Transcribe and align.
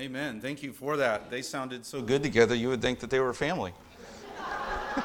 Amen. 0.00 0.40
Thank 0.40 0.62
you 0.62 0.72
for 0.72 0.96
that. 0.96 1.28
They 1.30 1.42
sounded 1.42 1.84
so 1.84 2.00
good 2.00 2.22
together, 2.22 2.54
you 2.54 2.70
would 2.70 2.80
think 2.80 3.00
that 3.00 3.10
they 3.10 3.20
were 3.20 3.34
family. 3.34 3.74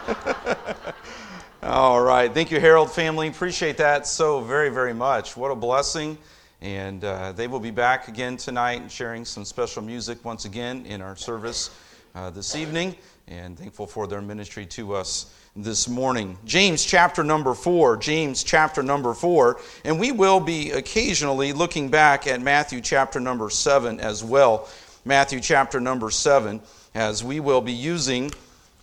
All 1.63 2.01
right. 2.01 2.33
Thank 2.33 2.49
you, 2.49 2.61
Harold 2.61 2.89
family. 2.89 3.27
Appreciate 3.27 3.75
that 3.75 4.07
so 4.07 4.39
very, 4.39 4.69
very 4.69 4.93
much. 4.93 5.35
What 5.35 5.51
a 5.51 5.55
blessing. 5.55 6.17
And 6.61 7.03
uh, 7.03 7.33
they 7.33 7.47
will 7.47 7.59
be 7.59 7.71
back 7.71 8.07
again 8.07 8.37
tonight 8.37 8.79
and 8.83 8.89
sharing 8.89 9.25
some 9.25 9.43
special 9.43 9.81
music 9.81 10.23
once 10.23 10.45
again 10.45 10.85
in 10.85 11.01
our 11.01 11.17
service 11.17 11.71
uh, 12.15 12.29
this 12.29 12.55
evening. 12.55 12.95
And 13.27 13.59
thankful 13.59 13.87
for 13.87 14.07
their 14.07 14.21
ministry 14.21 14.65
to 14.67 14.93
us 14.93 15.33
this 15.57 15.87
morning. 15.87 16.37
James 16.43 16.83
chapter 16.83 17.23
number 17.23 17.53
four. 17.53 17.95
James 17.97 18.43
chapter 18.43 18.83
number 18.83 19.13
four. 19.13 19.59
And 19.83 19.99
we 19.99 20.11
will 20.11 20.39
be 20.39 20.71
occasionally 20.71 21.53
looking 21.53 21.89
back 21.89 22.27
at 22.27 22.41
Matthew 22.41 22.81
chapter 22.81 23.19
number 23.19 23.49
seven 23.49 23.99
as 23.99 24.23
well. 24.23 24.69
Matthew 25.07 25.39
chapter 25.39 25.79
number 25.79 26.09
seven, 26.09 26.61
as 26.95 27.23
we 27.23 27.39
will 27.39 27.61
be 27.61 27.71
using 27.71 28.31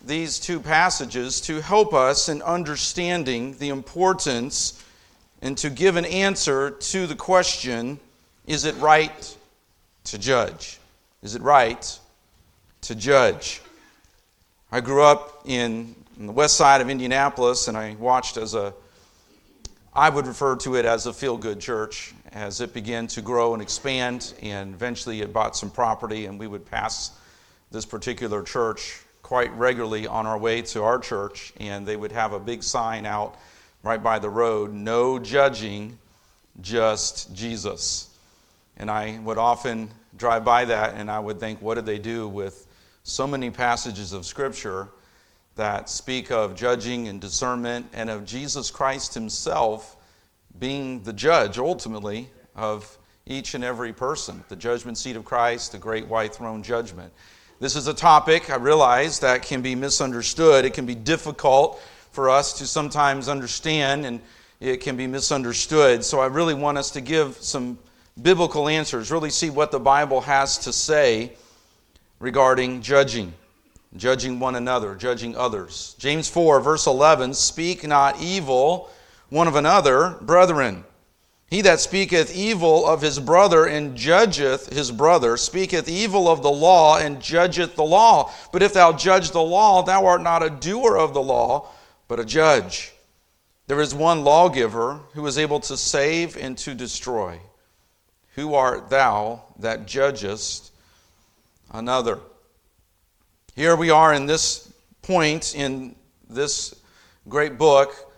these 0.01 0.39
two 0.39 0.61
passages 0.61 1.41
to 1.41 1.59
help 1.59 1.93
us 1.93 2.29
in 2.29 2.41
understanding 2.41 3.57
the 3.57 3.67
importance 3.67 4.81
and 5.41 5.57
to 5.57 5.69
give 5.69 5.97
an 5.97 6.05
answer 6.05 6.71
to 6.71 7.07
the 7.07 7.15
question 7.15 7.99
is 8.47 8.63
it 8.63 8.73
right 8.77 9.35
to 10.05 10.17
judge? 10.17 10.79
Is 11.23 11.35
it 11.35 11.41
right 11.41 11.99
to 12.83 12.95
judge? 12.95 13.61
I 14.71 14.79
grew 14.79 15.03
up 15.03 15.41
in, 15.43 15.93
in, 16.17 16.27
the 16.27 16.31
west 16.31 16.55
side 16.55 16.79
of 16.79 16.89
Indianapolis 16.89 17.67
and 17.67 17.75
I 17.75 17.97
watched 17.99 18.37
as 18.37 18.53
a, 18.53 18.73
I 19.93 20.09
would 20.09 20.25
refer 20.25 20.55
to 20.55 20.75
it 20.75 20.85
as 20.85 21.05
a 21.05 21.11
feel 21.11 21.35
good 21.35 21.59
church 21.59 22.13
as 22.33 22.61
it 22.61 22.73
began 22.73 23.07
to 23.07 23.21
grow 23.21 23.53
and 23.53 23.61
expand. 23.61 24.33
And 24.41 24.73
eventually 24.73 25.21
it 25.21 25.31
bought 25.31 25.55
some 25.55 25.69
property 25.69 26.25
and 26.25 26.39
we 26.39 26.47
would 26.47 26.65
pass 26.65 27.11
this 27.71 27.85
particular 27.85 28.43
church 28.43 29.01
quite 29.23 29.51
regularly 29.53 30.05
on 30.05 30.25
our 30.25 30.37
way 30.37 30.61
to 30.61 30.83
our 30.83 30.99
church, 30.99 31.53
and 31.57 31.87
they 31.87 31.95
would 31.95 32.11
have 32.11 32.33
a 32.33 32.39
big 32.39 32.61
sign 32.61 33.05
out 33.05 33.35
right 33.81 34.03
by 34.03 34.19
the 34.19 34.29
road 34.29 34.73
no 34.73 35.17
judging, 35.17 35.97
just 36.61 37.33
Jesus. 37.33 38.09
And 38.77 38.91
I 38.91 39.19
would 39.23 39.37
often 39.37 39.89
drive 40.17 40.45
by 40.45 40.65
that 40.65 40.95
and 40.95 41.09
I 41.09 41.19
would 41.19 41.39
think, 41.39 41.61
what 41.61 41.75
did 41.75 41.85
they 41.85 41.99
do 41.99 42.27
with 42.27 42.67
so 43.03 43.25
many 43.25 43.49
passages 43.49 44.13
of 44.13 44.25
Scripture 44.25 44.89
that 45.55 45.89
speak 45.89 46.31
of 46.31 46.55
judging 46.55 47.07
and 47.07 47.21
discernment 47.21 47.87
and 47.93 48.09
of 48.09 48.25
Jesus 48.25 48.71
Christ 48.71 49.13
Himself 49.13 49.95
being 50.63 51.03
the 51.03 51.11
judge 51.11 51.57
ultimately 51.57 52.29
of 52.55 52.97
each 53.25 53.53
and 53.53 53.65
every 53.65 53.91
person, 53.91 54.41
the 54.47 54.55
judgment 54.55 54.97
seat 54.97 55.17
of 55.17 55.25
Christ, 55.25 55.73
the 55.73 55.77
great 55.77 56.07
white 56.07 56.33
throne 56.33 56.63
judgment. 56.63 57.11
This 57.59 57.75
is 57.75 57.87
a 57.87 57.93
topic, 57.93 58.49
I 58.49 58.55
realize, 58.55 59.19
that 59.19 59.41
can 59.41 59.61
be 59.61 59.75
misunderstood. 59.75 60.63
It 60.63 60.73
can 60.73 60.85
be 60.85 60.95
difficult 60.95 61.81
for 62.13 62.29
us 62.29 62.53
to 62.59 62.65
sometimes 62.65 63.27
understand, 63.27 64.05
and 64.05 64.21
it 64.61 64.77
can 64.77 64.95
be 64.95 65.05
misunderstood. 65.05 66.01
So 66.05 66.21
I 66.21 66.27
really 66.27 66.53
want 66.53 66.77
us 66.77 66.91
to 66.91 67.01
give 67.01 67.35
some 67.41 67.77
biblical 68.21 68.69
answers, 68.69 69.11
really 69.11 69.31
see 69.31 69.49
what 69.49 69.69
the 69.69 69.81
Bible 69.81 70.21
has 70.21 70.57
to 70.59 70.71
say 70.71 71.33
regarding 72.19 72.81
judging, 72.81 73.33
judging 73.97 74.39
one 74.39 74.55
another, 74.55 74.95
judging 74.95 75.35
others. 75.35 75.97
James 75.99 76.29
4, 76.29 76.61
verse 76.61 76.87
11 76.87 77.33
Speak 77.33 77.85
not 77.85 78.21
evil 78.21 78.89
one 79.33 79.47
of 79.47 79.55
another, 79.55 80.11
brethren. 80.21 80.83
He 81.49 81.61
that 81.61 81.79
speaketh 81.79 82.35
evil 82.35 82.85
of 82.85 83.01
his 83.01 83.19
brother 83.19 83.65
and 83.65 83.97
judgeth 83.97 84.71
his 84.71 84.91
brother 84.91 85.37
speaketh 85.37 85.89
evil 85.89 86.29
of 86.29 86.43
the 86.43 86.51
law 86.51 86.99
and 86.99 87.19
judgeth 87.19 87.75
the 87.75 87.83
law. 87.83 88.31
But 88.51 88.61
if 88.61 88.73
thou 88.73 88.93
judge 88.93 89.31
the 89.31 89.41
law, 89.41 89.81
thou 89.81 90.05
art 90.05 90.21
not 90.21 90.43
a 90.43 90.51
doer 90.51 90.95
of 90.95 91.15
the 91.15 91.21
law, 91.21 91.67
but 92.07 92.19
a 92.19 92.25
judge. 92.25 92.93
There 93.65 93.81
is 93.81 93.95
one 93.95 94.23
lawgiver 94.23 94.99
who 95.13 95.25
is 95.25 95.39
able 95.39 95.61
to 95.61 95.77
save 95.77 96.37
and 96.37 96.55
to 96.59 96.75
destroy. 96.75 97.39
Who 98.35 98.53
art 98.53 98.91
thou 98.91 99.45
that 99.57 99.87
judgest 99.87 100.71
another? 101.71 102.19
Here 103.55 103.75
we 103.75 103.89
are 103.89 104.13
in 104.13 104.27
this 104.27 104.71
point 105.01 105.55
in 105.55 105.95
this 106.29 106.75
great 107.27 107.57
book 107.57 108.12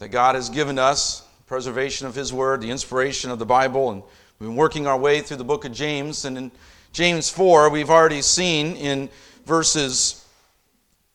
that 0.00 0.08
God 0.08 0.34
has 0.34 0.48
given 0.48 0.78
us 0.78 1.22
preservation 1.46 2.06
of 2.06 2.14
His 2.14 2.32
Word, 2.32 2.62
the 2.62 2.70
inspiration 2.70 3.30
of 3.30 3.38
the 3.38 3.44
Bible, 3.44 3.90
and 3.90 4.02
we've 4.38 4.48
been 4.48 4.56
working 4.56 4.86
our 4.86 4.98
way 4.98 5.20
through 5.20 5.36
the 5.36 5.44
book 5.44 5.66
of 5.66 5.72
James. 5.72 6.24
And 6.24 6.38
in 6.38 6.50
James 6.94 7.28
4, 7.28 7.68
we've 7.68 7.90
already 7.90 8.22
seen 8.22 8.76
in 8.76 9.10
verses 9.44 10.24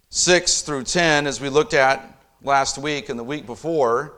6 0.10 0.62
through 0.62 0.84
10, 0.84 1.26
as 1.26 1.42
we 1.42 1.50
looked 1.50 1.74
at 1.74 2.22
last 2.44 2.78
week 2.78 3.10
and 3.10 3.18
the 3.18 3.24
week 3.24 3.48
before, 3.48 4.14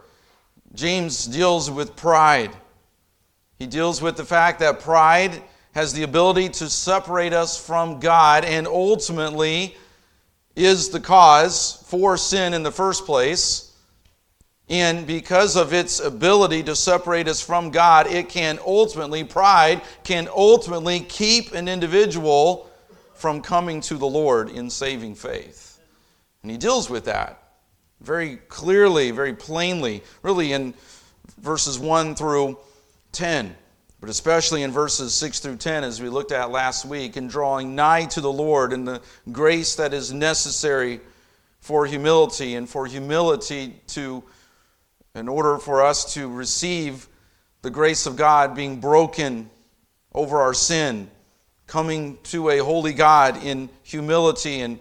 James 0.76 1.26
deals 1.28 1.72
with 1.72 1.96
pride. 1.96 2.52
He 3.60 3.68
deals 3.68 4.02
with 4.02 4.18
the 4.18 4.26
fact 4.26 4.60
that 4.60 4.82
pride 4.82 5.42
has 5.76 5.94
the 5.94 6.04
ability 6.04 6.50
to 6.50 6.70
separate 6.70 7.32
us 7.32 7.58
from 7.66 8.02
God 8.02 8.44
and 8.44 8.68
ultimately 8.68 9.78
is 10.58 10.90
the 10.90 11.00
cause 11.00 11.82
for 11.88 12.18
sin 12.18 12.54
in 12.54 12.64
the 12.64 12.72
first 12.72 13.06
place. 13.06 13.67
And 14.70 15.08
because 15.08 15.56
of 15.56 15.74
its 15.74 16.00
ability 16.00 16.64
to 16.64 16.76
separate 16.76 17.28
us 17.28 17.42
from 17.42 17.72
God, 17.72 18.08
it 18.08 18.28
can 18.28 18.60
ultimately, 18.66 19.24
pride 19.24 19.82
can 20.04 20.28
ultimately 20.28 21.00
keep 21.00 21.54
an 21.54 21.70
individual 21.70 22.70
from 23.14 23.42
coming 23.42 23.80
to 23.82 23.96
the 23.96 24.08
Lord 24.08 24.50
in 24.50 24.70
saving 24.70 25.16
faith. 25.16 25.80
And 26.42 26.52
he 26.52 26.58
deals 26.58 26.90
with 26.90 27.06
that 27.06 27.42
very 28.02 28.38
clearly, 28.48 29.12
very 29.12 29.34
plainly, 29.34 30.04
really 30.22 30.54
in 30.54 30.74
verses 31.40 31.80
1 31.80 32.16
through 32.16 32.58
10, 33.14 33.56
but 34.00 34.10
especially 34.10 34.64
in 34.64 34.72
verses 34.72 35.14
6 35.14 35.40
through 35.40 35.58
10, 35.58 35.84
as 35.84 36.02
we 36.02 36.10
looked 36.10 36.32
at 36.32 36.52
last 36.52 36.86
week, 36.86 37.18
in 37.18 37.28
drawing 37.28 37.76
nigh 37.76 38.06
to 38.06 38.22
the 38.22 38.32
Lord 38.32 38.74
and 38.74 38.88
the 38.88 39.02
grace 39.32 39.76
that 39.76 39.94
is 39.94 40.14
necessary 40.14 41.00
for 41.60 41.86
humility 41.86 42.56
and 42.56 42.70
for 42.70 42.86
humility 42.86 43.82
to 43.88 44.24
in 45.18 45.28
order 45.28 45.58
for 45.58 45.84
us 45.84 46.14
to 46.14 46.32
receive 46.32 47.08
the 47.64 47.70
grace 47.70 48.06
of 48.06 48.16
God 48.16 48.56
being 48.56 48.80
broken 48.80 49.50
over 50.14 50.40
our 50.42 50.54
sin, 50.54 51.10
coming 51.66 52.18
to 52.24 52.50
a 52.50 52.60
holy 52.60 52.94
God 52.94 53.44
in 53.44 53.70
humility 53.84 54.62
and 54.62 54.80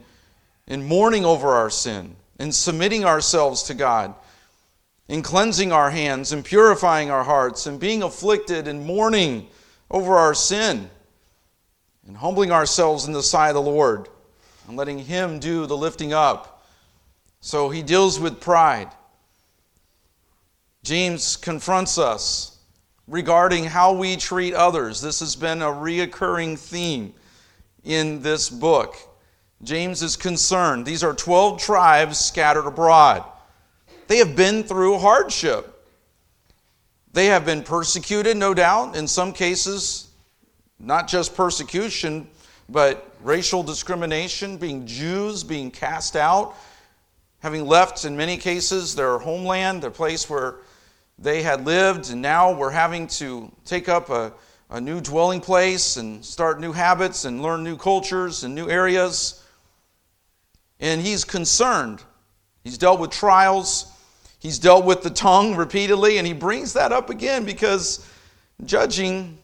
in 0.66 0.86
mourning 0.86 1.24
over 1.24 1.48
our 1.48 1.70
sin, 1.70 2.14
in 2.38 2.52
submitting 2.52 3.04
ourselves 3.04 3.64
to 3.64 3.74
God, 3.74 4.14
in 5.08 5.22
cleansing 5.22 5.72
our 5.72 5.90
hands 5.90 6.32
and 6.32 6.44
purifying 6.44 7.10
our 7.10 7.24
hearts, 7.24 7.66
and 7.66 7.80
being 7.80 8.02
afflicted 8.02 8.68
and 8.68 8.84
mourning 8.84 9.48
over 9.90 10.16
our 10.16 10.34
sin, 10.34 10.90
and 12.06 12.16
humbling 12.16 12.52
ourselves 12.52 13.06
in 13.06 13.12
the 13.12 13.22
sight 13.22 13.50
of 13.50 13.54
the 13.54 13.62
Lord, 13.62 14.08
and 14.68 14.76
letting 14.76 14.98
Him 14.98 15.38
do 15.38 15.66
the 15.66 15.76
lifting 15.76 16.12
up. 16.12 16.66
So 17.40 17.70
He 17.70 17.82
deals 17.82 18.20
with 18.20 18.40
pride. 18.40 18.90
James 20.86 21.36
confronts 21.36 21.98
us 21.98 22.58
regarding 23.08 23.64
how 23.64 23.92
we 23.92 24.14
treat 24.14 24.54
others. 24.54 25.00
This 25.00 25.18
has 25.18 25.34
been 25.34 25.60
a 25.60 25.66
reoccurring 25.66 26.56
theme 26.56 27.12
in 27.82 28.22
this 28.22 28.48
book. 28.48 28.94
James 29.64 30.00
is 30.00 30.14
concerned. 30.14 30.86
These 30.86 31.02
are 31.02 31.12
12 31.12 31.60
tribes 31.60 32.20
scattered 32.20 32.68
abroad. 32.68 33.24
They 34.06 34.18
have 34.18 34.36
been 34.36 34.62
through 34.62 34.98
hardship. 34.98 35.84
They 37.12 37.26
have 37.26 37.44
been 37.44 37.64
persecuted, 37.64 38.36
no 38.36 38.54
doubt, 38.54 38.94
in 38.94 39.08
some 39.08 39.32
cases, 39.32 40.10
not 40.78 41.08
just 41.08 41.34
persecution, 41.34 42.28
but 42.68 43.10
racial 43.24 43.64
discrimination, 43.64 44.56
being 44.56 44.86
Jews, 44.86 45.42
being 45.42 45.72
cast 45.72 46.14
out, 46.14 46.54
having 47.40 47.66
left, 47.66 48.04
in 48.04 48.16
many 48.16 48.36
cases, 48.36 48.94
their 48.94 49.18
homeland, 49.18 49.82
their 49.82 49.90
place 49.90 50.30
where 50.30 50.58
they 51.18 51.42
had 51.42 51.64
lived, 51.64 52.10
and 52.10 52.20
now 52.20 52.52
we're 52.52 52.70
having 52.70 53.06
to 53.06 53.50
take 53.64 53.88
up 53.88 54.10
a, 54.10 54.32
a 54.70 54.80
new 54.80 55.00
dwelling 55.00 55.40
place 55.40 55.96
and 55.96 56.24
start 56.24 56.60
new 56.60 56.72
habits 56.72 57.24
and 57.24 57.42
learn 57.42 57.64
new 57.64 57.76
cultures 57.76 58.44
and 58.44 58.54
new 58.54 58.68
areas. 58.68 59.42
And 60.78 61.00
he's 61.00 61.24
concerned. 61.24 62.02
He's 62.64 62.76
dealt 62.76 63.00
with 63.00 63.10
trials, 63.10 63.92
he's 64.40 64.58
dealt 64.58 64.84
with 64.84 65.02
the 65.02 65.10
tongue 65.10 65.54
repeatedly, 65.54 66.18
and 66.18 66.26
he 66.26 66.32
brings 66.32 66.72
that 66.72 66.92
up 66.92 67.10
again 67.10 67.44
because 67.44 68.04
judging 68.64 69.38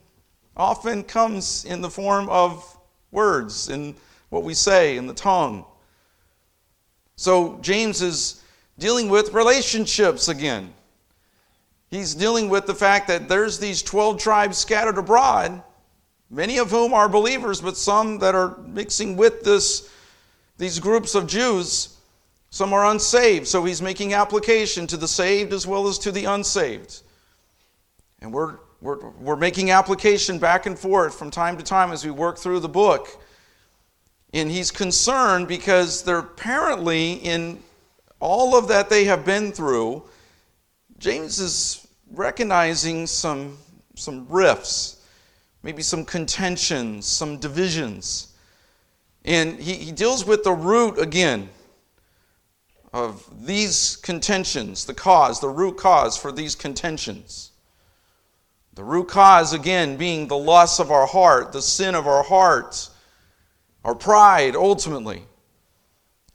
often 0.56 1.04
comes 1.04 1.64
in 1.64 1.80
the 1.80 1.88
form 1.88 2.28
of 2.28 2.76
words 3.12 3.68
and 3.68 3.94
what 4.30 4.42
we 4.42 4.54
say 4.54 4.96
in 4.96 5.06
the 5.06 5.14
tongue. 5.14 5.64
So 7.16 7.58
James 7.60 8.02
is 8.02 8.42
dealing 8.78 9.08
with 9.08 9.32
relationships 9.32 10.28
again. 10.28 10.72
He's 11.92 12.14
dealing 12.14 12.48
with 12.48 12.64
the 12.64 12.74
fact 12.74 13.06
that 13.08 13.28
there's 13.28 13.58
these 13.58 13.82
12 13.82 14.18
tribes 14.18 14.56
scattered 14.56 14.96
abroad, 14.96 15.62
many 16.30 16.56
of 16.56 16.70
whom 16.70 16.94
are 16.94 17.06
believers, 17.06 17.60
but 17.60 17.76
some 17.76 18.18
that 18.20 18.34
are 18.34 18.56
mixing 18.66 19.14
with 19.14 19.42
this, 19.42 19.92
these 20.56 20.78
groups 20.78 21.14
of 21.14 21.26
Jews. 21.26 21.94
Some 22.48 22.72
are 22.72 22.86
unsaved, 22.86 23.46
so 23.46 23.62
he's 23.66 23.82
making 23.82 24.14
application 24.14 24.86
to 24.86 24.96
the 24.96 25.06
saved 25.06 25.52
as 25.52 25.66
well 25.66 25.86
as 25.86 25.98
to 25.98 26.10
the 26.10 26.24
unsaved. 26.24 27.02
And 28.22 28.32
we're, 28.32 28.56
we're, 28.80 29.10
we're 29.10 29.36
making 29.36 29.70
application 29.70 30.38
back 30.38 30.64
and 30.64 30.78
forth 30.78 31.18
from 31.18 31.30
time 31.30 31.58
to 31.58 31.62
time 31.62 31.92
as 31.92 32.06
we 32.06 32.10
work 32.10 32.38
through 32.38 32.60
the 32.60 32.70
book. 32.70 33.22
And 34.32 34.50
he's 34.50 34.70
concerned 34.70 35.46
because 35.46 36.04
they're 36.04 36.20
apparently, 36.20 37.12
in 37.12 37.58
all 38.18 38.56
of 38.56 38.68
that 38.68 38.88
they 38.88 39.04
have 39.04 39.26
been 39.26 39.52
through, 39.52 40.04
James 40.98 41.38
is 41.38 41.81
recognizing 42.12 43.06
some, 43.06 43.59
some 43.94 44.26
rifts, 44.29 45.03
maybe 45.62 45.82
some 45.82 46.05
contentions, 46.05 47.06
some 47.06 47.38
divisions. 47.38 48.35
And 49.25 49.59
he, 49.59 49.75
he 49.75 49.93
deals 49.93 50.25
with 50.25 50.44
the 50.44 50.53
root 50.53 50.99
again 50.99 51.49
of 52.93 53.47
these 53.47 53.97
contentions, 53.97 54.85
the 54.85 54.94
cause, 54.94 55.41
the 55.41 55.49
root 55.49 55.79
cause 55.79 56.17
for 56.17 56.31
these 56.31 56.55
contentions. 56.55 57.53
The 58.75 58.85
root 58.85 59.09
cause, 59.09 59.53
again, 59.53 59.97
being 59.97 60.29
the 60.29 60.37
lust 60.37 60.81
of 60.81 60.91
our 60.91 61.06
heart, 61.06 61.53
the 61.53 61.62
sin 61.62 61.94
of 61.94 62.06
our 62.06 62.23
heart, 62.23 62.88
our 63.85 63.94
pride, 63.94 64.56
ultimately. 64.56 65.25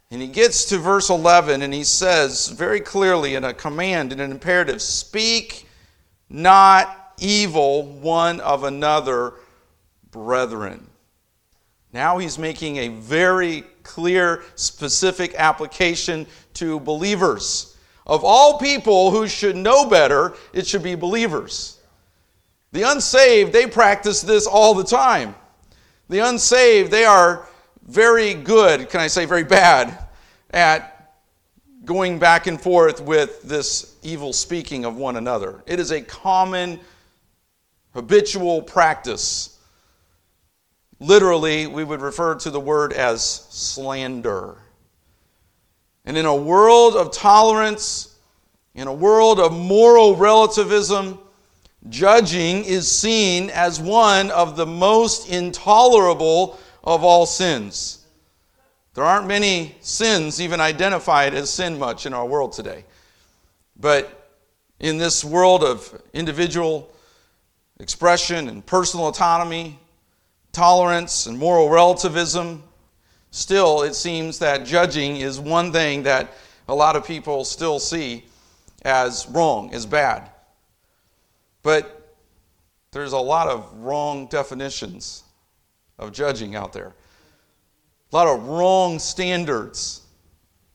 And 0.10 0.22
he 0.22 0.28
gets 0.28 0.66
to 0.66 0.78
verse 0.78 1.10
11 1.10 1.62
and 1.62 1.74
he 1.74 1.84
says 1.84 2.48
very 2.48 2.80
clearly 2.80 3.36
in 3.36 3.44
a 3.44 3.54
command, 3.54 4.14
in 4.14 4.20
an 4.20 4.32
imperative, 4.32 4.82
speak 4.82 5.67
not 6.30 7.14
evil 7.18 7.84
one 7.84 8.40
of 8.42 8.64
another, 8.64 9.34
brethren. 10.12 10.88
Now 11.94 12.18
he's 12.18 12.38
making 12.38 12.78
a 12.78 12.90
very 12.90 13.64
clear, 13.84 14.44
specific 14.56 15.34
application 15.36 16.28
to 16.56 16.80
believers. 16.80 17.78
Of 18.06 18.24
all 18.24 18.58
people 18.58 19.12
who 19.12 19.28
should 19.28 19.56
know 19.56 19.90
better, 19.90 20.36
it 20.54 20.68
should 20.68 20.84
be 20.84 20.96
believers. 20.96 21.80
The 22.72 22.84
unsaved, 22.84 23.54
they 23.54 23.68
practice 23.68 24.22
this 24.22 24.46
all 24.46 24.74
the 24.74 24.84
time. 24.84 25.36
The 26.10 26.20
unsaved, 26.20 26.92
they 26.92 27.06
are 27.06 27.48
very 27.86 28.34
good, 28.34 28.90
can 28.90 29.00
I 29.00 29.08
say 29.08 29.26
very 29.26 29.44
bad, 29.44 29.98
at 30.52 31.14
going 31.86 32.20
back 32.20 32.48
and 32.48 32.60
forth 32.60 33.02
with 33.02 33.42
this 33.44 33.96
evil 34.08 34.32
speaking 34.32 34.86
of 34.86 34.96
one 34.96 35.18
another. 35.18 35.62
It 35.68 35.80
is 35.80 35.92
a 35.92 36.02
common, 36.02 36.80
habitual 37.94 38.62
practice. 38.62 39.60
Literally, 41.00 41.68
we 41.68 41.84
would 41.84 42.02
refer 42.02 42.36
to 42.36 42.50
the 42.50 42.60
word 42.60 42.94
as 42.94 43.22
slander. 43.22 44.58
And 46.06 46.18
in 46.18 46.26
a 46.26 46.36
world 46.36 46.96
of 46.96 47.12
tolerance, 47.12 48.16
in 48.74 48.88
a 48.88 48.94
world 48.94 49.42
of 49.42 49.52
moral 49.52 50.16
relativism, 50.16 51.20
judging 51.90 52.64
is 52.64 52.90
seen 52.90 53.50
as 53.50 53.80
one 53.80 54.32
of 54.32 54.56
the 54.56 54.66
most 54.66 55.30
intolerable 55.30 56.58
of 56.82 57.04
all 57.04 57.26
sins. 57.26 58.06
There 58.94 59.04
aren't 59.04 59.28
many 59.28 59.76
sins 59.82 60.42
even 60.42 60.62
identified 60.62 61.34
as 61.34 61.50
sin 61.50 61.78
much 61.78 62.06
in 62.06 62.14
our 62.14 62.26
world 62.26 62.54
today. 62.54 62.86
But 63.80 64.32
in 64.80 64.98
this 64.98 65.24
world 65.24 65.64
of 65.64 66.02
individual 66.14 66.92
expression 67.80 68.50
and 68.50 68.66
personal 68.66 69.08
autonomy, 69.08 69.80
tolerance 70.52 71.28
and 71.28 71.38
moral 71.38 71.70
relativism, 71.70 72.64
still 73.32 73.84
it 73.84 73.94
seems 73.94 74.40
that 74.40 74.66
judging 74.66 75.18
is 75.18 75.40
one 75.40 75.72
thing 75.72 76.04
that 76.04 76.34
a 76.68 76.76
lot 76.76 76.96
of 76.96 77.06
people 77.06 77.46
still 77.46 77.80
see 77.80 78.26
as 78.84 79.28
wrong, 79.30 79.74
as 79.74 79.86
bad. 79.86 80.30
But 81.62 82.16
there's 82.92 83.14
a 83.14 83.20
lot 83.20 83.48
of 83.48 83.72
wrong 83.78 84.28
definitions 84.28 85.24
of 86.00 86.12
judging 86.12 86.56
out 86.56 86.74
there. 86.74 86.94
A 88.12 88.16
lot 88.16 88.28
of 88.28 88.48
wrong 88.48 89.00
standards 89.00 90.02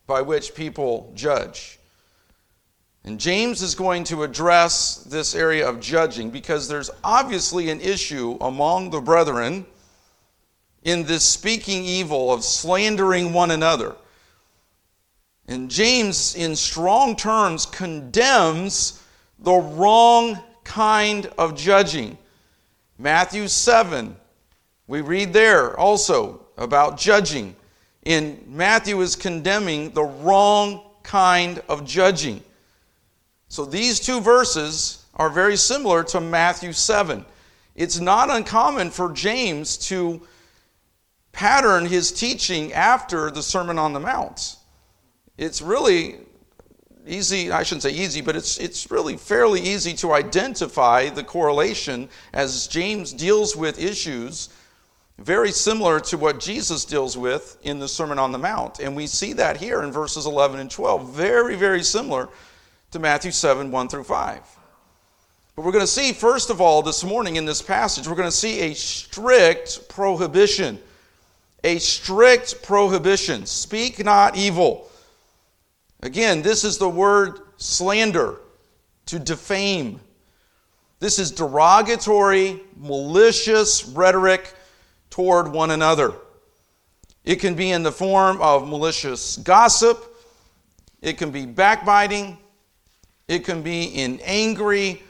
by 0.07 0.21
which 0.21 0.55
people 0.55 1.11
judge. 1.15 1.79
And 3.05 3.19
James 3.19 3.63
is 3.63 3.75
going 3.75 4.05
to 4.05 4.23
address 4.23 4.97
this 4.97 5.35
area 5.35 5.69
of 5.69 5.81
judging 5.81 6.31
because 6.31 6.69
there's 6.69 6.91
obviously 7.03 7.69
an 7.71 7.81
issue 7.81 8.39
among 8.41 8.91
the 8.91 9.01
brethren 9.01 9.67
in 10.85 11.05
this 11.05 11.25
speaking 11.25 11.85
evil 11.85 12.33
of 12.33 12.45
slandering 12.45 13.33
one 13.33 13.51
another. 13.51 13.97
And 15.49 15.69
James, 15.69 16.37
in 16.37 16.55
strong 16.55 17.17
terms, 17.17 17.67
condemns 17.67 19.03
the 19.41 19.55
wrong 19.55 20.41
kind 20.63 21.27
of 21.37 21.57
judging. 21.57 22.17
Matthew 22.99 23.49
7, 23.49 24.15
we 24.87 25.01
read 25.01 25.33
there 25.33 25.79
also 25.79 26.47
about 26.57 26.99
judging. 26.99 27.57
And 28.05 28.47
Matthew 28.47 29.01
is 29.01 29.17
condemning 29.17 29.91
the 29.91 30.05
wrong 30.05 30.83
kind 31.03 31.61
of 31.69 31.85
judging. 31.85 32.43
So 33.53 33.67
these 33.67 34.01
two 34.01 34.23
verses 34.23 35.05
are 35.15 35.29
very 35.29 35.59
similar 35.59 36.03
to 36.05 36.23
Matthew 36.23 36.73
7. 36.73 37.23
It's 37.75 38.01
not 38.01 38.31
uncommon 38.31 38.89
for 38.89 39.13
James 39.13 39.77
to 39.89 40.27
pattern 41.33 41.85
his 41.85 42.13
teaching 42.13 42.73
after 42.73 43.31
the 43.31 43.43
Sermon 43.43 43.79
on 43.79 43.93
the 43.93 44.01
Mount. 44.01 44.57
It's 45.37 45.61
really 45.61 46.17
easy, 47.07 47.53
I 47.53 47.63
shouldn't 47.63 47.83
say 47.83 47.91
easy, 47.91 48.23
but 48.23 48.37
it's, 48.37 48.57
it's 48.57 48.91
really 48.91 49.19
fairly 49.19 49.61
easy 49.61 49.93
to 49.97 50.15
identify 50.15 51.11
the 51.11 51.23
correlation 51.23 52.09
as 52.33 52.67
James 52.69 53.13
deals 53.13 53.55
with 53.55 53.79
issues 53.79 54.49
very 55.19 55.53
similar 55.53 56.01
to 56.01 56.17
what 56.17 56.41
Jesus 56.41 56.87
deals 56.87 57.19
with 57.19 57.59
in 57.63 57.81
the 57.81 57.87
Sermon 57.87 58.19
on 58.19 58.33
the 58.33 58.39
Mount. 58.39 58.81
And 58.81 58.97
we 58.97 59.07
see 59.07 59.35
that 59.35 59.59
here 59.59 59.83
in 59.83 59.93
verses 59.93 60.25
11 60.25 60.59
and 60.59 60.71
12. 60.71 61.11
Very, 61.11 61.55
very 61.55 61.83
similar 61.83 62.31
to 62.93 62.99
Matthew 62.99 63.31
7 63.31 63.71
1 63.71 63.89
through 63.89 64.05
5. 64.05 64.41
But 65.57 65.65
we're 65.65 65.73
going 65.73 65.83
to 65.83 65.87
see, 65.87 66.13
first 66.13 66.51
of 66.51 66.61
all, 66.61 66.83
this 66.83 67.05
morning 67.05 67.37
in 67.37 67.45
this 67.45 67.61
passage, 67.61 68.07
we're 68.07 68.15
going 68.15 68.29
to 68.29 68.37
see 68.37 68.61
a 68.61 68.75
strict 68.75 69.89
prohibition. 69.89 70.79
A 71.65 71.79
strict 71.79 72.63
prohibition. 72.63 73.45
Speak 73.47 74.03
not 74.03 74.37
evil. 74.37 74.91
Again, 76.03 76.43
this 76.43 76.65
is 76.65 76.79
the 76.79 76.89
word 76.89 77.41
slander, 77.57 78.41
to 79.07 79.19
defame. 79.19 80.01
This 81.01 81.19
is 81.19 81.31
derogatory, 81.31 82.61
malicious 82.77 83.85
rhetoric 83.87 84.53
toward 85.11 85.53
one 85.53 85.71
another. 85.71 86.15
It 87.25 87.37
can 87.37 87.55
be 87.55 87.71
in 87.71 87.83
the 87.83 87.93
form 87.93 88.41
of 88.41 88.67
malicious 88.69 89.37
gossip, 89.37 90.09
it 91.01 91.19
can 91.19 91.31
be 91.31 91.47
backbiting, 91.47 92.39
it 93.29 93.45
can 93.45 93.63
be 93.63 93.85
in 93.85 94.21
angry 94.21 95.03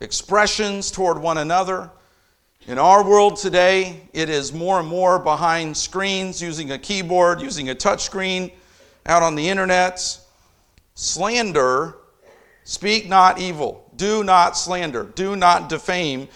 expressions 0.00 0.90
toward 0.90 1.18
one 1.18 1.38
another. 1.38 1.90
In 2.66 2.78
our 2.78 3.02
world 3.02 3.36
today, 3.36 4.08
it 4.12 4.28
is 4.28 4.52
more 4.52 4.80
and 4.80 4.88
more 4.88 5.18
behind 5.18 5.76
screens, 5.76 6.42
using 6.42 6.70
a 6.70 6.78
keyboard, 6.78 7.40
using 7.40 7.70
a 7.70 7.74
touchscreen, 7.74 8.52
out 9.06 9.22
on 9.22 9.34
the 9.34 9.48
internet. 9.48 10.18
Slander, 10.94 11.96
speak 12.64 13.08
not 13.08 13.40
evil. 13.40 13.90
Do 13.96 14.22
not 14.22 14.56
slander. 14.56 15.04
Do 15.04 15.34
not 15.34 15.68
defame 15.68 16.28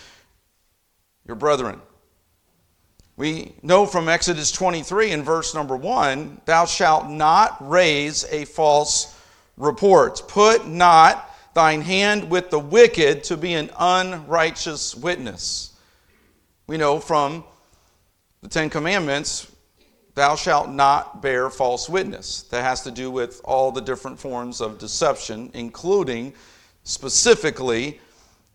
your 1.27 1.37
brethren. 1.37 1.81
We 3.17 3.55
know 3.63 3.87
from 3.87 4.09
Exodus 4.09 4.51
23 4.51 5.13
in 5.13 5.23
verse 5.23 5.55
number 5.55 5.77
1 5.77 6.41
Thou 6.45 6.65
shalt 6.65 7.09
not 7.09 7.57
raise 7.61 8.25
a 8.31 8.47
false 8.47 9.17
report. 9.57 10.23
Put 10.29 10.67
not 10.67 11.29
thine 11.55 11.83
hand 11.83 12.31
with 12.31 12.51
the 12.51 12.59
wicked 12.59 13.25
to 13.25 13.37
be 13.37 13.55
an 13.55 13.71
unrighteous 13.79 14.95
witness. 14.95 15.73
We 16.67 16.79
know 16.79 16.99
from 16.99 17.45
the 18.41 18.49
Ten 18.49 18.71
Commandments, 18.71 19.51
thou 20.15 20.37
shalt 20.37 20.71
not 20.71 21.23
bear 21.23 21.51
false 21.51 21.89
witness. 21.89 22.43
That 22.45 22.63
has 22.63 22.83
to 22.83 22.91
do 22.91 23.11
with 23.11 23.41
all 23.45 23.73
the 23.73 23.81
different 23.81 24.19
forms 24.19 24.61
of 24.61 24.79
deception, 24.79 25.51
including 25.55 26.35
specifically 26.85 28.01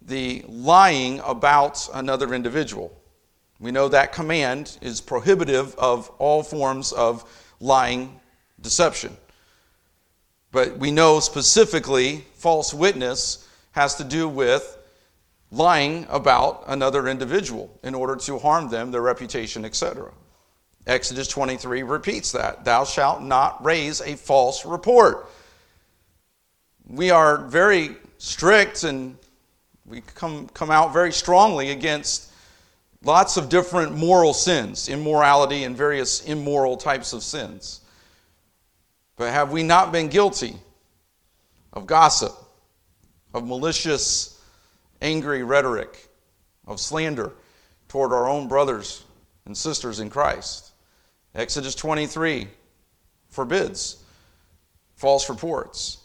the 0.01 0.43
lying 0.47 1.19
about 1.25 1.87
another 1.93 2.33
individual. 2.33 2.91
We 3.59 3.71
know 3.71 3.87
that 3.89 4.13
command 4.13 4.77
is 4.81 5.01
prohibitive 5.01 5.75
of 5.75 6.09
all 6.19 6.43
forms 6.43 6.91
of 6.91 7.23
lying 7.59 8.19
deception. 8.61 9.15
But 10.57 10.79
we 10.79 10.89
know 10.89 11.19
specifically 11.19 12.25
false 12.33 12.73
witness 12.73 13.47
has 13.73 13.93
to 13.93 14.03
do 14.03 14.27
with 14.27 14.75
lying 15.51 16.07
about 16.09 16.63
another 16.65 17.07
individual 17.07 17.79
in 17.83 17.93
order 17.93 18.15
to 18.15 18.39
harm 18.39 18.67
them, 18.67 18.89
their 18.89 19.03
reputation, 19.03 19.65
etc. 19.65 20.11
Exodus 20.87 21.27
23 21.27 21.83
repeats 21.83 22.31
that. 22.31 22.65
Thou 22.65 22.85
shalt 22.85 23.21
not 23.21 23.63
raise 23.63 24.01
a 24.01 24.15
false 24.15 24.65
report. 24.65 25.29
We 26.87 27.11
are 27.11 27.45
very 27.45 27.95
strict 28.17 28.83
and 28.83 29.15
we 29.85 30.01
come, 30.01 30.47
come 30.55 30.71
out 30.71 30.91
very 30.91 31.11
strongly 31.11 31.69
against 31.69 32.31
lots 33.03 33.37
of 33.37 33.49
different 33.49 33.95
moral 33.95 34.33
sins, 34.33 34.89
immorality, 34.89 35.65
and 35.65 35.77
various 35.77 36.25
immoral 36.25 36.77
types 36.77 37.13
of 37.13 37.21
sins. 37.21 37.81
But 39.17 39.33
have 39.33 39.51
we 39.51 39.63
not 39.63 39.91
been 39.91 40.07
guilty 40.07 40.55
of 41.73 41.85
gossip, 41.85 42.31
of 43.33 43.45
malicious, 43.45 44.41
angry 45.01 45.43
rhetoric, 45.43 46.07
of 46.65 46.79
slander 46.79 47.33
toward 47.89 48.13
our 48.13 48.29
own 48.29 48.47
brothers 48.47 49.03
and 49.45 49.57
sisters 49.57 49.99
in 49.99 50.09
Christ? 50.09 50.71
Exodus 51.35 51.75
23 51.75 52.47
forbids 53.29 54.03
false 54.95 55.29
reports, 55.29 55.97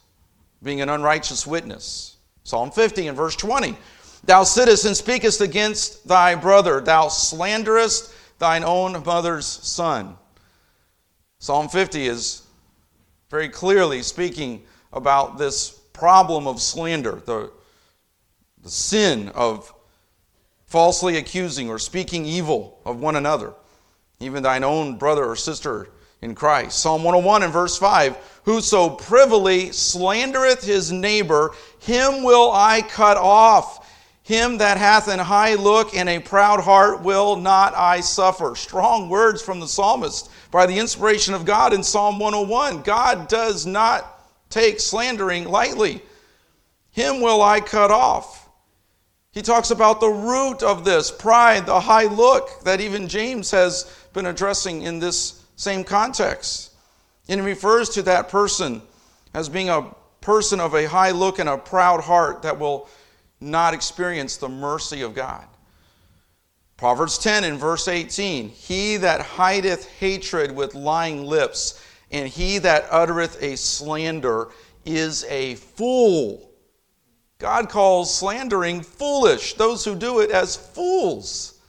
being 0.62 0.80
an 0.80 0.88
unrighteous 0.88 1.46
witness 1.46 2.12
Psalm 2.44 2.70
50 2.70 3.08
and 3.08 3.16
verse 3.16 3.36
20. 3.36 3.76
Thou 4.24 4.44
sittest 4.44 4.84
and 4.84 4.96
speakest 4.96 5.40
against 5.40 6.06
thy 6.06 6.34
brother, 6.34 6.80
thou 6.80 7.08
slanderest 7.08 8.12
thine 8.38 8.64
own 8.64 9.02
mother's 9.04 9.46
son. 9.46 10.16
Psalm 11.38 11.68
50 11.68 12.06
is 12.06 12.41
very 13.32 13.48
clearly 13.48 14.02
speaking 14.02 14.62
about 14.92 15.38
this 15.38 15.70
problem 15.94 16.46
of 16.46 16.60
slander, 16.60 17.22
the, 17.24 17.50
the 18.62 18.68
sin 18.68 19.30
of 19.30 19.72
falsely 20.66 21.16
accusing 21.16 21.70
or 21.70 21.78
speaking 21.78 22.26
evil 22.26 22.78
of 22.84 23.00
one 23.00 23.16
another, 23.16 23.54
even 24.20 24.42
thine 24.42 24.62
own 24.62 24.98
brother 24.98 25.24
or 25.24 25.34
sister 25.34 25.88
in 26.20 26.34
Christ. 26.34 26.78
Psalm 26.78 27.04
101 27.04 27.42
and 27.42 27.52
verse 27.52 27.78
5 27.78 28.18
Whoso 28.44 28.90
privily 28.90 29.68
slandereth 29.70 30.62
his 30.62 30.92
neighbor, 30.92 31.52
him 31.78 32.22
will 32.22 32.52
I 32.52 32.82
cut 32.82 33.16
off. 33.16 33.81
Him 34.24 34.58
that 34.58 34.78
hath 34.78 35.08
an 35.08 35.18
high 35.18 35.54
look 35.54 35.96
and 35.96 36.08
a 36.08 36.20
proud 36.20 36.60
heart 36.60 37.02
will 37.02 37.36
not 37.36 37.74
I 37.74 38.00
suffer. 38.00 38.54
Strong 38.54 39.08
words 39.08 39.42
from 39.42 39.58
the 39.58 39.66
psalmist 39.66 40.30
by 40.52 40.66
the 40.66 40.78
inspiration 40.78 41.34
of 41.34 41.44
God 41.44 41.72
in 41.72 41.82
Psalm 41.82 42.20
101. 42.20 42.82
God 42.82 43.26
does 43.28 43.66
not 43.66 44.20
take 44.48 44.78
slandering 44.78 45.44
lightly. 45.48 46.02
Him 46.92 47.20
will 47.20 47.42
I 47.42 47.60
cut 47.60 47.90
off. 47.90 48.48
He 49.32 49.42
talks 49.42 49.70
about 49.70 49.98
the 49.98 50.08
root 50.08 50.62
of 50.62 50.84
this 50.84 51.10
pride, 51.10 51.66
the 51.66 51.80
high 51.80 52.04
look 52.04 52.62
that 52.64 52.80
even 52.82 53.08
James 53.08 53.50
has 53.50 53.84
been 54.12 54.26
addressing 54.26 54.82
in 54.82 54.98
this 54.98 55.42
same 55.56 55.82
context. 55.82 56.72
And 57.28 57.40
he 57.40 57.46
refers 57.46 57.88
to 57.90 58.02
that 58.02 58.28
person 58.28 58.82
as 59.32 59.48
being 59.48 59.70
a 59.70 59.94
person 60.20 60.60
of 60.60 60.74
a 60.74 60.84
high 60.84 61.12
look 61.12 61.38
and 61.38 61.48
a 61.48 61.56
proud 61.56 62.02
heart 62.02 62.42
that 62.42 62.58
will 62.58 62.88
not 63.42 63.74
experience 63.74 64.36
the 64.36 64.48
mercy 64.48 65.02
of 65.02 65.14
God. 65.14 65.46
Proverbs 66.76 67.18
10 67.18 67.44
and 67.44 67.58
verse 67.58 67.88
18 67.88 68.48
He 68.48 68.96
that 68.98 69.20
hideth 69.20 69.88
hatred 69.98 70.52
with 70.52 70.74
lying 70.74 71.24
lips, 71.24 71.84
and 72.10 72.28
he 72.28 72.58
that 72.58 72.86
uttereth 72.90 73.42
a 73.42 73.56
slander 73.56 74.48
is 74.84 75.24
a 75.28 75.56
fool. 75.56 76.50
God 77.38 77.68
calls 77.68 78.16
slandering 78.16 78.82
foolish, 78.82 79.54
those 79.54 79.84
who 79.84 79.94
do 79.94 80.20
it 80.20 80.30
as 80.30 80.56
fools. 80.56 81.60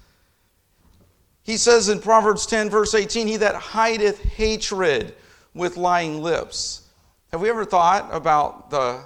He 1.43 1.57
says 1.57 1.89
in 1.89 1.99
Proverbs 1.99 2.45
10, 2.45 2.69
verse 2.69 2.93
18, 2.93 3.27
He 3.27 3.37
that 3.37 3.55
hideth 3.55 4.21
hatred 4.21 5.15
with 5.53 5.77
lying 5.77 6.21
lips. 6.21 6.87
Have 7.31 7.41
we 7.41 7.49
ever 7.49 7.65
thought 7.65 8.07
about 8.11 8.69
the 8.69 9.03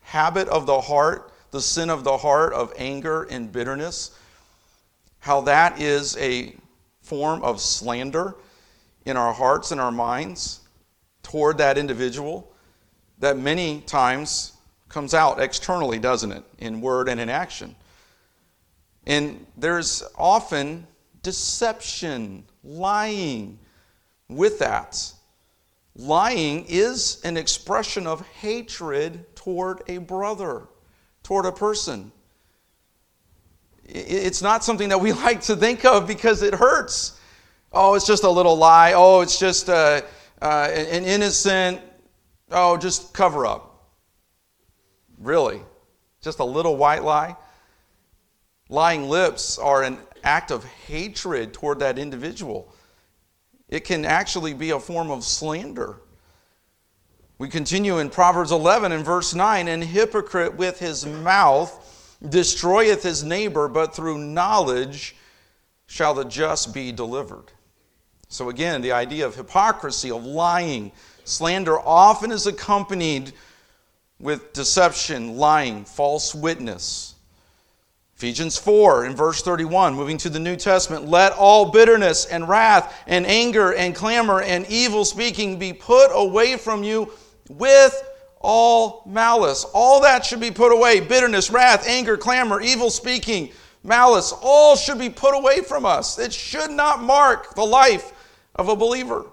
habit 0.00 0.48
of 0.48 0.66
the 0.66 0.80
heart, 0.80 1.32
the 1.56 1.62
sin 1.62 1.88
of 1.88 2.04
the 2.04 2.18
heart 2.18 2.52
of 2.52 2.70
anger 2.76 3.22
and 3.22 3.50
bitterness? 3.50 4.10
How 5.20 5.40
that 5.42 5.80
is 5.80 6.14
a 6.18 6.54
form 7.00 7.42
of 7.42 7.62
slander 7.62 8.36
in 9.06 9.16
our 9.16 9.32
hearts 9.32 9.72
and 9.72 9.80
our 9.80 9.90
minds 9.90 10.60
toward 11.22 11.56
that 11.56 11.78
individual 11.78 12.52
that 13.20 13.38
many 13.38 13.80
times 13.80 14.52
comes 14.90 15.14
out 15.14 15.40
externally, 15.40 15.98
doesn't 15.98 16.30
it? 16.30 16.44
In 16.58 16.82
word 16.82 17.08
and 17.08 17.18
in 17.18 17.30
action. 17.30 17.74
And 19.06 19.46
there's 19.56 20.02
often 20.14 20.86
deception, 21.22 22.44
lying 22.62 23.58
with 24.28 24.58
that. 24.58 25.10
Lying 25.94 26.66
is 26.68 27.22
an 27.24 27.38
expression 27.38 28.06
of 28.06 28.20
hatred 28.40 29.34
toward 29.34 29.82
a 29.88 29.96
brother, 29.96 30.68
toward 31.26 31.44
a 31.44 31.50
person. 31.50 32.12
It's 33.84 34.42
not 34.42 34.62
something 34.62 34.90
that 34.90 35.00
we 35.00 35.12
like 35.26 35.40
to 35.42 35.56
think 35.56 35.84
of 35.84 36.06
because 36.06 36.40
it 36.42 36.54
hurts. 36.54 37.20
Oh, 37.72 37.94
it's 37.94 38.06
just 38.06 38.22
a 38.22 38.30
little 38.30 38.56
lie. 38.56 38.92
Oh, 38.94 39.22
it's 39.22 39.36
just 39.36 39.68
a, 39.68 40.04
uh, 40.40 40.68
an 40.70 41.04
innocent, 41.04 41.80
oh, 42.52 42.76
just 42.76 43.12
cover 43.12 43.44
up. 43.44 43.88
Really? 45.18 45.60
Just 46.22 46.38
a 46.38 46.44
little 46.44 46.76
white 46.76 47.02
lie? 47.02 47.34
Lying 48.68 49.08
lips 49.08 49.58
are 49.58 49.82
an 49.82 49.98
act 50.22 50.52
of 50.52 50.62
hatred 50.62 51.52
toward 51.52 51.80
that 51.80 51.98
individual. 51.98 52.72
It 53.68 53.80
can 53.80 54.04
actually 54.04 54.54
be 54.54 54.70
a 54.70 54.78
form 54.78 55.10
of 55.10 55.24
slander. 55.24 55.96
We 57.38 57.48
continue 57.48 57.98
in 57.98 58.08
Proverbs 58.08 58.50
11 58.50 58.92
and 58.92 59.04
verse 59.04 59.34
9 59.34 59.68
And 59.68 59.84
hypocrite 59.84 60.56
with 60.56 60.78
his 60.78 61.04
mouth 61.04 62.16
destroyeth 62.26 63.02
his 63.02 63.22
neighbor, 63.22 63.68
but 63.68 63.94
through 63.94 64.18
knowledge 64.18 65.14
shall 65.86 66.14
the 66.14 66.24
just 66.24 66.72
be 66.72 66.92
delivered. 66.92 67.52
So, 68.28 68.48
again, 68.48 68.80
the 68.80 68.92
idea 68.92 69.26
of 69.26 69.36
hypocrisy, 69.36 70.10
of 70.10 70.24
lying, 70.24 70.92
slander 71.24 71.78
often 71.78 72.32
is 72.32 72.46
accompanied 72.46 73.32
with 74.18 74.52
deception, 74.54 75.36
lying, 75.36 75.84
false 75.84 76.34
witness. 76.34 77.14
Ephesians 78.16 78.56
4 78.56 79.04
in 79.04 79.14
verse 79.14 79.42
31, 79.42 79.94
moving 79.94 80.16
to 80.16 80.30
the 80.30 80.40
New 80.40 80.56
Testament, 80.56 81.06
let 81.06 81.32
all 81.34 81.70
bitterness 81.70 82.24
and 82.24 82.48
wrath 82.48 82.94
and 83.06 83.26
anger 83.26 83.74
and 83.74 83.94
clamor 83.94 84.40
and 84.40 84.66
evil 84.68 85.04
speaking 85.04 85.58
be 85.58 85.74
put 85.74 86.08
away 86.12 86.56
from 86.56 86.82
you 86.82 87.12
with 87.48 88.02
all 88.40 89.02
malice. 89.06 89.64
All 89.72 90.00
that 90.02 90.24
should 90.24 90.40
be 90.40 90.50
put 90.50 90.72
away 90.72 91.00
bitterness, 91.00 91.50
wrath, 91.50 91.86
anger, 91.86 92.16
clamor, 92.16 92.60
evil 92.60 92.90
speaking, 92.90 93.50
malice. 93.82 94.32
All 94.42 94.76
should 94.76 94.98
be 94.98 95.10
put 95.10 95.34
away 95.34 95.60
from 95.60 95.84
us. 95.84 96.18
It 96.18 96.32
should 96.32 96.70
not 96.70 97.02
mark 97.02 97.54
the 97.54 97.64
life 97.64 98.12
of 98.54 98.68
a 98.68 98.76
believer. 98.76 99.26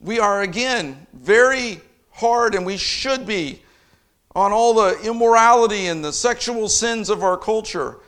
We 0.00 0.18
are, 0.18 0.42
again, 0.42 1.06
very 1.12 1.80
hard, 2.10 2.54
and 2.54 2.66
we 2.66 2.76
should 2.76 3.26
be 3.26 3.62
on 4.34 4.52
all 4.52 4.74
the 4.74 4.98
immorality 5.02 5.86
and 5.86 6.04
the 6.04 6.12
sexual 6.12 6.68
sins 6.68 7.10
of 7.10 7.22
our 7.22 7.36
culture. 7.36 7.98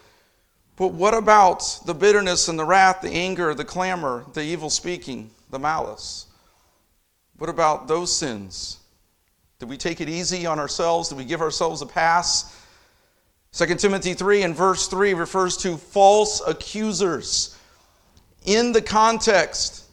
But 0.76 0.88
what 0.88 1.14
about 1.14 1.80
the 1.86 1.94
bitterness 1.94 2.48
and 2.48 2.58
the 2.58 2.64
wrath, 2.64 3.00
the 3.00 3.10
anger, 3.10 3.54
the 3.54 3.64
clamor, 3.64 4.24
the 4.32 4.42
evil 4.42 4.70
speaking, 4.70 5.30
the 5.50 5.58
malice? 5.58 6.26
What 7.38 7.50
about 7.50 7.88
those 7.88 8.14
sins? 8.14 8.78
Did 9.58 9.68
we 9.68 9.76
take 9.76 10.00
it 10.00 10.08
easy 10.08 10.46
on 10.46 10.58
ourselves? 10.58 11.08
Did 11.08 11.18
we 11.18 11.24
give 11.24 11.40
ourselves 11.40 11.82
a 11.82 11.86
pass? 11.86 12.60
2 13.52 13.66
Timothy 13.76 14.14
3 14.14 14.42
and 14.42 14.54
verse 14.54 14.88
3 14.88 15.14
refers 15.14 15.56
to 15.58 15.76
false 15.76 16.42
accusers. 16.46 17.56
In 18.44 18.72
the 18.72 18.82
context 18.82 19.84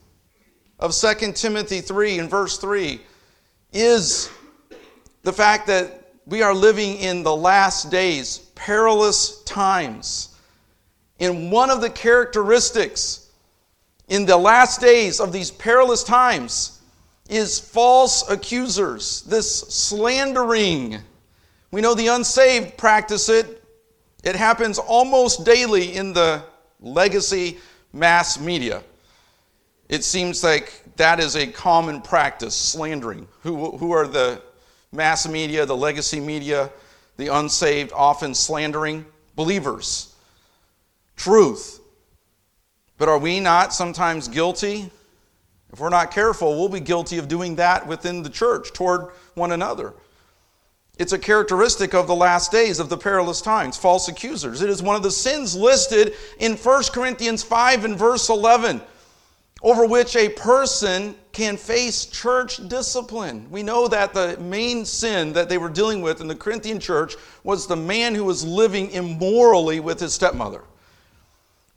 of 0.80 0.94
2 0.94 1.34
Timothy 1.34 1.82
3 1.82 2.20
and 2.20 2.30
verse 2.30 2.58
3 2.58 3.00
is 3.72 4.30
the 5.24 5.34
fact 5.34 5.68
that 5.68 6.14
we 6.26 6.42
are 6.42 6.54
living 6.54 6.98
in 6.98 7.24
the 7.24 7.36
last 7.36 7.90
days, 7.92 8.40
perilous 8.56 9.42
times. 9.44 10.36
And 11.20 11.52
one 11.52 11.70
of 11.70 11.82
the 11.82 11.90
characteristics 11.90 13.30
in 14.08 14.26
the 14.26 14.38
last 14.38 14.82
days 14.82 15.20
of 15.20 15.32
these 15.32 15.52
perilous 15.52 16.04
times 16.04 16.81
is 17.32 17.58
false 17.60 18.30
accusers, 18.30 19.22
this 19.22 19.62
slandering. 19.62 21.00
We 21.72 21.80
know 21.80 21.96
the 21.96 22.08
unsaved 22.08 22.78
practice 22.78 23.30
it. 23.30 23.64
It 24.22 24.36
happens 24.36 24.78
almost 24.78 25.46
daily 25.46 25.96
in 25.96 26.12
the 26.12 26.44
legacy 26.82 27.58
mass 27.94 28.38
media. 28.38 28.84
It 29.88 30.04
seems 30.04 30.44
like 30.44 30.84
that 30.98 31.22
is 31.22 31.38
a 31.38 31.48
common 31.48 32.02
practice, 32.02 32.54
slandering. 32.54 33.28
Who, 33.44 33.78
who 33.78 33.94
are 33.94 34.08
the 34.08 34.42
mass 34.92 35.26
media, 35.26 35.66
the 35.66 35.76
legacy 35.76 36.20
media, 36.20 36.70
the 37.16 37.30
unsaved 37.30 37.94
often 37.94 38.36
slandering 38.36 39.06
believers. 39.38 40.14
Truth. 41.16 41.80
But 42.98 43.08
are 43.08 43.18
we 43.18 43.40
not 43.40 43.74
sometimes 43.74 44.28
guilty? 44.28 44.92
If 45.72 45.80
we're 45.80 45.90
not 45.90 46.12
careful, 46.12 46.60
we'll 46.60 46.70
be 46.70 46.80
guilty 46.80 47.18
of 47.18 47.28
doing 47.28 47.56
that 47.56 47.88
within 47.88 48.24
the 48.24 48.30
church 48.30 48.74
toward 48.74 49.12
one 49.36 49.52
another. 49.52 49.94
It's 50.98 51.14
a 51.14 51.20
characteristic 51.20 51.94
of 51.94 52.08
the 52.08 52.16
last 52.16 52.52
days 52.52 52.80
of 52.80 52.90
the 52.90 52.98
perilous 52.98 53.42
times, 53.42 53.78
false 53.78 54.08
accusers. 54.08 54.62
It 54.62 54.70
is 54.70 54.84
one 54.84 54.96
of 54.96 55.04
the 55.04 55.12
sins 55.12 55.56
listed 55.56 56.14
in 56.40 56.58
1 56.58 56.84
Corinthians 56.94 57.42
5 57.42 57.86
and 57.86 57.98
verse 57.98 58.30
11, 58.30 58.82
over 59.64 59.86
which 59.86 60.16
a 60.16 60.30
person 60.30 61.16
can 61.32 61.56
face 61.56 62.06
church 62.06 62.68
discipline. 62.68 63.48
We 63.50 63.64
know 63.64 63.88
that 63.88 64.14
the 64.14 64.38
main 64.42 64.86
sin 64.86 65.34
that 65.34 65.48
they 65.48 65.58
were 65.58 65.70
dealing 65.70 66.02
with 66.02 66.20
in 66.20 66.28
the 66.28 66.36
Corinthian 66.36 66.80
church 66.80 67.16
was 67.44 67.66
the 67.66 67.78
man 67.78 68.14
who 68.14 68.26
was 68.26 68.44
living 68.44 68.92
immorally 68.92 69.80
with 69.80 70.00
his 70.02 70.14
stepmother. 70.14 70.64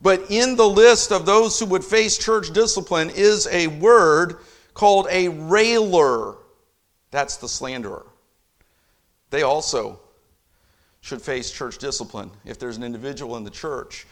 But 0.05 0.31
in 0.31 0.57
the 0.57 0.69
list 0.69 1.13
of 1.13 1.25
those 1.25 1.59
who 1.59 1.65
would 1.65 1.83
face 1.83 2.19
church 2.19 2.53
discipline 2.53 3.09
is 3.09 3.49
a 3.51 3.69
word 3.69 4.37
called 4.75 5.07
a 5.11 5.31
railer. 5.31 6.35
That's 7.11 7.39
the 7.39 7.49
slanderer. 7.49 8.05
They 9.31 9.45
also 9.45 9.99
should 11.01 11.23
face 11.23 11.51
church 11.51 11.79
discipline 11.79 12.31
if 12.45 12.59
there's 12.59 12.77
an 12.77 12.83
individual 12.83 13.39
in 13.39 13.45
the 13.45 13.51
church 13.51 14.07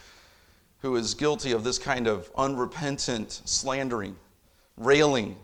who 0.79 0.95
is 0.95 1.13
guilty 1.13 1.51
of 1.51 1.63
this 1.63 1.77
kind 1.77 2.07
of 2.07 2.31
unrepentant 2.35 3.41
slandering, 3.45 4.15
railing. 4.77 5.35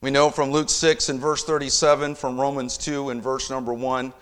We 0.00 0.10
know 0.10 0.28
from 0.30 0.50
Luke 0.50 0.70
6 0.70 1.08
and 1.08 1.20
verse 1.20 1.44
37, 1.44 2.16
from 2.16 2.40
Romans 2.40 2.76
2 2.78 3.10
and 3.10 3.22
verse 3.22 3.48
number 3.48 3.72
1, 3.72 4.12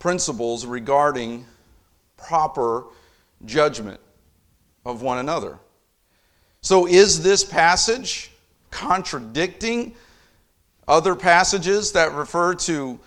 principles 0.00 0.66
regarding 0.66 1.46
proper 2.16 2.86
judgment 3.44 4.00
of 4.84 5.02
one 5.02 5.18
another. 5.18 5.58
So, 6.60 6.86
is 6.86 7.22
this 7.22 7.44
passage 7.44 8.30
contradicting 8.70 9.94
other 10.86 11.14
passages 11.14 11.92
that 11.92 12.12
refer 12.12 12.54
to 12.54 12.98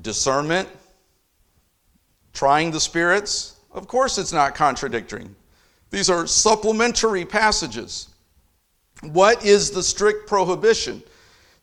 discernment, 0.00 0.68
trying 2.32 2.70
the 2.70 2.80
spirits? 2.80 3.56
Of 3.72 3.88
course, 3.88 4.18
it's 4.18 4.32
not 4.32 4.54
contradicting. 4.54 5.34
These 5.90 6.10
are 6.10 6.26
supplementary 6.26 7.24
passages. 7.24 8.08
What 9.02 9.44
is 9.44 9.70
the 9.70 9.82
strict 9.82 10.28
prohibition? 10.28 11.02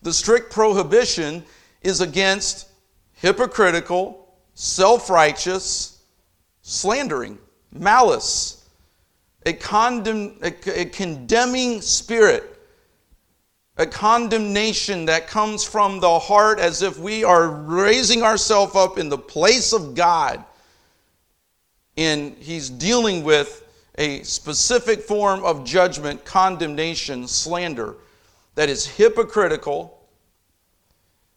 The 0.02 0.14
strict 0.14 0.52
prohibition 0.52 1.44
is 1.82 2.02
against 2.02 2.68
hypocritical, 3.14 4.36
self 4.54 5.10
righteous 5.10 6.00
slandering 6.62 7.38
malice, 7.72 8.68
a, 9.46 9.54
condemn, 9.54 10.38
a, 10.42 10.54
a 10.82 10.86
condemning 10.86 11.82
spirit, 11.82 12.60
a 13.78 13.86
condemnation 13.86 15.06
that 15.06 15.28
comes 15.28 15.64
from 15.64 16.00
the 16.00 16.20
heart 16.20 16.60
as 16.60 16.82
if 16.82 17.00
we 17.00 17.24
are 17.24 17.48
raising 17.48 18.22
ourselves 18.22 18.76
up 18.76 18.98
in 18.98 19.10
the 19.10 19.18
place 19.18 19.74
of 19.74 19.96
God. 19.96 20.44
And 21.98 22.36
he's 22.38 22.70
dealing 22.70 23.24
with 23.24 23.68
a 23.98 24.24
specific 24.24 25.02
form 25.02 25.44
of 25.44 25.66
judgment, 25.66 26.24
condemnation, 26.26 27.28
slander 27.28 27.96
that 28.56 28.70
is 28.70 28.86
hypocritical, 28.86 29.98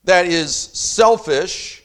that 0.05 0.27
is 0.27 0.55
selfish, 0.55 1.84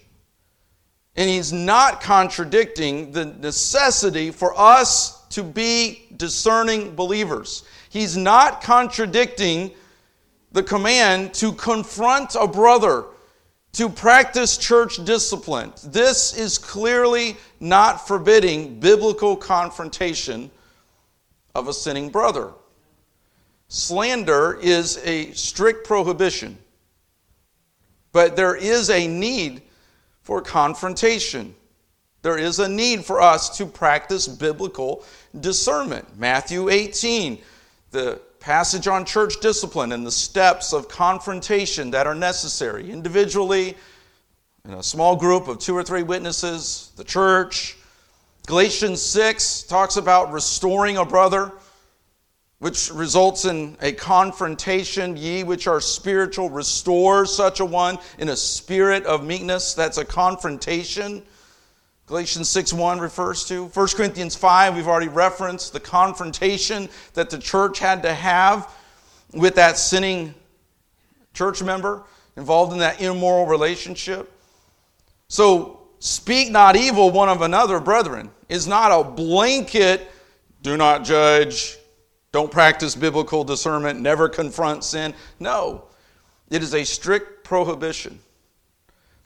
and 1.19 1.29
he's 1.29 1.51
not 1.51 1.99
contradicting 1.99 3.11
the 3.11 3.25
necessity 3.25 4.31
for 4.31 4.57
us 4.57 5.27
to 5.27 5.43
be 5.43 6.07
discerning 6.15 6.95
believers. 6.95 7.65
He's 7.89 8.15
not 8.15 8.63
contradicting 8.63 9.71
the 10.53 10.63
command 10.63 11.33
to 11.33 11.51
confront 11.51 12.37
a 12.39 12.47
brother, 12.47 13.03
to 13.73 13.89
practice 13.89 14.57
church 14.57 15.03
discipline. 15.03 15.73
This 15.83 16.37
is 16.37 16.57
clearly 16.57 17.35
not 17.59 18.07
forbidding 18.07 18.79
biblical 18.79 19.35
confrontation 19.35 20.49
of 21.53 21.67
a 21.67 21.73
sinning 21.73 22.09
brother. 22.09 22.53
Slander 23.67 24.57
is 24.61 24.99
a 25.03 25.33
strict 25.33 25.85
prohibition, 25.85 26.57
but 28.13 28.37
there 28.37 28.55
is 28.55 28.89
a 28.89 29.05
need 29.05 29.63
for 30.29 30.43
confrontation. 30.43 31.55
There 32.21 32.37
is 32.37 32.59
a 32.59 32.69
need 32.69 33.03
for 33.03 33.19
us 33.19 33.57
to 33.57 33.65
practice 33.65 34.27
biblical 34.27 35.03
discernment. 35.39 36.19
Matthew 36.19 36.69
18, 36.69 37.39
the 37.89 38.21
passage 38.39 38.87
on 38.87 39.05
church 39.05 39.39
discipline 39.41 39.91
and 39.91 40.05
the 40.05 40.11
steps 40.11 40.71
of 40.71 40.87
confrontation 40.87 41.89
that 41.89 42.05
are 42.05 42.13
necessary 42.13 42.91
individually, 42.91 43.75
in 44.65 44.75
a 44.75 44.83
small 44.83 45.15
group 45.15 45.47
of 45.47 45.57
two 45.57 45.75
or 45.75 45.81
three 45.81 46.03
witnesses, 46.03 46.91
the 46.95 47.03
church. 47.03 47.75
Galatians 48.45 49.01
6 49.01 49.63
talks 49.63 49.97
about 49.97 50.31
restoring 50.31 50.97
a 50.97 51.05
brother 51.05 51.53
which 52.59 52.91
results 52.91 53.45
in 53.45 53.77
a 53.81 53.91
confrontation. 53.91 55.17
Ye 55.17 55.43
which 55.43 55.67
are 55.67 55.81
spiritual, 55.81 56.49
restore 56.49 57.25
such 57.25 57.59
a 57.59 57.65
one 57.65 57.97
in 58.17 58.29
a 58.29 58.35
spirit 58.35 59.05
of 59.05 59.25
meekness. 59.25 59.73
That's 59.73 59.97
a 59.97 60.05
confrontation. 60.05 61.23
Galatians 62.05 62.49
6 62.49 62.73
1 62.73 62.99
refers 62.99 63.45
to. 63.45 63.67
1 63.67 63.87
Corinthians 63.89 64.35
5, 64.35 64.75
we've 64.75 64.87
already 64.87 65.07
referenced 65.07 65.73
the 65.73 65.79
confrontation 65.79 66.89
that 67.13 67.29
the 67.29 67.37
church 67.37 67.79
had 67.79 68.03
to 68.03 68.13
have 68.13 68.73
with 69.33 69.55
that 69.55 69.77
sinning 69.77 70.33
church 71.33 71.61
member 71.61 72.03
involved 72.35 72.73
in 72.73 72.79
that 72.79 72.99
immoral 72.99 73.45
relationship. 73.45 74.31
So, 75.27 75.81
speak 75.99 76.49
not 76.49 76.75
evil 76.75 77.11
one 77.11 77.29
of 77.29 77.43
another, 77.43 77.79
brethren, 77.79 78.31
is 78.47 78.67
not 78.67 78.91
a 78.91 79.03
blanket, 79.03 80.09
do 80.63 80.77
not 80.77 81.05
judge, 81.05 81.77
don't 82.31 82.51
practice 82.51 82.95
biblical 82.95 83.43
discernment, 83.43 83.99
never 83.99 84.29
confront 84.29 84.83
sin. 84.83 85.13
No, 85.39 85.85
it 86.49 86.61
is 86.61 86.73
a 86.73 86.83
strict 86.83 87.43
prohibition, 87.43 88.19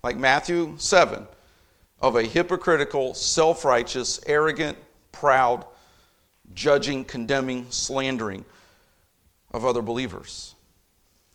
like 0.03 0.17
Matthew 0.17 0.75
7, 0.77 1.27
of 2.01 2.15
a 2.15 2.23
hypocritical, 2.23 3.13
self 3.13 3.65
righteous, 3.65 4.19
arrogant, 4.25 4.77
proud, 5.11 5.65
judging, 6.53 7.03
condemning, 7.03 7.67
slandering 7.69 8.45
of 9.51 9.65
other 9.65 9.81
believers. 9.81 10.55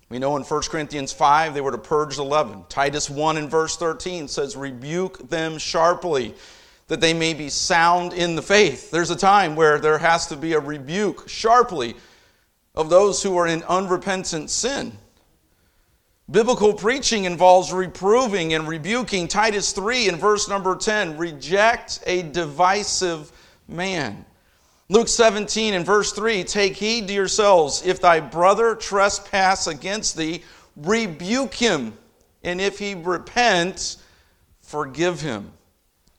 We 0.08 0.18
know 0.18 0.36
in 0.36 0.42
1 0.42 0.62
Corinthians 0.62 1.12
5 1.12 1.52
they 1.52 1.60
were 1.60 1.70
to 1.70 1.78
purge 1.78 2.16
the 2.16 2.24
leaven. 2.24 2.64
Titus 2.70 3.10
1 3.10 3.36
and 3.36 3.50
verse 3.50 3.76
13 3.76 4.26
says, 4.28 4.56
Rebuke 4.56 5.28
them 5.28 5.58
sharply 5.58 6.34
that 6.88 7.00
they 7.00 7.14
may 7.14 7.34
be 7.34 7.48
sound 7.48 8.12
in 8.12 8.34
the 8.34 8.42
faith. 8.42 8.90
There's 8.90 9.10
a 9.10 9.16
time 9.16 9.54
where 9.54 9.78
there 9.78 9.98
has 9.98 10.26
to 10.28 10.36
be 10.36 10.54
a 10.54 10.60
rebuke 10.60 11.28
sharply 11.28 11.94
of 12.74 12.90
those 12.90 13.22
who 13.22 13.36
are 13.36 13.46
in 13.46 13.62
unrepentant 13.64 14.50
sin. 14.50 14.96
Biblical 16.30 16.74
preaching 16.74 17.24
involves 17.24 17.72
reproving 17.72 18.52
and 18.54 18.68
rebuking. 18.68 19.28
Titus 19.28 19.72
3 19.72 20.08
in 20.08 20.16
verse 20.16 20.48
number 20.48 20.76
10 20.76 21.16
reject 21.16 22.00
a 22.06 22.22
divisive 22.22 23.32
man. 23.66 24.24
Luke 24.90 25.08
17 25.08 25.74
in 25.74 25.84
verse 25.84 26.12
3 26.12 26.44
Take 26.44 26.76
heed 26.76 27.08
to 27.08 27.14
yourselves. 27.14 27.82
If 27.84 28.00
thy 28.00 28.20
brother 28.20 28.74
trespass 28.74 29.66
against 29.66 30.16
thee, 30.16 30.42
rebuke 30.76 31.54
him. 31.54 31.96
And 32.42 32.60
if 32.60 32.78
he 32.78 32.94
repent, 32.94 33.96
forgive 34.60 35.20
him. 35.20 35.52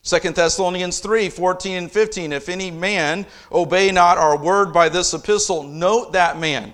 2 0.09 0.31
Thessalonians 0.31 0.99
3 0.99 1.29
14 1.29 1.77
and 1.77 1.91
15. 1.91 2.33
If 2.33 2.49
any 2.49 2.71
man 2.71 3.27
obey 3.51 3.91
not 3.91 4.17
our 4.17 4.37
word 4.37 4.73
by 4.73 4.89
this 4.89 5.13
epistle, 5.13 5.61
note 5.61 6.13
that 6.13 6.39
man 6.39 6.73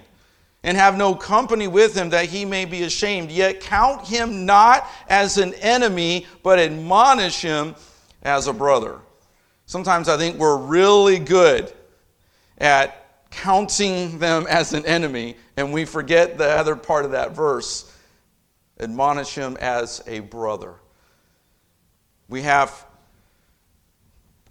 and 0.63 0.77
have 0.77 0.97
no 0.97 1.13
company 1.13 1.67
with 1.67 1.95
him 1.95 2.09
that 2.09 2.25
he 2.25 2.45
may 2.45 2.65
be 2.65 2.83
ashamed. 2.83 3.29
Yet 3.29 3.59
count 3.59 4.07
him 4.07 4.45
not 4.45 4.87
as 5.09 5.37
an 5.37 5.53
enemy, 5.55 6.25
but 6.43 6.59
admonish 6.59 7.41
him 7.41 7.75
as 8.23 8.47
a 8.47 8.53
brother. 8.53 8.99
Sometimes 9.65 10.07
I 10.07 10.17
think 10.17 10.37
we're 10.37 10.57
really 10.57 11.19
good 11.19 11.71
at 12.57 13.29
counting 13.31 14.17
them 14.17 14.47
as 14.49 14.73
an 14.73 14.85
enemy, 14.85 15.35
and 15.57 15.73
we 15.73 15.83
forget 15.83 16.37
the 16.37 16.49
other 16.49 16.75
part 16.75 17.03
of 17.05 17.11
that 17.11 17.35
verse 17.35 17.91
admonish 18.79 19.35
him 19.35 19.57
as 19.59 20.01
a 20.07 20.19
brother. 20.21 20.75
We 22.27 22.41
have 22.41 22.85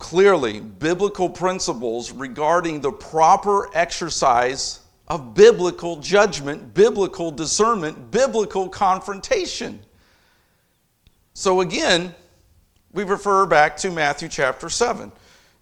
clearly 0.04 0.60
biblical 0.60 1.30
principles 1.30 2.12
regarding 2.12 2.78
the 2.78 2.92
proper 2.92 3.74
exercise 3.74 4.80
of 5.08 5.32
biblical 5.32 5.96
judgment, 5.96 6.74
biblical 6.74 7.30
discernment, 7.30 8.10
biblical 8.10 8.68
confrontation. 8.68 9.80
So 11.32 11.62
again, 11.62 12.14
we 12.92 13.04
refer 13.04 13.46
back 13.46 13.78
to 13.78 13.90
Matthew 13.90 14.28
chapter 14.28 14.68
7, 14.68 15.10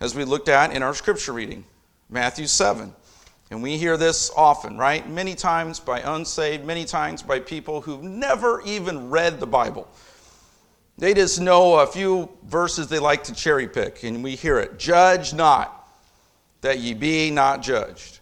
as 0.01 0.17
we 0.17 0.25
looked 0.25 0.49
at 0.49 0.75
in 0.75 0.83
our 0.83 0.93
scripture 0.93 1.33
reading. 1.33 1.65
Matthew 2.11 2.49
7. 2.49 2.93
And 3.53 3.63
we 3.63 3.79
hear 3.79 3.97
this 3.97 4.33
often, 4.37 4.77
right? 4.77 5.09
Many 5.09 5.37
times 5.37 5.79
by 5.79 6.01
unsaved, 6.01 6.65
many 6.65 6.85
times 6.85 7.23
by 7.23 7.39
people 7.39 7.81
who've 7.81 8.03
never 8.03 8.61
even 8.63 9.09
read 9.09 9.39
the 9.39 9.47
Bible. 9.47 9.89
They 11.03 11.15
just 11.15 11.41
know 11.41 11.81
a 11.81 11.87
few 11.89 12.29
verses 12.45 12.87
they 12.87 13.01
like 13.01 13.25
to 13.25 13.35
cherry 13.35 13.67
pick, 13.67 14.05
and 14.05 14.23
we 14.23 14.37
hear 14.37 14.61
it 14.61 14.79
Judge 14.79 15.35
not, 15.35 15.89
that 16.61 16.79
ye 16.79 16.95
be 16.95 17.29
not 17.29 17.61
judged. 17.61 18.21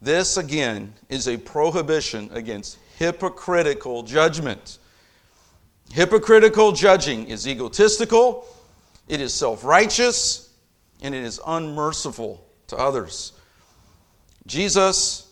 This, 0.00 0.38
again, 0.38 0.94
is 1.10 1.28
a 1.28 1.36
prohibition 1.36 2.30
against 2.32 2.78
hypocritical 2.96 4.04
judgment. 4.04 4.78
Hypocritical 5.92 6.72
judging 6.72 7.28
is 7.28 7.46
egotistical, 7.46 8.46
it 9.06 9.20
is 9.20 9.34
self 9.34 9.64
righteous, 9.64 10.48
and 11.02 11.14
it 11.14 11.24
is 11.24 11.38
unmerciful 11.46 12.42
to 12.68 12.76
others. 12.78 13.34
Jesus 14.46 15.30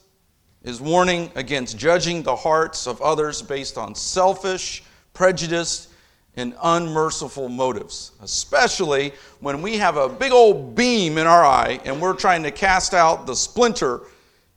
is 0.62 0.79
warning 0.79 1.33
against 1.37 1.79
judging 1.79 2.22
the 2.22 2.37
hearts 2.37 2.87
of 2.87 3.01
others 3.01 3.40
based 3.40 3.79
on 3.79 3.94
selfish, 3.94 4.85
prejudiced, 5.14 5.88
and 6.37 6.55
unmerciful 6.62 7.49
motives, 7.49 8.12
especially 8.23 9.12
when 9.40 9.61
we 9.61 9.77
have 9.77 9.97
a 9.97 10.09
big 10.09 10.33
old 10.33 10.75
beam 10.75 11.18
in 11.18 11.27
our 11.27 11.45
eye 11.45 11.79
and 11.85 12.01
we're 12.01 12.14
trying 12.14 12.42
to 12.42 12.51
cast 12.51 12.95
out 12.95 13.27
the 13.27 13.37
splinter 13.37 14.01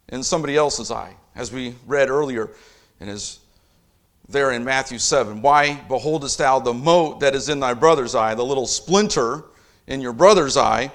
in 0.09 0.23
somebody 0.23 0.55
else's 0.55 0.91
eye, 0.91 1.13
as 1.35 1.51
we 1.51 1.75
read 1.85 2.09
earlier 2.09 2.51
and 2.99 3.09
as 3.09 3.39
there 4.29 4.51
in 4.51 4.63
Matthew 4.63 4.97
7. 4.97 5.41
Why 5.41 5.75
beholdest 5.87 6.37
thou 6.37 6.59
the 6.59 6.73
mote 6.73 7.19
that 7.19 7.35
is 7.35 7.49
in 7.49 7.59
thy 7.59 7.73
brother's 7.73 8.15
eye, 8.15 8.35
the 8.35 8.45
little 8.45 8.67
splinter 8.67 9.43
in 9.87 10.01
your 10.01 10.13
brother's 10.13 10.57
eye, 10.57 10.91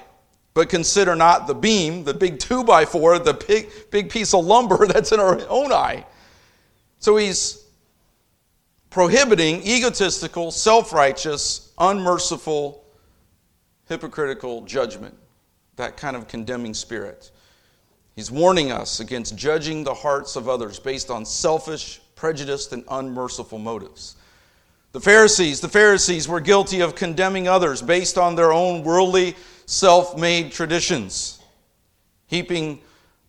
but 0.53 0.67
consider 0.67 1.15
not 1.15 1.47
the 1.47 1.53
beam, 1.53 2.03
the 2.03 2.13
big 2.13 2.39
two 2.39 2.63
by 2.63 2.85
four, 2.85 3.19
the 3.19 3.33
big, 3.33 3.69
big 3.89 4.09
piece 4.09 4.33
of 4.33 4.45
lumber 4.45 4.85
that's 4.87 5.11
in 5.11 5.19
our 5.19 5.39
own 5.47 5.71
eye? 5.71 6.05
So 6.99 7.15
he's 7.17 7.60
prohibiting 8.91 9.65
egotistical, 9.65 10.51
self 10.51 10.93
righteous, 10.93 11.73
unmerciful, 11.79 12.85
hypocritical 13.87 14.61
judgment, 14.61 15.17
that 15.77 15.97
kind 15.97 16.15
of 16.15 16.27
condemning 16.27 16.75
spirit. 16.75 17.31
He's 18.15 18.29
warning 18.29 18.71
us 18.71 18.99
against 18.99 19.35
judging 19.35 19.83
the 19.83 19.93
hearts 19.93 20.35
of 20.35 20.47
others 20.47 20.77
based 20.77 21.09
on 21.09 21.25
selfish, 21.25 22.01
prejudiced, 22.15 22.73
and 22.73 22.83
unmerciful 22.91 23.57
motives. 23.57 24.17
The 24.91 24.99
Pharisees, 24.99 25.61
the 25.61 25.69
Pharisees 25.69 26.27
were 26.27 26.41
guilty 26.41 26.81
of 26.81 26.93
condemning 26.93 27.47
others 27.47 27.81
based 27.81 28.17
on 28.17 28.35
their 28.35 28.51
own 28.51 28.83
worldly, 28.83 29.35
self 29.65 30.17
made 30.17 30.51
traditions, 30.51 31.39
heaping 32.27 32.81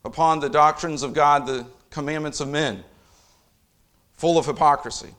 upon 0.05 0.41
the 0.41 0.51
doctrines 0.51 1.05
of 1.05 1.15
God 1.15 1.47
the 1.47 1.65
commandments 1.91 2.41
of 2.41 2.49
men, 2.49 2.83
full 4.15 4.37
of 4.39 4.47
hypocrisy. 4.47 5.15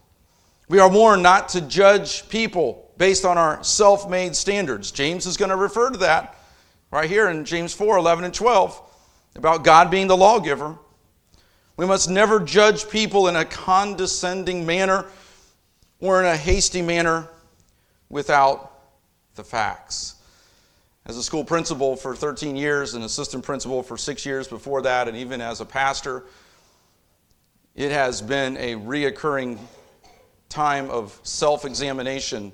We 0.70 0.80
are 0.80 0.90
warned 0.90 1.24
not 1.24 1.50
to 1.50 1.62
judge 1.62 2.28
people 2.30 2.92
based 2.98 3.26
on 3.26 3.38
our 3.38 3.64
self 3.64 4.10
made 4.10 4.36
standards. 4.36 4.92
James 4.92 5.26
is 5.26 5.38
going 5.38 5.50
to 5.50 5.56
refer 5.56 5.90
to 5.90 5.98
that 6.00 6.38
right 6.92 7.10
here 7.10 7.30
in 7.30 7.46
James 7.46 7.74
4 7.74 7.98
11 7.98 8.24
and 8.24 8.34
12 8.34 8.82
about 9.36 9.64
God 9.64 9.92
being 9.92 10.08
the 10.08 10.18
lawgiver. 10.18 10.78
We 11.76 11.86
must 11.86 12.10
never 12.10 12.40
judge 12.40 12.88
people 12.90 13.28
in 13.28 13.36
a 13.36 13.46
condescending 13.46 14.66
manner 14.66 15.06
or 16.00 16.20
in 16.22 16.28
a 16.28 16.38
hasty 16.38 16.82
manner 16.82 17.28
without 18.10 18.72
the 19.36 19.44
facts. 19.44 20.16
As 21.06 21.18
a 21.18 21.24
school 21.24 21.44
principal 21.44 21.96
for 21.96 22.16
13 22.16 22.56
years, 22.56 22.94
an 22.94 23.02
assistant 23.02 23.44
principal 23.44 23.84
for 23.84 23.98
six 23.98 24.26
years 24.26 24.48
before 24.48 24.84
that, 24.84 25.08
and 25.08 25.18
even 25.18 25.42
as 25.42 25.60
a 25.60 25.66
pastor, 25.66 26.24
it 27.76 27.92
has 27.92 28.22
been 28.22 28.56
a 28.58 28.76
reoccurring 28.76 29.58
time 30.54 30.90
of 30.90 31.20
self 31.24 31.66
examination, 31.66 32.54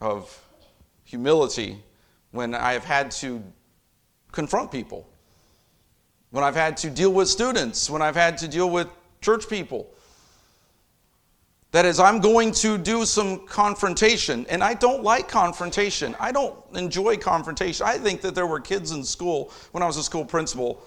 of 0.00 0.40
humility, 1.04 1.82
when 2.30 2.54
I 2.54 2.74
have 2.74 2.84
had 2.84 3.10
to 3.22 3.42
confront 4.30 4.70
people 4.70 5.08
when 6.30 6.44
I've 6.44 6.54
had 6.54 6.76
to 6.78 6.90
deal 6.90 7.12
with 7.12 7.28
students, 7.28 7.88
when 7.88 8.02
I've 8.02 8.16
had 8.16 8.38
to 8.38 8.48
deal 8.48 8.68
with 8.68 8.88
church 9.20 9.48
people. 9.48 9.90
That 11.70 11.84
is, 11.84 12.00
I'm 12.00 12.20
going 12.20 12.52
to 12.52 12.78
do 12.78 13.04
some 13.04 13.46
confrontation, 13.46 14.46
and 14.48 14.64
I 14.64 14.74
don't 14.74 15.02
like 15.02 15.28
confrontation. 15.28 16.16
I 16.18 16.32
don't 16.32 16.56
enjoy 16.74 17.18
confrontation. 17.18 17.86
I 17.86 17.98
think 17.98 18.22
that 18.22 18.34
there 18.34 18.46
were 18.46 18.60
kids 18.60 18.92
in 18.92 19.04
school 19.04 19.52
when 19.72 19.82
I 19.82 19.86
was 19.86 19.98
a 19.98 20.02
school 20.02 20.24
principal 20.24 20.82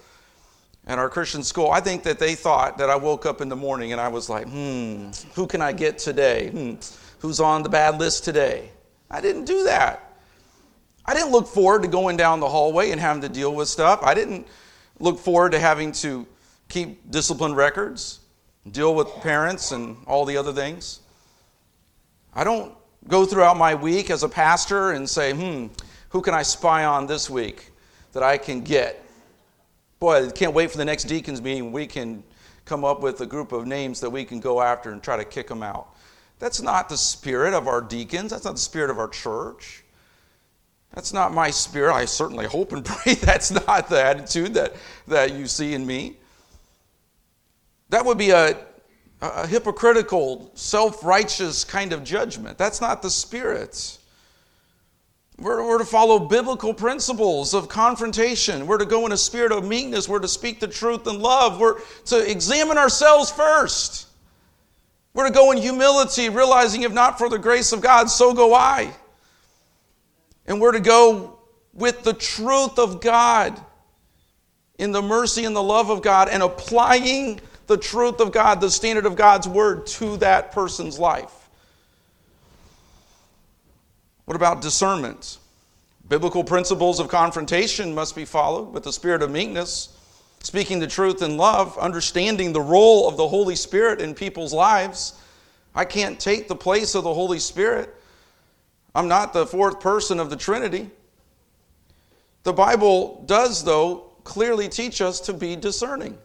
at 0.86 0.98
our 0.98 1.08
Christian 1.08 1.42
school. 1.42 1.70
I 1.70 1.80
think 1.80 2.02
that 2.02 2.18
they 2.18 2.34
thought 2.34 2.78
that 2.78 2.90
I 2.90 2.96
woke 2.96 3.26
up 3.26 3.40
in 3.40 3.48
the 3.48 3.56
morning 3.56 3.92
and 3.92 4.00
I 4.00 4.08
was 4.08 4.28
like, 4.28 4.48
hmm, 4.48 5.10
who 5.34 5.46
can 5.46 5.62
I 5.62 5.72
get 5.72 5.98
today? 5.98 6.50
Hmm, 6.50 6.74
who's 7.20 7.40
on 7.40 7.62
the 7.62 7.68
bad 7.68 7.98
list 7.98 8.24
today? 8.24 8.70
I 9.10 9.20
didn't 9.20 9.44
do 9.44 9.64
that. 9.64 10.12
I 11.04 11.14
didn't 11.14 11.30
look 11.30 11.46
forward 11.48 11.82
to 11.82 11.88
going 11.88 12.16
down 12.16 12.40
the 12.40 12.48
hallway 12.48 12.90
and 12.90 13.00
having 13.00 13.22
to 13.22 13.28
deal 13.28 13.54
with 13.54 13.68
stuff. 13.68 14.00
I 14.02 14.14
didn't 14.14 14.46
look 14.98 15.18
forward 15.18 15.52
to 15.52 15.58
having 15.58 15.92
to 15.92 16.26
keep 16.68 17.10
discipline 17.10 17.54
records, 17.54 18.20
deal 18.70 18.94
with 18.94 19.08
parents, 19.20 19.72
and 19.72 19.96
all 20.06 20.24
the 20.24 20.36
other 20.36 20.52
things. 20.52 21.00
I 22.34 22.44
don't 22.44 22.74
go 23.08 23.26
throughout 23.26 23.56
my 23.56 23.74
week 23.74 24.10
as 24.10 24.22
a 24.22 24.28
pastor 24.28 24.92
and 24.92 25.08
say, 25.08 25.32
hmm, 25.32 25.66
who 26.10 26.22
can 26.22 26.34
I 26.34 26.42
spy 26.42 26.84
on 26.84 27.06
this 27.06 27.28
week 27.28 27.70
that 28.12 28.22
I 28.22 28.38
can 28.38 28.62
get? 28.62 29.01
Boy, 30.02 30.28
can't 30.30 30.52
wait 30.52 30.68
for 30.68 30.78
the 30.78 30.84
next 30.84 31.04
deacons 31.04 31.40
meeting. 31.40 31.70
We 31.70 31.86
can 31.86 32.24
come 32.64 32.84
up 32.84 33.02
with 33.02 33.20
a 33.20 33.26
group 33.26 33.52
of 33.52 33.68
names 33.68 34.00
that 34.00 34.10
we 34.10 34.24
can 34.24 34.40
go 34.40 34.60
after 34.60 34.90
and 34.90 35.00
try 35.00 35.16
to 35.16 35.24
kick 35.24 35.46
them 35.46 35.62
out. 35.62 35.94
That's 36.40 36.60
not 36.60 36.88
the 36.88 36.96
spirit 36.96 37.54
of 37.54 37.68
our 37.68 37.80
deacons. 37.80 38.32
That's 38.32 38.44
not 38.44 38.54
the 38.54 38.60
spirit 38.60 38.90
of 38.90 38.98
our 38.98 39.06
church. 39.06 39.84
That's 40.92 41.12
not 41.12 41.32
my 41.32 41.50
spirit. 41.50 41.94
I 41.94 42.06
certainly 42.06 42.46
hope 42.46 42.72
and 42.72 42.84
pray 42.84 43.14
that's 43.14 43.52
not 43.52 43.88
the 43.88 44.04
attitude 44.04 44.54
that, 44.54 44.74
that 45.06 45.34
you 45.34 45.46
see 45.46 45.72
in 45.72 45.86
me. 45.86 46.16
That 47.90 48.04
would 48.04 48.18
be 48.18 48.30
a, 48.30 48.56
a 49.20 49.46
hypocritical, 49.46 50.50
self 50.54 51.04
righteous 51.04 51.62
kind 51.62 51.92
of 51.92 52.02
judgment. 52.02 52.58
That's 52.58 52.80
not 52.80 53.02
the 53.02 53.10
spirit. 53.10 53.98
We're, 55.42 55.66
we're, 55.66 55.78
to 55.78 55.84
follow 55.84 56.20
biblical 56.20 56.72
principles 56.72 57.52
of 57.52 57.68
confrontation. 57.68 58.64
We're 58.68 58.78
to 58.78 58.86
go 58.86 59.06
in 59.06 59.12
a 59.12 59.16
spirit 59.16 59.50
of 59.50 59.66
meekness. 59.66 60.08
We're 60.08 60.20
to 60.20 60.28
speak 60.28 60.60
the 60.60 60.68
truth 60.68 61.08
in 61.08 61.20
love. 61.20 61.58
We're 61.58 61.80
to 62.06 62.30
examine 62.30 62.78
ourselves 62.78 63.32
first. 63.32 64.06
We're 65.14 65.26
to 65.26 65.34
go 65.34 65.50
in 65.50 65.58
humility, 65.58 66.28
realizing 66.28 66.82
if 66.82 66.92
not 66.92 67.18
for 67.18 67.28
the 67.28 67.40
grace 67.40 67.72
of 67.72 67.80
God, 67.80 68.08
so 68.08 68.32
go 68.32 68.54
I. 68.54 68.92
And 70.46 70.60
we're 70.60 70.72
to 70.72 70.80
go 70.80 71.40
with 71.74 72.04
the 72.04 72.14
truth 72.14 72.78
of 72.78 73.00
God 73.00 73.60
in 74.78 74.92
the 74.92 75.02
mercy 75.02 75.44
and 75.44 75.56
the 75.56 75.62
love 75.62 75.90
of 75.90 76.02
God 76.02 76.28
and 76.28 76.44
applying 76.44 77.40
the 77.66 77.76
truth 77.76 78.20
of 78.20 78.30
God, 78.30 78.60
the 78.60 78.70
standard 78.70 79.06
of 79.06 79.16
God's 79.16 79.48
word, 79.48 79.86
to 79.88 80.18
that 80.18 80.52
person's 80.52 81.00
life. 81.00 81.41
What 84.32 84.36
about 84.36 84.62
discernment? 84.62 85.36
Biblical 86.08 86.42
principles 86.42 87.00
of 87.00 87.08
confrontation 87.08 87.94
must 87.94 88.16
be 88.16 88.24
followed 88.24 88.72
with 88.72 88.82
the 88.82 88.90
spirit 88.90 89.20
of 89.20 89.30
meekness, 89.30 89.94
speaking 90.42 90.78
the 90.78 90.86
truth 90.86 91.20
in 91.20 91.36
love, 91.36 91.76
understanding 91.76 92.54
the 92.54 92.60
role 92.62 93.06
of 93.06 93.18
the 93.18 93.28
Holy 93.28 93.54
Spirit 93.54 94.00
in 94.00 94.14
people's 94.14 94.54
lives. 94.54 95.20
I 95.74 95.84
can't 95.84 96.18
take 96.18 96.48
the 96.48 96.56
place 96.56 96.94
of 96.94 97.04
the 97.04 97.12
Holy 97.12 97.38
Spirit. 97.38 97.94
I'm 98.94 99.06
not 99.06 99.34
the 99.34 99.44
fourth 99.44 99.80
person 99.80 100.18
of 100.18 100.30
the 100.30 100.36
Trinity. 100.36 100.88
The 102.44 102.54
Bible 102.54 103.24
does, 103.26 103.62
though, 103.62 104.12
clearly 104.24 104.66
teach 104.70 105.02
us 105.02 105.20
to 105.20 105.34
be 105.34 105.56
discerning. 105.56 106.16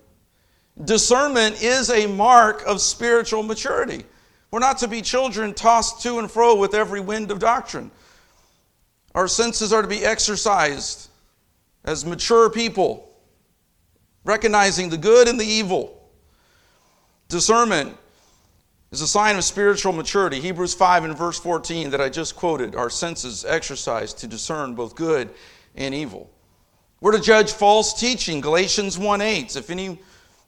Discernment 0.85 1.61
is 1.61 1.89
a 1.89 2.07
mark 2.07 2.63
of 2.65 2.79
spiritual 2.79 3.43
maturity. 3.43 4.05
We're 4.51 4.59
not 4.59 4.77
to 4.79 4.87
be 4.87 5.01
children 5.01 5.53
tossed 5.53 6.01
to 6.03 6.19
and 6.19 6.31
fro 6.31 6.55
with 6.55 6.73
every 6.73 7.01
wind 7.01 7.31
of 7.31 7.39
doctrine. 7.39 7.91
Our 9.13 9.27
senses 9.27 9.73
are 9.73 9.81
to 9.81 9.87
be 9.87 10.05
exercised 10.05 11.09
as 11.83 12.05
mature 12.05 12.49
people, 12.49 13.09
recognizing 14.23 14.89
the 14.89 14.97
good 14.97 15.27
and 15.27 15.39
the 15.39 15.45
evil. 15.45 16.09
Discernment 17.27 17.97
is 18.91 19.01
a 19.01 19.07
sign 19.07 19.35
of 19.35 19.43
spiritual 19.43 19.91
maturity. 19.91 20.39
Hebrews 20.39 20.73
5 20.73 21.05
and 21.05 21.17
verse 21.17 21.39
14 21.39 21.89
that 21.89 21.99
I 21.99 22.09
just 22.09 22.35
quoted, 22.35 22.75
our 22.75 22.89
senses 22.89 23.43
exercised 23.43 24.19
to 24.19 24.27
discern 24.27 24.75
both 24.75 24.95
good 24.95 25.29
and 25.75 25.93
evil. 25.93 26.29
We're 27.01 27.11
to 27.11 27.21
judge 27.21 27.51
false 27.51 27.99
teaching, 27.99 28.39
Galatians 28.39 28.97
1 28.97 29.21
8. 29.21 29.55
If 29.55 29.69
any 29.69 29.99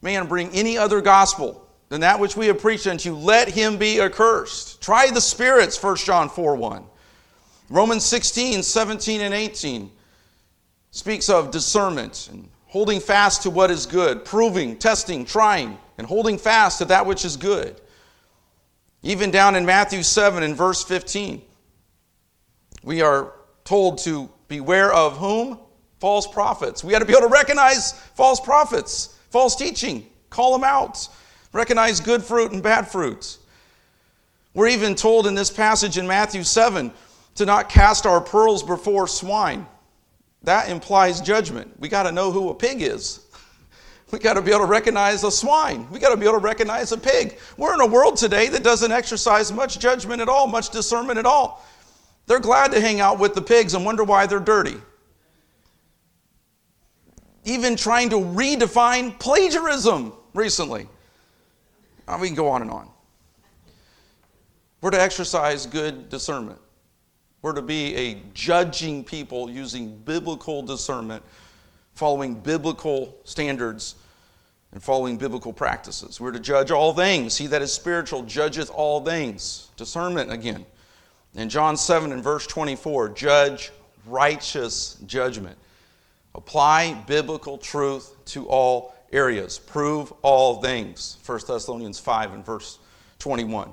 man 0.02 0.28
bring 0.28 0.50
any 0.52 0.78
other 0.78 1.02
gospel 1.02 1.69
than 1.90 2.02
that 2.02 2.20
which 2.20 2.38
we 2.38 2.48
have 2.48 2.60
preached 2.60 2.88
unto 2.88 3.10
you, 3.10 3.18
let 3.18 3.50
him 3.50 3.78
be 3.78 4.00
accursed. 4.00 4.82
Try 4.82 5.10
the 5.10 5.22
spirits, 5.22 5.82
1 5.82 5.98
John 5.98 6.30
4 6.30 6.56
1. 6.56 6.84
Romans 7.70 8.06
16, 8.06 8.64
17, 8.64 9.22
and 9.22 9.34
18 9.34 9.92
speaks 10.92 11.30
of 11.30 11.52
discernment 11.52 12.30
and 12.32 12.50
holding 12.66 13.00
fast 13.00 13.44
to 13.44 13.50
what 13.50 13.70
is 13.70 13.86
good, 13.86 14.24
proving, 14.26 14.78
testing, 14.78 15.26
trying, 15.26 15.78
and 15.98 16.08
holding 16.08 16.38
fast 16.38 16.80
to 16.80 16.86
that 16.86 17.06
which 17.06 17.26
is 17.26 17.36
good. 17.38 17.80
Even 19.02 19.32
down 19.32 19.56
in 19.56 19.66
Matthew 19.66 20.04
7 20.04 20.44
and 20.44 20.56
verse 20.56 20.84
15, 20.84 21.42
we 22.84 23.02
are 23.02 23.34
told 23.64 24.00
to 24.00 24.30
beware 24.48 24.92
of 24.92 25.18
whom? 25.18 25.60
False 26.00 26.28
prophets. 26.28 26.84
We 26.84 26.92
got 26.92 27.00
to 27.00 27.06
be 27.06 27.14
able 27.14 27.28
to 27.28 27.34
recognize 27.34 27.94
false 28.16 28.40
prophets, 28.40 29.16
false 29.32 29.56
teaching, 29.56 30.08
call 30.30 30.54
them 30.54 30.64
out, 30.64 31.08
recognize 31.52 32.00
good 32.00 32.24
fruit 32.24 32.52
and 32.52 32.62
bad 32.62 32.88
fruit. 32.88 33.38
We're 34.54 34.68
even 34.68 34.96
told 34.96 35.28
in 35.28 35.36
this 35.36 35.52
passage 35.52 35.98
in 35.98 36.08
Matthew 36.08 36.44
7 36.44 36.92
to 37.36 37.46
not 37.46 37.70
cast 37.70 38.06
our 38.06 38.20
pearls 38.20 38.64
before 38.64 39.08
swine. 39.08 39.66
That 40.44 40.70
implies 40.70 41.22
judgment. 41.22 41.72
We 41.80 41.90
got 41.90 42.04
to 42.04 42.12
know 42.12 42.32
who 42.32 42.50
a 42.50 42.56
pig 42.56 42.82
is. 42.82 43.26
We 44.12 44.18
got 44.18 44.34
to 44.34 44.42
be 44.42 44.50
able 44.50 44.62
to 44.62 44.66
recognize 44.66 45.24
a 45.24 45.30
swine. 45.30 45.88
We 45.92 46.00
got 46.00 46.10
to 46.10 46.18
be 46.18 46.26
able 46.26 46.40
to 46.40 46.44
recognize 46.44 46.92
a 46.92 46.98
pig. 46.98 47.38
We're 47.58 47.76
in 47.76 47.82
a 47.82 47.86
world 47.86 48.18
today 48.18 48.48
that 48.48 48.64
doesn't 48.64 48.92
exercise 48.92 49.54
much 49.54 49.78
judgment 49.78 50.20
at 50.20 50.28
all, 50.28 50.48
much 50.48 50.72
discernment 50.72 51.20
at 51.20 51.28
all. 51.28 51.64
They're 52.26 52.40
glad 52.40 52.72
to 52.72 52.82
hang 52.82 53.02
out 53.02 53.20
with 53.20 53.36
the 53.36 53.42
pigs 53.44 53.76
and 53.76 53.86
wonder 53.86 54.04
why 54.04 54.26
they're 54.26 54.40
dirty. 54.40 54.78
Even 57.46 57.76
trying 57.76 58.10
to 58.10 58.16
redefine 58.16 59.18
plagiarism 59.20 60.14
recently. 60.34 60.88
We 62.18 62.28
can 62.28 62.36
go 62.36 62.50
on 62.50 62.62
and 62.62 62.72
on. 62.72 62.90
We're 64.82 64.92
to 64.92 65.02
exercise 65.02 65.66
good 65.66 66.10
discernment. 66.10 66.60
We're 67.42 67.54
to 67.54 67.62
be 67.62 67.96
a 67.96 68.22
judging 68.34 69.04
people 69.04 69.50
using 69.50 69.98
biblical 69.98 70.62
discernment, 70.62 71.24
following 71.94 72.36
biblical 72.36 73.18
standards, 73.24 73.96
and 74.72 74.82
following 74.82 75.18
biblical 75.18 75.54
practices. 75.54 76.20
We're 76.20 76.32
to 76.32 76.40
judge 76.40 76.72
all 76.72 76.94
things. 76.94 77.38
He 77.38 77.48
that 77.48 77.62
is 77.62 77.74
spiritual 77.74 78.24
judgeth 78.24 78.70
all 78.70 79.04
things. 79.04 79.70
Discernment 79.78 80.32
again. 80.32 80.66
In 81.36 81.50
John 81.50 81.78
7 81.78 82.12
and 82.12 82.24
verse 82.24 82.48
24, 82.48 83.10
judge 83.10 83.72
righteous 84.06 84.98
judgment. 85.06 85.58
Apply 86.36 86.94
biblical 87.08 87.58
truth 87.58 88.14
to 88.26 88.48
all 88.48 88.94
areas. 89.12 89.60
Prove 89.60 90.12
all 90.22 90.62
things. 90.62 91.18
1 91.26 91.40
Thessalonians 91.48 92.00
5 92.00 92.34
and 92.34 92.46
verse 92.46 92.80
21 93.20 93.72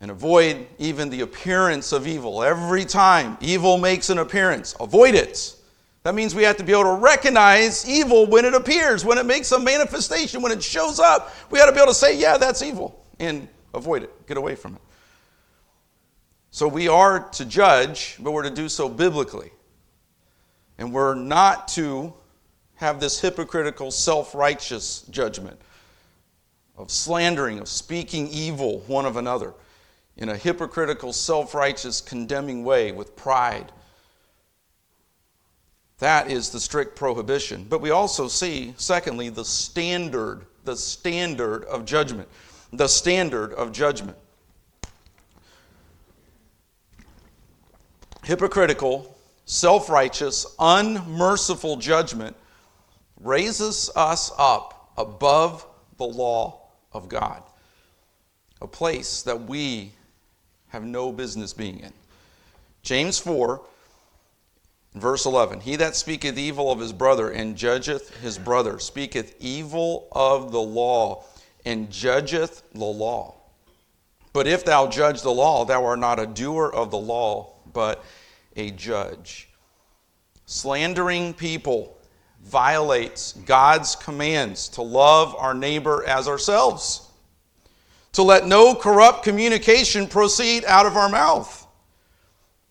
and 0.00 0.10
avoid 0.10 0.66
even 0.78 1.08
the 1.08 1.22
appearance 1.22 1.92
of 1.92 2.06
evil. 2.06 2.42
Every 2.42 2.84
time 2.84 3.38
evil 3.40 3.78
makes 3.78 4.10
an 4.10 4.18
appearance, 4.18 4.74
avoid 4.78 5.14
it. 5.14 5.54
That 6.02 6.14
means 6.14 6.34
we 6.34 6.44
have 6.44 6.56
to 6.58 6.64
be 6.64 6.72
able 6.72 6.84
to 6.84 7.00
recognize 7.00 7.88
evil 7.88 8.26
when 8.26 8.44
it 8.44 8.54
appears, 8.54 9.04
when 9.04 9.18
it 9.18 9.26
makes 9.26 9.50
a 9.52 9.58
manifestation, 9.58 10.42
when 10.42 10.52
it 10.52 10.62
shows 10.62 11.00
up. 11.00 11.34
We 11.50 11.58
got 11.58 11.66
to 11.66 11.72
be 11.72 11.78
able 11.78 11.88
to 11.88 11.94
say, 11.94 12.16
yeah, 12.16 12.36
that's 12.36 12.62
evil, 12.62 13.04
and 13.18 13.48
avoid 13.74 14.02
it, 14.04 14.26
get 14.26 14.36
away 14.36 14.54
from 14.54 14.76
it. 14.76 14.80
So 16.50 16.68
we 16.68 16.88
are 16.88 17.28
to 17.30 17.44
judge, 17.44 18.16
but 18.20 18.30
we're 18.30 18.44
to 18.44 18.50
do 18.50 18.68
so 18.68 18.88
biblically. 18.88 19.50
And 20.78 20.92
we're 20.92 21.14
not 21.14 21.68
to 21.68 22.14
have 22.76 23.00
this 23.00 23.20
hypocritical, 23.20 23.90
self 23.90 24.34
righteous 24.34 25.02
judgment 25.10 25.60
of 26.76 26.90
slandering, 26.90 27.58
of 27.58 27.68
speaking 27.68 28.28
evil 28.28 28.80
one 28.86 29.06
of 29.06 29.16
another 29.16 29.54
in 30.16 30.28
a 30.28 30.36
hypocritical, 30.36 31.12
self 31.12 31.54
righteous, 31.54 32.00
condemning 32.00 32.64
way 32.64 32.92
with 32.92 33.16
pride. 33.16 33.72
That 35.98 36.30
is 36.30 36.50
the 36.50 36.60
strict 36.60 36.96
prohibition. 36.96 37.66
But 37.68 37.80
we 37.80 37.90
also 37.90 38.28
see, 38.28 38.74
secondly, 38.76 39.30
the 39.30 39.44
standard, 39.44 40.44
the 40.64 40.76
standard 40.76 41.64
of 41.64 41.86
judgment. 41.86 42.28
The 42.72 42.88
standard 42.88 43.54
of 43.54 43.72
judgment. 43.72 44.18
Hypocritical, 48.24 49.16
self 49.46 49.88
righteous, 49.88 50.46
unmerciful 50.58 51.76
judgment 51.76 52.36
raises 53.20 53.90
us 53.96 54.30
up 54.38 54.92
above 54.96 55.66
the 55.98 56.06
law 56.06 56.60
of 56.92 57.08
God, 57.08 57.42
a 58.60 58.66
place 58.66 59.22
that 59.22 59.42
we 59.42 59.92
have 60.68 60.84
no 60.84 61.12
business 61.12 61.52
being 61.52 61.80
in. 61.80 61.92
James 62.82 63.18
4, 63.18 63.60
verse 64.94 65.26
11 65.26 65.60
He 65.60 65.76
that 65.76 65.96
speaketh 65.96 66.38
evil 66.38 66.70
of 66.70 66.78
his 66.78 66.92
brother 66.92 67.30
and 67.30 67.56
judgeth 67.56 68.16
his 68.20 68.38
brother 68.38 68.78
speaketh 68.78 69.34
evil 69.40 70.08
of 70.12 70.52
the 70.52 70.60
law 70.60 71.24
and 71.64 71.90
judgeth 71.90 72.62
the 72.72 72.84
law. 72.84 73.34
But 74.32 74.46
if 74.46 74.64
thou 74.64 74.86
judge 74.86 75.22
the 75.22 75.32
law, 75.32 75.64
thou 75.64 75.84
art 75.84 75.98
not 75.98 76.20
a 76.20 76.26
doer 76.26 76.70
of 76.72 76.90
the 76.90 76.98
law, 76.98 77.54
but 77.72 78.04
a 78.54 78.70
judge. 78.70 79.48
Slandering 80.44 81.34
people 81.34 81.95
violates 82.46 83.32
God's 83.32 83.96
commands 83.96 84.68
to 84.70 84.82
love 84.82 85.34
our 85.36 85.54
neighbor 85.54 86.04
as 86.06 86.28
ourselves 86.28 87.06
to 88.16 88.22
let 88.22 88.46
no 88.46 88.74
corrupt 88.74 89.22
communication 89.24 90.06
proceed 90.06 90.64
out 90.64 90.86
of 90.86 90.96
our 90.96 91.10
mouth. 91.10 91.66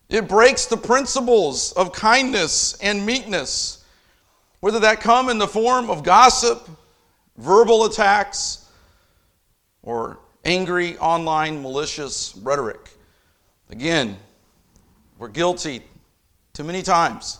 It 0.08 0.26
breaks 0.26 0.66
the 0.66 0.76
principles 0.76 1.70
of 1.74 1.92
kindness 1.92 2.76
and 2.80 3.06
meekness, 3.06 3.84
whether 4.58 4.80
that 4.80 5.00
come 5.00 5.28
in 5.28 5.38
the 5.38 5.46
form 5.46 5.88
of 5.88 6.02
gossip, 6.02 6.68
verbal 7.36 7.84
attacks, 7.84 8.68
or 9.84 10.18
angry 10.44 10.98
online 10.98 11.62
malicious 11.62 12.36
rhetoric. 12.42 12.90
Again, 13.70 14.16
we're 15.16 15.28
guilty 15.28 15.84
too 16.54 16.64
many 16.64 16.82
times 16.82 17.38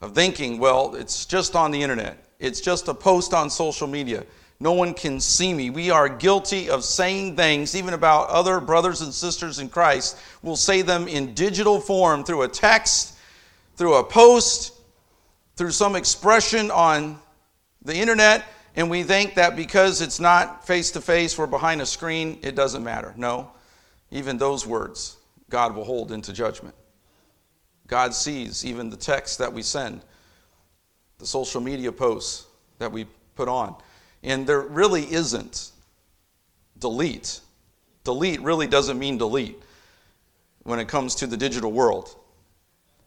of 0.00 0.14
thinking, 0.14 0.58
well, 0.58 0.94
it's 0.94 1.26
just 1.26 1.54
on 1.54 1.70
the 1.70 1.82
internet, 1.82 2.24
it's 2.38 2.60
just 2.60 2.88
a 2.88 2.94
post 2.94 3.34
on 3.34 3.50
social 3.50 3.86
media. 3.86 4.24
No 4.62 4.72
one 4.72 4.92
can 4.92 5.20
see 5.20 5.54
me. 5.54 5.70
We 5.70 5.90
are 5.90 6.06
guilty 6.06 6.68
of 6.68 6.84
saying 6.84 7.34
things, 7.34 7.74
even 7.74 7.94
about 7.94 8.28
other 8.28 8.60
brothers 8.60 9.00
and 9.00 9.12
sisters 9.12 9.58
in 9.58 9.70
Christ. 9.70 10.18
We'll 10.42 10.54
say 10.54 10.82
them 10.82 11.08
in 11.08 11.32
digital 11.32 11.80
form 11.80 12.24
through 12.24 12.42
a 12.42 12.48
text, 12.48 13.14
through 13.76 13.94
a 13.94 14.04
post, 14.04 14.74
through 15.56 15.70
some 15.70 15.96
expression 15.96 16.70
on 16.70 17.18
the 17.82 17.94
internet, 17.94 18.44
and 18.76 18.90
we 18.90 19.02
think 19.02 19.34
that 19.34 19.56
because 19.56 20.00
it's 20.00 20.20
not 20.20 20.66
face 20.66 20.90
to 20.92 21.00
face, 21.00 21.36
we're 21.36 21.46
behind 21.46 21.80
a 21.80 21.86
screen, 21.86 22.38
it 22.42 22.54
doesn't 22.54 22.84
matter. 22.84 23.14
No, 23.16 23.50
even 24.10 24.38
those 24.38 24.66
words 24.66 25.16
God 25.48 25.74
will 25.74 25.84
hold 25.84 26.12
into 26.12 26.32
judgment. 26.32 26.74
God 27.90 28.14
sees 28.14 28.64
even 28.64 28.88
the 28.88 28.96
text 28.96 29.38
that 29.38 29.52
we 29.52 29.62
send, 29.62 30.00
the 31.18 31.26
social 31.26 31.60
media 31.60 31.90
posts 31.90 32.46
that 32.78 32.90
we 32.90 33.04
put 33.34 33.48
on. 33.48 33.74
And 34.22 34.46
there 34.46 34.60
really 34.60 35.12
isn't 35.12 35.72
delete. 36.78 37.40
Delete 38.04 38.40
really 38.42 38.68
doesn't 38.68 38.96
mean 38.96 39.18
delete 39.18 39.60
when 40.62 40.78
it 40.78 40.86
comes 40.86 41.16
to 41.16 41.26
the 41.26 41.36
digital 41.36 41.72
world. 41.72 42.14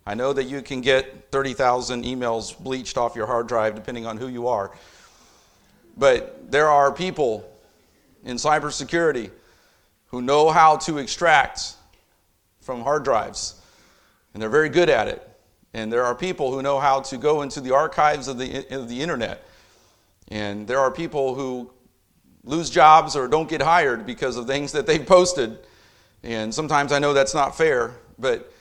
I 0.05 0.15
know 0.15 0.33
that 0.33 0.43
you 0.43 0.61
can 0.61 0.81
get 0.81 1.31
30,000 1.31 2.03
emails 2.03 2.61
bleached 2.61 2.97
off 2.97 3.15
your 3.15 3.25
hard 3.25 3.47
drive 3.47 3.75
depending 3.75 4.05
on 4.05 4.17
who 4.17 4.27
you 4.27 4.49
are. 4.49 4.75
But 5.95 6.51
there 6.51 6.67
are 6.67 6.91
people 6.91 7.49
in 8.25 8.35
cybersecurity 8.35 9.31
who 10.07 10.21
know 10.21 10.49
how 10.49 10.75
to 10.77 10.97
extract 10.97 11.75
from 12.59 12.81
hard 12.81 13.05
drives, 13.05 13.61
and 14.33 14.41
they're 14.41 14.49
very 14.49 14.69
good 14.69 14.89
at 14.89 15.07
it. 15.07 15.27
And 15.73 15.91
there 15.91 16.03
are 16.03 16.15
people 16.15 16.51
who 16.51 16.61
know 16.61 16.79
how 16.79 17.01
to 17.01 17.17
go 17.17 17.41
into 17.41 17.61
the 17.61 17.73
archives 17.73 18.27
of 18.27 18.37
the, 18.37 18.65
of 18.75 18.89
the 18.89 19.01
internet 19.01 19.43
and 20.29 20.67
there 20.67 20.79
are 20.79 20.91
people 20.91 21.35
who 21.35 21.69
lose 22.43 22.69
jobs 22.69 23.15
or 23.15 23.27
don't 23.27 23.47
get 23.47 23.61
hired 23.61 24.05
because 24.05 24.37
of 24.37 24.47
things 24.47 24.71
that 24.71 24.85
they've 24.87 25.05
posted. 25.05 25.57
And 26.23 26.53
sometimes 26.53 26.91
I 26.91 26.99
know 26.99 27.13
that's 27.13 27.33
not 27.33 27.55
fair, 27.55 27.95
but 28.17 28.51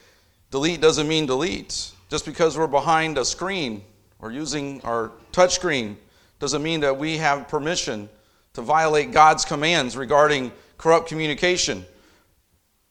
delete 0.51 0.81
doesn't 0.81 1.07
mean 1.07 1.25
delete. 1.25 1.91
Just 2.09 2.25
because 2.25 2.57
we're 2.57 2.67
behind 2.67 3.17
a 3.17 3.25
screen 3.25 3.83
or 4.19 4.31
using 4.31 4.81
our 4.81 5.11
touch 5.31 5.55
screen 5.55 5.97
doesn't 6.39 6.61
mean 6.61 6.81
that 6.81 6.97
we 6.97 7.17
have 7.17 7.47
permission 7.47 8.09
to 8.53 8.61
violate 8.61 9.11
God's 9.11 9.45
commands 9.45 9.97
regarding 9.97 10.51
corrupt 10.77 11.07
communication, 11.07 11.85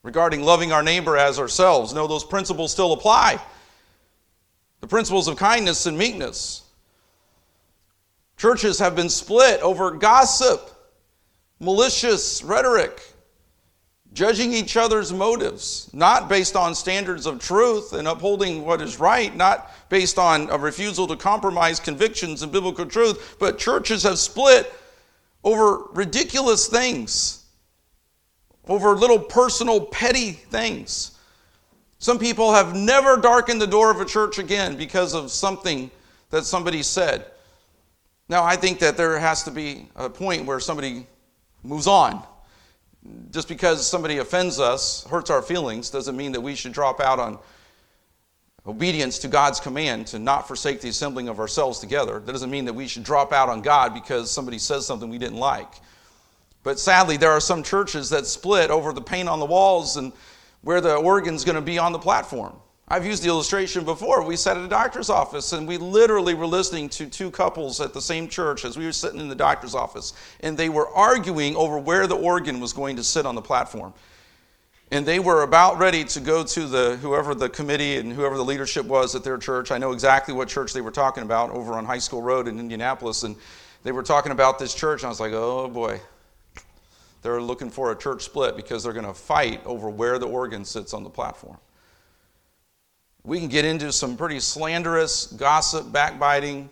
regarding 0.03 0.43
loving 0.43 0.73
our 0.73 0.83
neighbor 0.83 1.17
as 1.17 1.39
ourselves. 1.39 1.95
No, 1.95 2.07
those 2.07 2.25
principles 2.25 2.73
still 2.73 2.93
apply. 2.93 3.41
The 4.81 4.89
principles 4.89 5.29
of 5.29 5.37
kindness 5.37 5.87
and 5.87 5.97
meekness. 5.97 6.63
Churches 8.37 8.81
have 8.81 8.97
been 8.97 9.09
split 9.09 9.61
over 9.61 9.93
gossip. 9.93 10.71
malicious 11.63 12.43
rhetoric, 12.43 13.01
judging 14.13 14.53
each 14.53 14.77
other's 14.77 15.13
motives, 15.13 15.89
not 15.93 16.29
based 16.29 16.57
on 16.57 16.75
standards 16.75 17.25
of 17.25 17.39
truth 17.39 17.93
and 17.93 18.09
upholding 18.09 18.65
what 18.65 18.83
is 18.83 18.99
right, 18.99 19.35
not 19.37 19.71
based 19.89 20.19
on 20.19 20.51
a 20.51 20.59
refusal 20.59 21.07
to 21.07 21.17
compromise 21.17 21.79
convictions 21.79 22.43
and 22.43 22.51
biblical 22.51 22.85
truth, 22.85 23.37
but 23.39 23.59
churches 23.59 24.03
have 24.03 24.19
split 24.19 24.75
over 25.45 25.85
ridiculous 25.93 26.67
things, 26.67 27.42
over 28.69 28.97
little 28.97 29.19
personal 29.19 29.81
petty 29.81 30.33
things. 30.33 31.19
Some 31.99 32.19
people 32.19 32.53
have 32.53 32.75
never 32.75 33.17
darkened 33.17 33.61
the 33.61 33.67
door 33.67 33.91
of 33.91 34.01
a 34.01 34.05
church 34.05 34.39
again 34.39 34.77
because 34.77 35.15
of 35.15 35.31
something 35.31 35.91
that 36.31 36.45
somebody 36.45 36.83
said. 36.83 37.27
Now, 38.29 38.45
I 38.45 38.57
think 38.57 38.79
that 38.81 38.97
there 38.97 39.19
has 39.19 39.43
to 39.45 39.51
be 39.51 39.89
a 39.95 40.09
point 40.09 40.47
where 40.47 40.59
somebody 40.59 41.07
moves 41.63 41.87
on. 41.87 42.23
Just 43.31 43.49
because 43.49 43.87
somebody 43.87 44.19
offends 44.19 44.59
us, 44.59 45.05
hurts 45.05 45.29
our 45.29 45.43
feelings, 45.43 45.91
doesn't 45.91 46.17
mean 46.17 46.33
that 46.33 46.41
we 46.41 46.55
should 46.55 46.73
drop 46.73 47.01
out 47.01 47.19
on 47.19 47.39
obedience 48.65 49.19
to 49.19 49.29
God's 49.29 49.59
command 49.59 50.07
to 50.09 50.19
not 50.19 50.47
forsake 50.47 50.81
the 50.81 50.89
assembling 50.89 51.29
of 51.29 51.41
ourselves 51.41 51.81
together. 51.81 52.21
That 52.21 52.33
doesn't 52.33 52.51
mean 52.51 52.65
that 52.67 52.73
we 52.73 52.87
should 52.87 53.03
drop 53.03 53.33
out 53.33 53.49
on 53.49 53.61
God 53.61 53.93
because 53.93 54.31
somebody 54.31 54.59
says 54.59 54.87
something 54.87 55.09
we 55.09 55.19
didn't 55.19 55.39
like. 55.39 55.73
But 56.63 56.79
sadly, 56.79 57.17
there 57.17 57.33
are 57.33 57.41
some 57.41 57.63
churches 57.63 58.11
that 58.11 58.27
split 58.27 58.71
over 58.71 58.93
the 58.93 59.01
paint 59.01 59.29
on 59.29 59.41
the 59.41 59.47
walls 59.47 59.97
and 59.97 60.13
where 60.63 60.81
the 60.81 60.95
organ's 60.95 61.45
going 61.45 61.57
to 61.57 61.63
be 61.63 61.79
on 61.79 61.93
the 61.93 61.99
platform. 61.99 62.55
I've 62.89 63.07
used 63.07 63.23
the 63.23 63.29
illustration 63.29 63.85
before. 63.85 64.23
We 64.23 64.37
sat 64.37 64.57
at 64.57 64.65
a 64.65 64.69
doctor's 64.69 65.09
office 65.09 65.53
and 65.55 65.67
we 65.67 65.79
literally 65.79 66.35
were 66.35 66.47
listening 66.47 66.89
to 66.91 67.07
two 67.07 67.31
couples 67.31 67.81
at 67.81 67.95
the 67.95 68.03
same 68.03 68.29
church 68.29 68.65
as 68.65 68.77
we 68.77 68.85
were 68.85 68.93
sitting 68.93 69.19
in 69.19 69.29
the 69.29 69.35
doctor's 69.35 69.75
office. 69.75 70.13
And 70.41 70.59
they 70.59 70.69
were 70.69 70.89
arguing 70.89 71.57
over 71.57 71.79
where 71.79 72.07
the 72.07 72.17
organ 72.17 72.61
was 72.61 72.73
going 72.73 72.97
to 72.97 73.05
sit 73.05 73.25
on 73.25 73.35
the 73.35 73.41
platform. 73.41 73.95
And 74.91 75.07
they 75.07 75.21
were 75.21 75.43
about 75.43 75.79
ready 75.79 76.05
to 76.05 76.21
go 76.21 76.45
to 76.45 76.67
the 76.67 76.97
whoever 76.97 77.35
the 77.35 77.49
committee 77.49 77.97
and 77.97 78.13
whoever 78.13 78.37
the 78.37 78.45
leadership 78.45 78.85
was 78.85 79.15
at 79.15 79.25
their 79.25 79.39
church. 79.39 79.71
I 79.71 79.79
know 79.79 79.93
exactly 79.93 80.35
what 80.35 80.49
church 80.49 80.75
they 80.75 80.83
were 80.83 80.91
talking 80.91 81.23
about 81.23 81.51
over 81.51 81.73
on 81.73 81.87
High 81.87 81.99
School 81.99 82.21
Road 82.21 82.47
in 82.47 82.61
Indianapolis. 82.61 83.23
And 83.23 83.37
they 83.85 83.93
were 83.93 84.03
talking 84.03 84.33
about 84.33 84.59
this 84.59 84.75
church. 84.75 85.01
And 85.01 85.07
I 85.07 85.09
was 85.09 85.19
like, 85.19 85.33
oh 85.33 85.67
boy, 85.69 85.99
they're 87.23 87.41
looking 87.41 87.71
for 87.71 87.93
a 87.93 87.97
church 87.97 88.23
split 88.23 88.57
because 88.57 88.85
they're 88.85 88.93
going 88.93 89.07
to 89.07 89.15
fight 89.15 89.65
over 89.65 89.89
where 89.89 90.19
the 90.19 90.27
organ 90.27 90.65
sits 90.65 90.93
on 90.93 91.03
the 91.03 91.11
platform 91.11 91.59
we 93.25 93.39
can 93.39 93.49
get 93.49 93.65
into 93.65 93.93
some 93.93 94.17
pretty 94.17 94.41
slanderous, 94.41 95.27
gossip, 95.27 95.93
backbiting, 95.93 96.69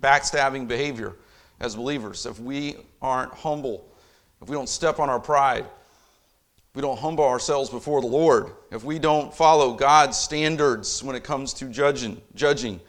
backstabbing 0.00 0.68
behavior 0.68 1.16
as 1.58 1.74
believers 1.74 2.26
if 2.26 2.38
we 2.38 2.76
aren't 3.02 3.32
humble, 3.32 3.88
if 4.42 4.48
we 4.48 4.54
don't 4.54 4.68
step 4.68 5.00
on 5.00 5.08
our 5.08 5.18
pride, 5.18 5.64
if 5.64 6.76
we 6.76 6.82
don't 6.82 6.98
humble 6.98 7.24
ourselves 7.24 7.70
before 7.70 8.00
the 8.00 8.06
Lord, 8.06 8.52
if 8.70 8.84
we 8.84 8.98
don't 8.98 9.34
follow 9.34 9.74
God's 9.74 10.16
standards 10.16 11.02
when 11.02 11.16
it 11.16 11.24
comes 11.24 11.52
to 11.54 11.66
judging, 11.66 12.20
judging 12.34 12.80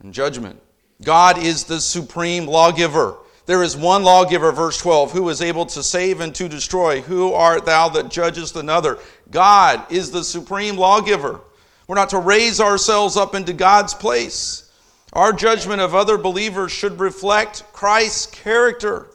and 0.00 0.14
judgment. 0.14 0.60
God 1.02 1.38
is 1.38 1.64
the 1.64 1.80
supreme 1.80 2.46
lawgiver. 2.46 3.16
There 3.50 3.64
is 3.64 3.76
one 3.76 4.04
lawgiver, 4.04 4.52
verse 4.52 4.78
12, 4.78 5.10
who 5.10 5.28
is 5.28 5.42
able 5.42 5.66
to 5.66 5.82
save 5.82 6.20
and 6.20 6.32
to 6.36 6.48
destroy. 6.48 7.00
Who 7.00 7.32
art 7.32 7.66
thou 7.66 7.88
that 7.88 8.08
judgest 8.08 8.54
another? 8.54 9.00
God 9.28 9.90
is 9.90 10.12
the 10.12 10.22
supreme 10.22 10.76
lawgiver. 10.76 11.40
We're 11.88 11.96
not 11.96 12.10
to 12.10 12.20
raise 12.20 12.60
ourselves 12.60 13.16
up 13.16 13.34
into 13.34 13.52
God's 13.52 13.92
place. 13.92 14.70
Our 15.14 15.32
judgment 15.32 15.80
of 15.80 15.96
other 15.96 16.16
believers 16.16 16.70
should 16.70 17.00
reflect 17.00 17.64
Christ's 17.72 18.26
character. 18.26 19.08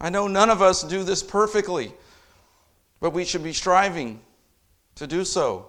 I 0.00 0.10
know 0.10 0.28
none 0.28 0.48
of 0.48 0.62
us 0.62 0.84
do 0.84 1.02
this 1.02 1.24
perfectly, 1.24 1.92
but 3.00 3.10
we 3.10 3.24
should 3.24 3.42
be 3.42 3.52
striving 3.52 4.20
to 4.94 5.08
do 5.08 5.24
so, 5.24 5.66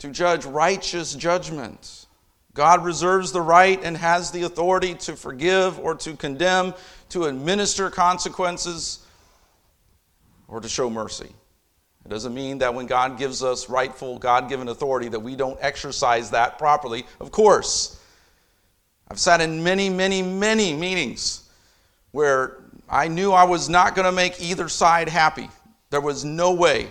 to 0.00 0.10
judge 0.10 0.44
righteous 0.44 1.14
judgment. 1.14 2.01
God 2.54 2.84
reserves 2.84 3.32
the 3.32 3.40
right 3.40 3.82
and 3.82 3.96
has 3.96 4.30
the 4.30 4.42
authority 4.42 4.94
to 4.94 5.16
forgive 5.16 5.78
or 5.78 5.94
to 5.96 6.14
condemn, 6.16 6.74
to 7.10 7.24
administer 7.24 7.88
consequences, 7.88 9.06
or 10.48 10.60
to 10.60 10.68
show 10.68 10.90
mercy. 10.90 11.32
It 12.04 12.08
doesn't 12.08 12.34
mean 12.34 12.58
that 12.58 12.74
when 12.74 12.86
God 12.86 13.16
gives 13.16 13.42
us 13.42 13.70
rightful, 13.70 14.18
God 14.18 14.48
given 14.48 14.68
authority, 14.68 15.08
that 15.08 15.20
we 15.20 15.36
don't 15.36 15.58
exercise 15.62 16.30
that 16.30 16.58
properly. 16.58 17.06
Of 17.20 17.30
course. 17.30 17.98
I've 19.08 19.20
sat 19.20 19.40
in 19.40 19.62
many, 19.62 19.88
many, 19.88 20.22
many 20.22 20.74
meetings 20.74 21.48
where 22.10 22.58
I 22.88 23.08
knew 23.08 23.32
I 23.32 23.44
was 23.44 23.68
not 23.68 23.94
going 23.94 24.06
to 24.06 24.12
make 24.12 24.42
either 24.42 24.68
side 24.68 25.08
happy. 25.08 25.48
There 25.90 26.00
was 26.00 26.24
no 26.24 26.52
way 26.52 26.90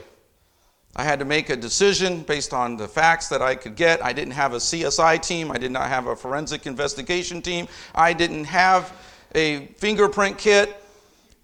I 0.96 1.04
had 1.04 1.20
to 1.20 1.26
make 1.26 1.50
a 1.50 1.56
decision 1.56 2.24
based 2.24 2.54
on 2.54 2.76
the 2.76 2.88
facts 2.88 3.30
that 3.30 3.42
I 3.42 3.56
could 3.56 3.76
get. 3.76 4.04
I 4.04 4.12
didn't 4.12 4.34
have 4.34 4.54
a 4.54 4.58
CSI 4.58 5.22
team. 5.22 5.52
I 5.52 5.58
did 5.58 5.72
not 5.72 5.88
have 5.88 6.08
a 6.08 6.16
forensic 6.16 6.68
investigation 6.68 7.42
team. 7.42 7.68
I 7.96 8.12
didn't 8.12 8.46
have 8.46 8.94
a 9.34 9.68
fingerprint 9.78 10.38
kit. 10.38 10.76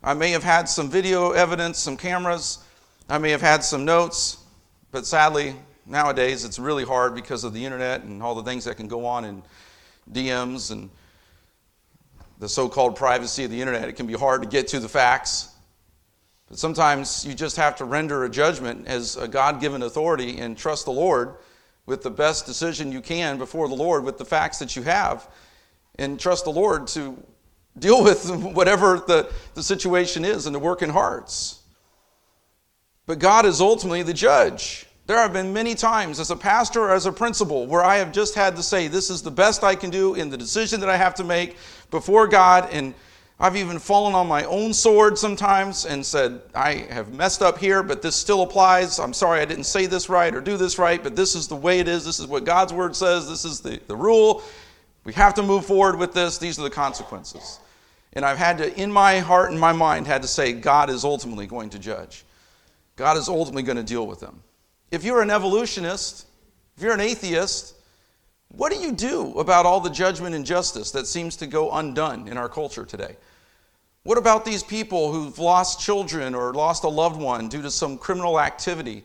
I 0.04 0.14
may 0.14 0.32
have 0.32 0.44
had 0.44 0.68
some 0.68 0.90
video 0.90 1.32
evidence, 1.32 1.80
some 1.80 1.96
cameras. 1.96 2.60
I 3.08 3.18
may 3.20 3.32
have 3.32 3.42
had 3.42 3.64
some 3.64 3.86
notes. 3.86 4.38
But 4.92 5.06
sadly, 5.06 5.56
nowadays 5.86 6.44
it's 6.44 6.60
really 6.60 6.84
hard 6.84 7.16
because 7.16 7.46
of 7.46 7.54
the 7.54 7.64
internet 7.64 8.04
and 8.04 8.22
all 8.22 8.36
the 8.36 8.44
things 8.44 8.66
that 8.66 8.76
can 8.76 8.90
go 8.90 9.06
on 9.06 9.24
in 9.24 9.44
DMs 10.12 10.72
and 10.72 10.90
the 12.40 12.50
so 12.50 12.68
called 12.68 12.96
privacy 12.98 13.46
of 13.46 13.52
the 13.52 13.60
internet. 13.60 13.88
It 13.88 13.94
can 13.94 14.08
be 14.08 14.14
hard 14.14 14.42
to 14.44 14.48
get 14.48 14.68
to 14.70 14.80
the 14.80 14.90
facts. 14.90 15.50
But 16.48 16.58
sometimes 16.58 17.26
you 17.26 17.34
just 17.34 17.58
have 17.58 17.76
to 17.78 17.86
render 17.86 18.24
a 18.24 18.30
judgment 18.30 18.88
as 18.88 19.18
a 19.18 19.28
God 19.28 19.60
given 19.60 19.84
authority 19.84 20.38
and 20.40 20.58
trust 20.58 20.86
the 20.86 20.92
Lord 20.92 21.36
with 21.86 22.04
the 22.04 22.10
best 22.10 22.46
decision 22.46 22.92
you 22.92 23.02
can 23.02 23.38
before 23.38 23.68
the 23.68 23.76
Lord 23.76 24.04
with 24.04 24.18
the 24.18 24.26
facts 24.26 24.60
that 24.60 24.76
you 24.76 24.84
have 24.84 25.28
and 25.98 26.20
trust 26.20 26.46
the 26.46 26.52
Lord 26.52 26.88
to 26.88 27.22
deal 27.78 28.04
with 28.04 28.30
whatever 28.30 29.04
the, 29.08 29.32
the 29.56 29.64
situation 29.64 30.24
is 30.24 30.46
and 30.46 30.56
the 30.56 30.60
working 30.60 30.90
hearts. 30.90 31.62
But 33.06 33.20
God 33.20 33.46
is 33.46 33.62
ultimately 33.62 34.04
the 34.04 34.14
judge. 34.14 34.86
There 35.06 35.18
have 35.18 35.32
been 35.32 35.54
many 35.54 35.74
times 35.74 36.20
as 36.20 36.32
a 36.32 36.36
pastor 36.36 36.82
or 36.82 36.94
as 36.94 37.06
a 37.06 37.14
principal 37.14 37.66
where 37.66 37.84
I 37.84 37.98
have 37.98 38.12
just 38.12 38.36
had 38.36 38.58
to 38.58 38.64
say, 38.64 38.90
This 38.90 39.10
is 39.10 39.22
the 39.22 39.32
best 39.32 39.64
I 39.64 39.76
can 39.76 39.90
do 39.90 40.16
in 40.16 40.30
the 40.30 40.36
decision 40.36 40.82
that 40.82 40.90
I 40.90 40.98
have 40.98 41.16
to 41.16 41.24
make 41.24 41.56
before 41.90 42.28
God. 42.28 42.68
And 42.74 42.94
I've 43.40 43.56
even 43.56 43.78
fallen 43.78 44.16
on 44.16 44.28
my 44.28 44.46
own 44.46 44.74
sword 44.74 45.18
sometimes 45.18 45.86
and 45.86 46.04
said, 46.04 46.42
I 46.56 46.88
have 46.90 47.14
messed 47.14 47.44
up 47.44 47.60
here, 47.60 47.84
but 47.84 48.02
this 48.02 48.16
still 48.16 48.42
applies. 48.42 49.00
I'm 49.00 49.14
sorry 49.14 49.42
I 49.42 49.46
didn't 49.46 49.66
say 49.66 49.86
this 49.86 50.10
right 50.10 50.34
or 50.34 50.42
do 50.42 50.58
this 50.58 50.80
right, 50.80 51.04
but 51.04 51.16
this 51.16 51.36
is 51.36 51.48
the 51.48 51.56
way 51.56 51.80
it 51.80 51.88
is. 51.88 52.04
This 52.04 52.20
is 52.20 52.26
what 52.26 52.46
God's 52.46 52.74
word 52.74 52.96
says. 52.96 53.30
This 53.30 53.46
is 53.46 53.60
the, 53.60 53.80
the 53.86 53.96
rule. 53.96 54.42
We 55.04 55.14
have 55.14 55.36
to 55.36 55.44
move 55.44 55.68
forward 55.68 56.00
with 56.00 56.14
this. 56.14 56.40
These 56.40 56.58
are 56.58 56.64
the 56.64 56.72
consequences. 56.72 57.60
And 58.14 58.26
I've 58.26 58.40
had 58.40 58.58
to, 58.58 58.82
in 58.82 58.92
my 58.92 59.20
heart 59.20 59.52
and 59.52 59.60
my 59.60 59.72
mind, 59.72 60.08
had 60.08 60.24
to 60.24 60.28
say, 60.28 60.52
God 60.52 60.90
is 60.90 61.06
ultimately 61.06 61.46
going 61.46 61.70
to 61.70 61.80
judge. 61.80 62.26
God 62.96 63.18
is 63.18 63.30
ultimately 63.30 63.62
going 63.62 63.78
to 63.78 63.84
deal 63.84 64.08
with 64.08 64.20
them. 64.20 64.42
If 64.90 65.04
you're 65.04 65.22
an 65.22 65.30
evolutionist, 65.30 66.26
if 66.76 66.82
you're 66.82 66.94
an 66.94 67.02
atheist, 67.02 67.76
what 68.50 68.72
do 68.72 68.80
you 68.80 68.92
do 68.92 69.38
about 69.40 69.66
all 69.66 69.80
the 69.80 69.90
judgment 69.90 70.36
and 70.36 70.46
justice 70.46 70.92
that 70.92 71.08
seems 71.08 71.36
to 71.38 71.48
go 71.48 71.72
undone 71.72 72.28
in 72.28 72.38
our 72.38 72.50
culture 72.50 72.86
today? 72.86 73.18
What 74.04 74.18
about 74.18 74.46
these 74.46 74.64
people 74.64 75.12
who've 75.12 75.38
lost 75.38 75.82
children 75.82 76.34
or 76.34 76.54
lost 76.54 76.86
a 76.86 76.88
loved 76.88 77.20
one 77.20 77.50
due 77.50 77.62
to 77.62 77.70
some 77.70 77.98
criminal 77.98 78.40
activity 78.40 79.04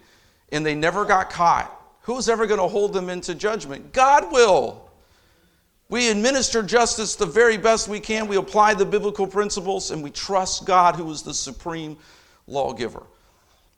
and 0.52 0.64
they 0.64 0.76
never 0.76 1.05
got 1.05 1.28
caught? 1.28 1.76
Who's 2.02 2.28
ever 2.28 2.46
going 2.46 2.61
to 2.61 2.68
hold 2.68 2.92
them 2.92 3.09
into 3.09 3.35
judgment? 3.35 3.92
God 3.92 4.31
will. 4.31 4.88
We 5.88 6.09
administer 6.09 6.62
justice 6.62 7.16
the 7.16 7.26
very 7.26 7.59
best 7.59 7.88
we 7.88 8.00
can. 8.00 8.28
We 8.28 8.37
apply 8.37 8.74
the 8.74 8.87
biblical 8.87 9.26
principles 9.26 9.90
and 9.90 10.02
we 10.02 10.11
trust 10.11 10.66
God, 10.66 10.96
who 10.96 11.11
is 11.11 11.22
the 11.22 11.35
supreme 11.35 11.98
lawgiver. 12.46 13.02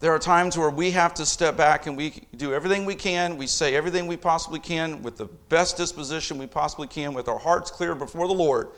There 0.01 0.13
are 0.13 0.19
times 0.19 0.59
where 0.59 0.71
we 0.71 0.91
have 0.91 1.15
to 1.15 1.27
step 1.27 1.57
back 1.57 1.87
and 1.87 1.97
we 1.97 2.27
do 2.37 2.53
everything 2.53 2.85
we 2.85 2.95
can. 2.95 3.37
We 3.37 3.47
say 3.47 3.75
everything 3.75 4.07
we 4.07 4.17
possibly 4.17 4.59
can 4.59 5.03
with 5.03 5.17
the 5.17 5.27
best 5.49 5.77
disposition 5.77 6.37
we 6.37 6.47
possibly 6.47 6.89
can, 6.89 7.15
with 7.15 7.29
our 7.29 7.39
hearts 7.39 7.71
clear 7.71 7.95
before 7.95 8.27
the 8.27 8.35
Lord. 8.35 8.69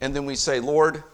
And 0.00 0.16
then 0.16 0.24
we 0.24 0.34
say, 0.34 0.58
Lord, 0.60 1.04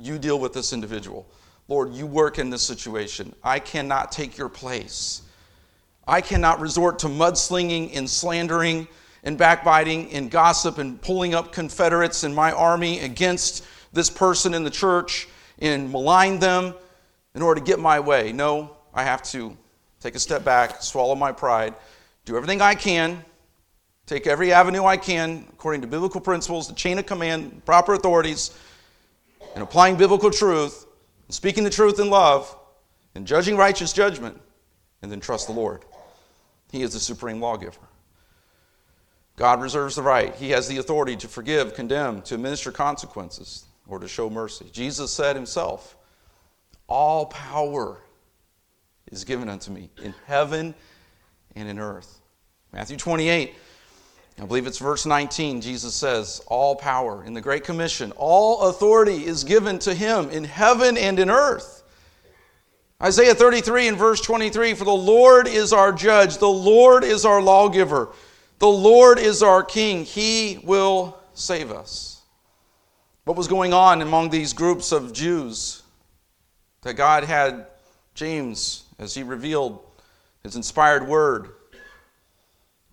you 0.00 0.18
deal 0.18 0.40
with 0.40 0.52
this 0.52 0.72
individual. 0.72 1.30
Lord, 1.68 1.92
you 1.92 2.06
work 2.06 2.38
in 2.38 2.50
this 2.50 2.62
situation. 2.62 3.34
I 3.44 3.58
cannot 3.58 4.10
take 4.10 4.38
your 4.38 4.48
place. 4.48 5.22
I 6.06 6.22
cannot 6.22 6.60
resort 6.60 6.98
to 7.00 7.06
mudslinging 7.06 7.94
and 7.94 8.08
slandering 8.08 8.88
and 9.22 9.36
backbiting 9.36 10.10
and 10.12 10.30
gossip 10.30 10.78
and 10.78 11.00
pulling 11.00 11.34
up 11.34 11.52
Confederates 11.52 12.24
in 12.24 12.34
my 12.34 12.50
army 12.50 13.00
against 13.00 13.64
this 13.92 14.08
person 14.08 14.54
in 14.54 14.64
the 14.64 14.70
church 14.70 15.28
and 15.58 15.90
malign 15.90 16.38
them 16.38 16.74
in 17.34 17.42
order 17.42 17.60
to 17.60 17.66
get 17.66 17.78
my 17.78 18.00
way. 18.00 18.32
No, 18.32 18.76
I 18.94 19.04
have 19.04 19.22
to 19.24 19.56
take 20.00 20.14
a 20.14 20.18
step 20.18 20.44
back, 20.44 20.82
swallow 20.82 21.14
my 21.14 21.32
pride, 21.32 21.74
do 22.24 22.36
everything 22.36 22.60
I 22.60 22.74
can, 22.74 23.24
take 24.06 24.26
every 24.26 24.52
avenue 24.52 24.84
I 24.84 24.96
can 24.96 25.46
according 25.52 25.82
to 25.82 25.86
biblical 25.86 26.20
principles, 26.20 26.68
the 26.68 26.74
chain 26.74 26.98
of 26.98 27.06
command, 27.06 27.64
proper 27.64 27.94
authorities, 27.94 28.56
and 29.54 29.62
applying 29.62 29.96
biblical 29.96 30.30
truth, 30.30 30.86
and 31.26 31.34
speaking 31.34 31.64
the 31.64 31.70
truth 31.70 32.00
in 32.00 32.10
love, 32.10 32.54
and 33.14 33.26
judging 33.26 33.56
righteous 33.56 33.92
judgment, 33.92 34.40
and 35.02 35.10
then 35.10 35.20
trust 35.20 35.46
the 35.46 35.52
Lord. 35.52 35.84
He 36.70 36.82
is 36.82 36.92
the 36.92 37.00
supreme 37.00 37.40
lawgiver. 37.40 37.80
God 39.36 39.62
reserves 39.62 39.94
the 39.94 40.02
right. 40.02 40.34
He 40.34 40.50
has 40.50 40.66
the 40.66 40.78
authority 40.78 41.16
to 41.16 41.28
forgive, 41.28 41.74
condemn, 41.74 42.22
to 42.22 42.34
administer 42.34 42.72
consequences, 42.72 43.66
or 43.86 43.98
to 43.98 44.08
show 44.08 44.28
mercy. 44.28 44.66
Jesus 44.72 45.12
said 45.12 45.36
himself, 45.36 45.96
All 46.88 47.26
power 47.26 47.98
is 49.12 49.24
given 49.24 49.48
unto 49.48 49.70
me 49.70 49.90
in 50.02 50.14
heaven 50.26 50.74
and 51.54 51.68
in 51.68 51.78
earth. 51.78 52.20
Matthew 52.72 52.96
28, 52.96 53.54
I 54.40 54.44
believe 54.46 54.66
it's 54.66 54.78
verse 54.78 55.06
19, 55.06 55.60
Jesus 55.60 55.94
says, 55.94 56.42
All 56.46 56.76
power 56.76 57.24
in 57.24 57.34
the 57.34 57.40
Great 57.40 57.64
Commission, 57.64 58.12
all 58.16 58.68
authority 58.68 59.24
is 59.24 59.44
given 59.44 59.78
to 59.80 59.94
him 59.94 60.30
in 60.30 60.44
heaven 60.44 60.96
and 60.96 61.18
in 61.18 61.30
earth. 61.30 61.82
Isaiah 63.02 63.34
33 63.34 63.88
and 63.88 63.96
verse 63.96 64.20
23 64.20 64.74
For 64.74 64.84
the 64.84 64.90
Lord 64.90 65.46
is 65.46 65.72
our 65.72 65.92
judge, 65.92 66.38
the 66.38 66.48
Lord 66.48 67.04
is 67.04 67.24
our 67.24 67.40
lawgiver. 67.40 68.10
The 68.58 68.68
Lord 68.68 69.20
is 69.20 69.42
our 69.42 69.62
King. 69.62 70.04
He 70.04 70.60
will 70.64 71.16
save 71.32 71.70
us. 71.70 72.22
What 73.24 73.36
was 73.36 73.46
going 73.46 73.72
on 73.72 74.02
among 74.02 74.30
these 74.30 74.52
groups 74.52 74.90
of 74.90 75.12
Jews? 75.12 75.82
That 76.82 76.94
God 76.94 77.24
had 77.24 77.66
James, 78.14 78.84
as 78.98 79.14
he 79.14 79.22
revealed 79.22 79.80
his 80.42 80.56
inspired 80.56 81.06
word 81.06 81.50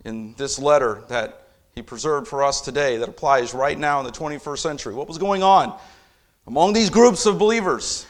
in 0.04 0.34
this 0.36 0.60
letter 0.60 1.04
that 1.10 1.48
he 1.74 1.82
preserved 1.82 2.28
for 2.28 2.44
us 2.44 2.62
today, 2.62 2.98
that 2.98 3.10
applies 3.10 3.54
right 3.54 3.78
now 3.78 4.00
in 4.00 4.06
the 4.06 4.12
21st 4.12 4.60
century. 4.60 4.94
What 4.94 5.08
was 5.08 5.18
going 5.18 5.44
on 5.44 5.78
among 6.48 6.74
these 6.74 6.90
groups 6.90 7.26
of 7.26 7.38
believers? 7.38 8.06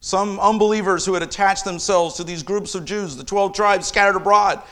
Some 0.00 0.38
unbelievers 0.38 1.06
who 1.06 1.14
had 1.14 1.22
attached 1.22 1.64
themselves 1.64 2.16
to 2.16 2.24
these 2.24 2.42
groups 2.42 2.74
of 2.74 2.84
Jews, 2.84 3.16
the 3.16 3.24
12 3.24 3.54
tribes 3.54 3.86
scattered 3.86 4.16
abroad. 4.16 4.62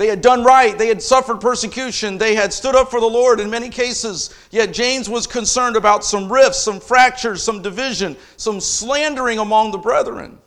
They 0.00 0.06
had 0.06 0.22
done 0.22 0.44
right. 0.44 0.78
They 0.78 0.86
had 0.86 1.02
suffered 1.02 1.42
persecution. 1.42 2.16
They 2.16 2.34
had 2.34 2.54
stood 2.54 2.74
up 2.74 2.90
for 2.90 3.00
the 3.00 3.06
Lord 3.06 3.38
in 3.38 3.50
many 3.50 3.68
cases. 3.68 4.34
Yet 4.50 4.72
James 4.72 5.10
was 5.10 5.26
concerned 5.26 5.76
about 5.76 6.06
some 6.06 6.32
rifts, 6.32 6.58
some 6.58 6.80
fractures, 6.80 7.42
some 7.42 7.60
division, 7.60 8.16
some 8.38 8.60
slandering 8.60 9.38
among 9.38 9.72
the 9.72 9.78
brethren. 9.78 10.38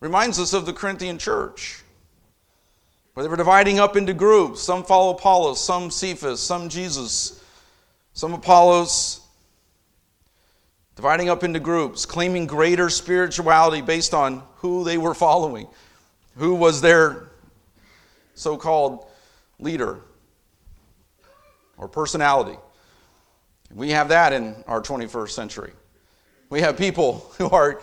Reminds 0.00 0.40
us 0.40 0.54
of 0.54 0.66
the 0.66 0.72
Corinthian 0.72 1.18
church, 1.18 1.84
where 3.14 3.22
they 3.22 3.30
were 3.30 3.36
dividing 3.36 3.78
up 3.78 3.96
into 3.96 4.12
groups. 4.12 4.60
Some 4.60 4.82
follow 4.82 5.12
Apollos, 5.12 5.64
some 5.64 5.88
Cephas, 5.88 6.40
some 6.40 6.68
Jesus, 6.68 7.40
some 8.12 8.34
Apollos, 8.34 9.20
dividing 10.96 11.28
up 11.28 11.44
into 11.44 11.60
groups, 11.60 12.06
claiming 12.06 12.48
greater 12.48 12.90
spirituality 12.90 13.82
based 13.82 14.14
on 14.14 14.42
who 14.56 14.82
they 14.82 14.98
were 14.98 15.14
following, 15.14 15.68
who 16.36 16.56
was 16.56 16.80
their 16.80 17.29
so 18.40 18.56
called 18.56 19.06
leader 19.58 20.00
or 21.76 21.88
personality. 21.88 22.58
We 23.72 23.90
have 23.90 24.08
that 24.08 24.32
in 24.32 24.64
our 24.66 24.80
21st 24.80 25.30
century. 25.30 25.72
We 26.48 26.62
have 26.62 26.76
people 26.76 27.32
who 27.38 27.50
are 27.50 27.80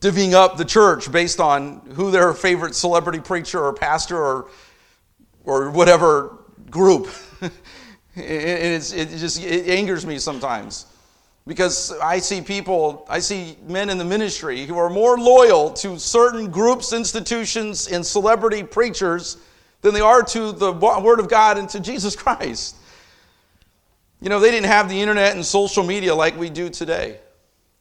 divvying 0.00 0.34
up 0.34 0.58
the 0.58 0.64
church 0.64 1.10
based 1.10 1.40
on 1.40 1.80
who 1.94 2.10
their 2.10 2.34
favorite 2.34 2.74
celebrity 2.74 3.20
preacher 3.20 3.64
or 3.64 3.72
pastor 3.72 4.18
or, 4.18 4.50
or 5.44 5.70
whatever 5.70 6.38
group. 6.70 7.08
it, 8.14 8.92
it 8.92 9.16
just 9.16 9.42
it 9.42 9.66
angers 9.68 10.04
me 10.04 10.18
sometimes 10.18 10.86
because 11.46 11.92
I 12.02 12.18
see 12.18 12.40
people, 12.40 13.06
I 13.08 13.18
see 13.18 13.56
men 13.66 13.90
in 13.90 13.98
the 13.98 14.04
ministry 14.04 14.64
who 14.66 14.78
are 14.78 14.88
more 14.88 15.18
loyal 15.18 15.70
to 15.74 15.98
certain 15.98 16.50
groups, 16.50 16.92
institutions, 16.92 17.88
and 17.88 18.04
celebrity 18.04 18.62
preachers 18.62 19.36
than 19.84 19.92
they 19.92 20.00
are 20.00 20.22
to 20.22 20.50
the 20.50 20.72
Word 20.72 21.20
of 21.20 21.28
God 21.28 21.58
and 21.58 21.68
to 21.68 21.78
Jesus 21.78 22.16
Christ. 22.16 22.74
You 24.22 24.30
know, 24.30 24.40
they 24.40 24.50
didn't 24.50 24.68
have 24.68 24.88
the 24.88 24.98
internet 24.98 25.34
and 25.34 25.44
social 25.44 25.84
media 25.84 26.14
like 26.14 26.38
we 26.38 26.48
do 26.48 26.70
today. 26.70 27.18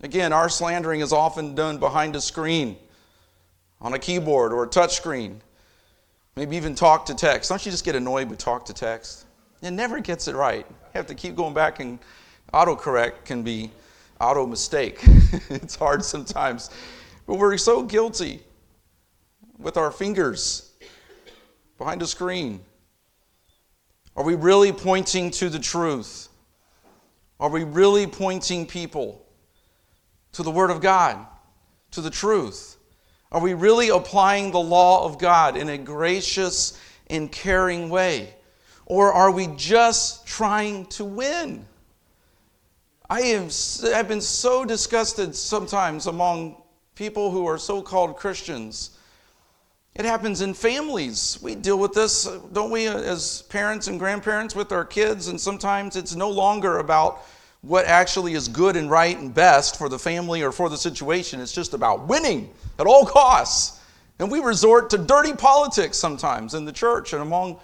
Again, 0.02 0.34
our 0.34 0.50
slandering 0.50 1.00
is 1.00 1.14
often 1.14 1.56
done 1.56 1.78
behind 1.78 2.18
a 2.18 2.22
screen, 2.22 2.76
on 3.80 3.94
a 3.94 4.00
keyboard 4.00 4.52
or 4.52 4.66
a 4.66 4.68
touch 4.68 4.98
screen. 4.98 5.40
Maybe 6.36 6.58
even 6.58 6.76
talk 6.76 7.06
to 7.06 7.16
text. 7.16 7.48
Don't 7.48 7.66
you 7.66 7.72
just 7.72 7.86
get 7.86 7.96
annoyed 7.96 8.30
with 8.30 8.38
talk 8.38 8.66
to 8.66 8.74
text? 8.74 9.26
It 9.62 9.72
never 9.72 10.02
gets 10.02 10.28
it 10.28 10.36
right. 10.36 10.66
You 10.68 10.76
have 10.96 11.08
to 11.08 11.16
keep 11.16 11.38
going 11.38 11.54
back 11.54 11.80
and 11.80 12.00
autocorrect 12.54 13.24
can 13.24 13.44
be 13.44 13.72
auto 14.20 14.46
mistake. 14.46 15.00
it's 15.50 15.78
hard 15.78 16.04
sometimes. 16.04 16.70
But 17.28 17.36
we're 17.36 17.58
so 17.58 17.82
guilty 17.82 18.42
with 19.58 19.78
our 19.78 19.90
fingers 19.90 20.73
behind 21.84 22.02
a 22.02 22.08
screen? 22.08 22.62
Are 24.16 24.24
we 24.24 24.36
really 24.36 24.72
pointing 24.72 25.32
to 25.32 25.50
the 25.50 25.60
truth? 25.60 26.30
Are 27.42 27.50
we 27.50 27.66
really 27.66 28.08
pointing 28.08 28.66
people 28.66 29.26
to 30.32 30.44
the 30.44 30.52
Word 30.52 30.72
of 30.72 30.80
God, 30.80 31.18
to 31.92 32.00
the 32.00 32.10
truth? 32.10 32.78
Are 33.34 33.42
we 33.42 33.54
really 33.54 33.90
applying 33.90 34.52
the 34.52 34.62
law 34.62 35.04
of 35.04 35.20
God 35.20 35.58
in 35.58 35.68
a 35.68 35.78
gracious 35.78 36.80
and 37.08 37.30
caring 37.30 37.90
way? 37.90 38.34
Or 38.86 39.12
are 39.12 39.32
we 39.32 39.48
just 39.58 40.26
trying 40.26 40.86
to 40.86 41.04
win? 41.04 41.66
I 43.10 43.22
have 43.24 43.54
I've 43.94 44.08
been 44.08 44.22
so 44.22 44.64
disgusted 44.64 45.36
sometimes 45.36 46.08
among 46.08 46.62
people 46.96 47.30
who 47.30 47.46
are 47.46 47.58
so 47.58 47.82
called 47.82 48.16
Christians 48.16 48.98
it 49.96 50.06
happens 50.06 50.42
in 50.42 50.54
families. 50.54 51.38
We 51.42 51.54
deal 51.54 51.78
with 51.78 51.94
this, 51.94 52.28
don't 52.52 52.72
we, 52.72 52.88
as 52.88 53.44
parents 53.44 53.88
and 53.88 54.00
grandparents 54.00 54.56
with 54.56 54.72
our 54.72 54.86
kids? 54.86 55.28
And 55.28 55.40
sometimes 55.40 55.96
it's 55.96 56.16
no 56.16 56.30
longer 56.30 56.80
about 56.80 57.24
what 57.62 57.86
actually 57.86 58.34
is 58.34 58.48
good 58.48 58.76
and 58.76 58.90
right 58.90 59.18
and 59.18 59.34
best 59.34 59.78
for 59.78 59.90
the 59.90 60.00
family 60.00 60.42
or 60.42 60.52
for 60.52 60.68
the 60.68 60.78
situation. 60.78 61.40
It's 61.40 61.54
just 61.54 61.74
about 61.74 62.08
winning 62.08 62.52
at 62.80 62.88
all 62.88 63.06
costs. 63.06 63.80
And 64.20 64.32
we 64.32 64.40
resort 64.40 64.90
to 64.92 64.98
dirty 64.98 65.34
politics 65.34 65.98
sometimes 65.98 66.56
in 66.56 66.66
the 66.66 66.72
church 66.72 67.14
and 67.14 67.22
among 67.22 67.60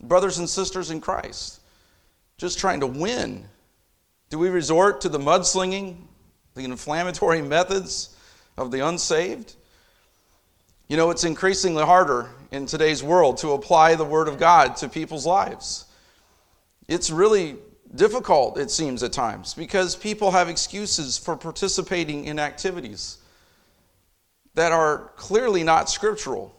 brothers 0.00 0.38
and 0.38 0.48
sisters 0.48 0.90
in 0.90 1.00
Christ, 1.00 1.60
just 2.38 2.58
trying 2.58 2.80
to 2.80 2.86
win. 2.86 3.44
Do 4.30 4.38
we 4.38 4.48
resort 4.48 5.02
to 5.02 5.08
the 5.08 5.18
mudslinging, 5.18 5.98
the 6.54 6.64
inflammatory 6.64 7.42
methods 7.56 8.16
of 8.56 8.70
the 8.70 8.86
unsaved? 8.86 9.54
You 10.88 10.96
know, 10.96 11.10
it's 11.10 11.24
increasingly 11.24 11.84
harder 11.84 12.30
in 12.50 12.64
today's 12.64 13.02
world 13.02 13.36
to 13.38 13.52
apply 13.52 13.94
the 13.94 14.06
Word 14.06 14.26
of 14.26 14.38
God 14.38 14.76
to 14.76 14.88
people's 14.88 15.26
lives. 15.26 15.84
It's 16.88 17.10
really 17.10 17.56
difficult, 17.94 18.56
it 18.58 18.70
seems, 18.70 19.02
at 19.02 19.12
times, 19.12 19.52
because 19.52 19.94
people 19.94 20.30
have 20.30 20.48
excuses 20.48 21.18
for 21.18 21.36
participating 21.36 22.24
in 22.24 22.38
activities 22.38 23.18
that 24.54 24.72
are 24.72 25.12
clearly 25.16 25.62
not 25.62 25.90
scriptural. 25.90 26.54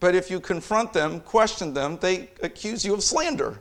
But 0.00 0.14
if 0.14 0.30
you 0.30 0.40
confront 0.40 0.94
them, 0.94 1.20
question 1.20 1.74
them, 1.74 1.98
they 2.00 2.30
accuse 2.42 2.86
you 2.86 2.94
of 2.94 3.02
slander. 3.02 3.60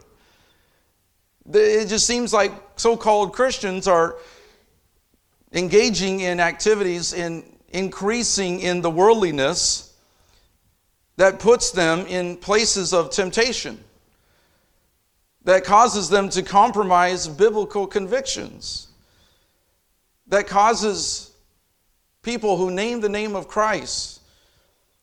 It 1.52 1.88
just 1.88 2.08
seems 2.08 2.32
like 2.32 2.54
so 2.78 2.96
called 2.96 3.34
Christians 3.34 3.90
are 3.90 4.16
engaging 5.52 6.22
in 6.22 6.40
activities 6.40 7.12
in 7.12 7.44
increasing 7.74 8.62
in 8.62 8.82
the 8.82 8.90
worldliness 8.90 9.93
that 11.18 11.40
puts 11.40 11.72
them 11.72 12.06
in 12.08 12.38
places 12.38 12.94
of 12.94 13.12
temptation, 13.12 13.84
that 15.44 15.64
causes 15.64 16.10
them 16.10 16.30
to 16.30 16.42
compromise 16.42 17.28
biblical 17.28 17.86
convictions, 17.86 18.88
that 20.28 20.48
causes 20.48 21.32
people 22.22 22.58
who 22.58 22.72
name 22.72 23.02
the 23.02 23.10
name 23.10 23.36
of 23.36 23.48
Christ 23.48 24.22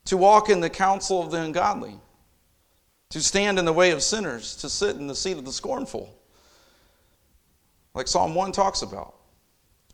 to 0.07 0.17
walk 0.17 0.49
in 0.49 0.61
the 0.61 0.71
counsel 0.71 1.23
of 1.23 1.31
the 1.31 1.41
ungodly, 1.41 1.95
to 3.11 3.21
stand 3.21 3.59
in 3.59 3.65
the 3.65 3.73
way 3.73 3.91
of 3.91 4.03
sinners, 4.03 4.57
to 4.57 4.69
sit 4.69 4.97
in 4.97 5.07
the 5.07 5.15
seat 5.15 5.37
of 5.37 5.45
the 5.45 5.53
scornful, 5.53 6.13
like 7.95 8.09
Psalm 8.09 8.35
1 8.35 8.53
talks 8.53 8.83
about. 8.83 9.15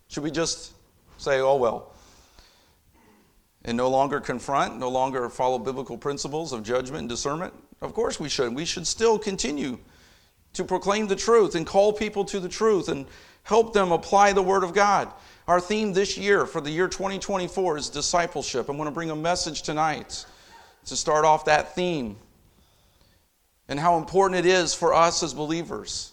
Should 0.09 0.23
we 0.23 0.31
just 0.31 0.73
say, 1.19 1.41
oh, 1.41 1.57
well, 1.57 1.93
and 3.67 3.77
no 3.77 3.91
longer 3.91 4.21
confront, 4.21 4.79
no 4.79 4.89
longer 4.89 5.29
follow 5.29 5.59
biblical 5.59 5.99
principles 5.99 6.53
of 6.53 6.63
judgment 6.63 7.01
and 7.01 7.09
discernment? 7.09 7.53
Of 7.83 7.93
course 7.93 8.19
we 8.19 8.29
should. 8.29 8.55
We 8.55 8.65
should 8.65 8.87
still 8.87 9.19
continue 9.19 9.79
to 10.55 10.65
proclaim 10.65 11.09
the 11.09 11.17
truth 11.17 11.55
and 11.55 11.67
call 11.67 11.93
people 11.93 12.25
to 12.27 12.41
the 12.41 12.49
truth 12.49 12.89
and 12.89 13.07
help 13.43 13.75
them 13.75 13.93
apply 13.93 14.33
the 14.33 14.43
Word 14.43 14.65
of 14.65 14.73
God. 14.73 15.13
Our 15.47 15.61
theme 15.61 15.93
this 15.93 16.17
year 16.17 16.47
for 16.47 16.61
the 16.61 16.71
year 16.71 16.89
2024 16.89 17.77
is 17.77 17.91
discipleship. 17.91 18.69
I'm 18.69 18.77
going 18.77 18.89
to 18.89 18.95
bring 18.95 19.11
a 19.11 19.17
message 19.17 19.63
tonight 19.63 20.25
to 20.87 20.97
start 20.97 21.25
off 21.25 21.45
that 21.45 21.75
theme 21.75 22.17
and 23.69 23.79
how 23.79 23.99
important 23.99 24.39
it 24.39 24.47
is 24.47 24.73
for 24.73 24.95
us 24.95 25.23
as 25.23 25.35
believers 25.35 26.13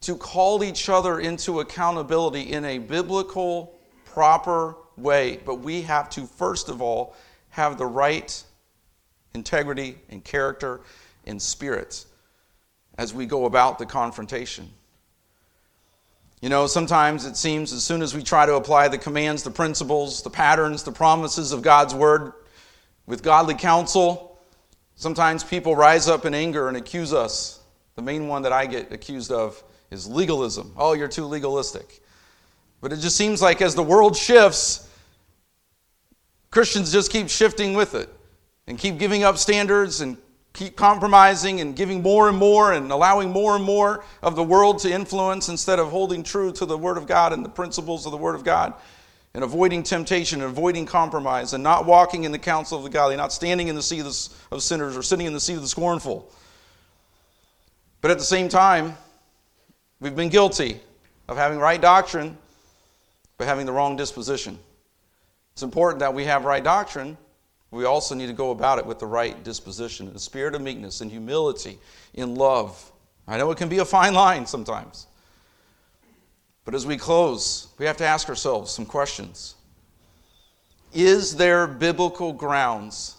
to 0.00 0.16
call 0.16 0.64
each 0.64 0.88
other 0.88 1.20
into 1.20 1.60
accountability 1.60 2.52
in 2.52 2.64
a 2.64 2.78
biblical, 2.78 3.78
proper 4.04 4.74
way. 4.96 5.40
But 5.44 5.56
we 5.56 5.82
have 5.82 6.10
to, 6.10 6.26
first 6.26 6.68
of 6.68 6.82
all, 6.82 7.14
have 7.50 7.78
the 7.78 7.86
right 7.86 8.42
integrity 9.34 9.98
and 10.10 10.22
character 10.24 10.80
and 11.26 11.40
spirit 11.40 12.04
as 12.98 13.14
we 13.14 13.26
go 13.26 13.46
about 13.46 13.78
the 13.78 13.86
confrontation. 13.86 14.70
You 16.40 16.48
know, 16.48 16.66
sometimes 16.66 17.24
it 17.24 17.36
seems 17.36 17.72
as 17.72 17.84
soon 17.84 18.02
as 18.02 18.14
we 18.14 18.22
try 18.22 18.46
to 18.46 18.54
apply 18.54 18.88
the 18.88 18.98
commands, 18.98 19.44
the 19.44 19.50
principles, 19.50 20.22
the 20.22 20.30
patterns, 20.30 20.82
the 20.82 20.92
promises 20.92 21.52
of 21.52 21.62
God's 21.62 21.94
word 21.94 22.32
with 23.06 23.22
godly 23.22 23.54
counsel, 23.54 24.38
sometimes 24.96 25.44
people 25.44 25.76
rise 25.76 26.08
up 26.08 26.24
in 26.24 26.34
anger 26.34 26.68
and 26.68 26.76
accuse 26.76 27.12
us. 27.12 27.60
The 27.94 28.02
main 28.02 28.26
one 28.26 28.42
that 28.42 28.52
I 28.52 28.66
get 28.66 28.92
accused 28.92 29.30
of 29.30 29.62
is 29.90 30.08
legalism. 30.08 30.72
Oh, 30.76 30.94
you're 30.94 31.08
too 31.08 31.26
legalistic. 31.26 32.01
But 32.82 32.92
it 32.92 32.96
just 32.96 33.16
seems 33.16 33.40
like 33.40 33.62
as 33.62 33.74
the 33.74 33.82
world 33.82 34.16
shifts, 34.16 34.90
Christians 36.50 36.92
just 36.92 37.10
keep 37.10 37.30
shifting 37.30 37.74
with 37.74 37.94
it 37.94 38.10
and 38.66 38.76
keep 38.76 38.98
giving 38.98 39.22
up 39.22 39.38
standards 39.38 40.02
and 40.02 40.18
keep 40.52 40.76
compromising 40.76 41.60
and 41.60 41.74
giving 41.74 42.02
more 42.02 42.28
and 42.28 42.36
more 42.36 42.72
and 42.72 42.90
allowing 42.90 43.30
more 43.30 43.54
and 43.56 43.64
more 43.64 44.04
of 44.20 44.36
the 44.36 44.42
world 44.42 44.80
to 44.80 44.92
influence 44.92 45.48
instead 45.48 45.78
of 45.78 45.90
holding 45.90 46.22
true 46.22 46.52
to 46.52 46.66
the 46.66 46.76
Word 46.76 46.98
of 46.98 47.06
God 47.06 47.32
and 47.32 47.44
the 47.44 47.48
principles 47.48 48.04
of 48.04 48.12
the 48.12 48.18
Word 48.18 48.34
of 48.34 48.44
God 48.44 48.74
and 49.32 49.44
avoiding 49.44 49.84
temptation 49.84 50.42
and 50.42 50.50
avoiding 50.50 50.84
compromise 50.84 51.54
and 51.54 51.62
not 51.62 51.86
walking 51.86 52.24
in 52.24 52.32
the 52.32 52.38
counsel 52.38 52.76
of 52.76 52.84
the 52.84 52.90
godly, 52.90 53.16
not 53.16 53.32
standing 53.32 53.68
in 53.68 53.76
the 53.76 53.82
seat 53.82 54.04
of 54.04 54.62
sinners 54.62 54.96
or 54.96 55.02
sitting 55.02 55.24
in 55.24 55.32
the 55.32 55.40
seat 55.40 55.54
of 55.54 55.62
the 55.62 55.68
scornful. 55.68 56.30
But 58.00 58.10
at 58.10 58.18
the 58.18 58.24
same 58.24 58.48
time, 58.48 58.96
we've 60.00 60.16
been 60.16 60.28
guilty 60.28 60.80
of 61.28 61.36
having 61.36 61.60
right 61.60 61.80
doctrine 61.80 62.36
but 63.42 63.48
having 63.48 63.66
the 63.66 63.72
wrong 63.72 63.96
disposition. 63.96 64.58
It's 65.52 65.62
important 65.62 66.00
that 66.00 66.14
we 66.14 66.24
have 66.24 66.44
right 66.44 66.62
doctrine 66.62 67.18
we 67.72 67.86
also 67.86 68.14
need 68.14 68.26
to 68.26 68.34
go 68.34 68.50
about 68.50 68.78
it 68.78 68.84
with 68.84 68.98
the 68.98 69.06
right 69.06 69.42
disposition, 69.42 70.12
the 70.12 70.20
spirit 70.20 70.54
of 70.54 70.60
meekness 70.60 71.00
and 71.00 71.10
humility, 71.10 71.78
in 72.12 72.34
love. 72.34 72.92
I 73.26 73.38
know 73.38 73.50
it 73.50 73.56
can 73.56 73.70
be 73.70 73.78
a 73.78 73.84
fine 73.84 74.12
line 74.12 74.46
sometimes. 74.46 75.06
But 76.66 76.74
as 76.74 76.84
we 76.84 76.98
close, 76.98 77.68
we 77.78 77.86
have 77.86 77.96
to 77.96 78.04
ask 78.04 78.28
ourselves 78.28 78.70
some 78.70 78.84
questions. 78.84 79.54
Is 80.92 81.34
there 81.34 81.66
biblical 81.66 82.34
grounds 82.34 83.16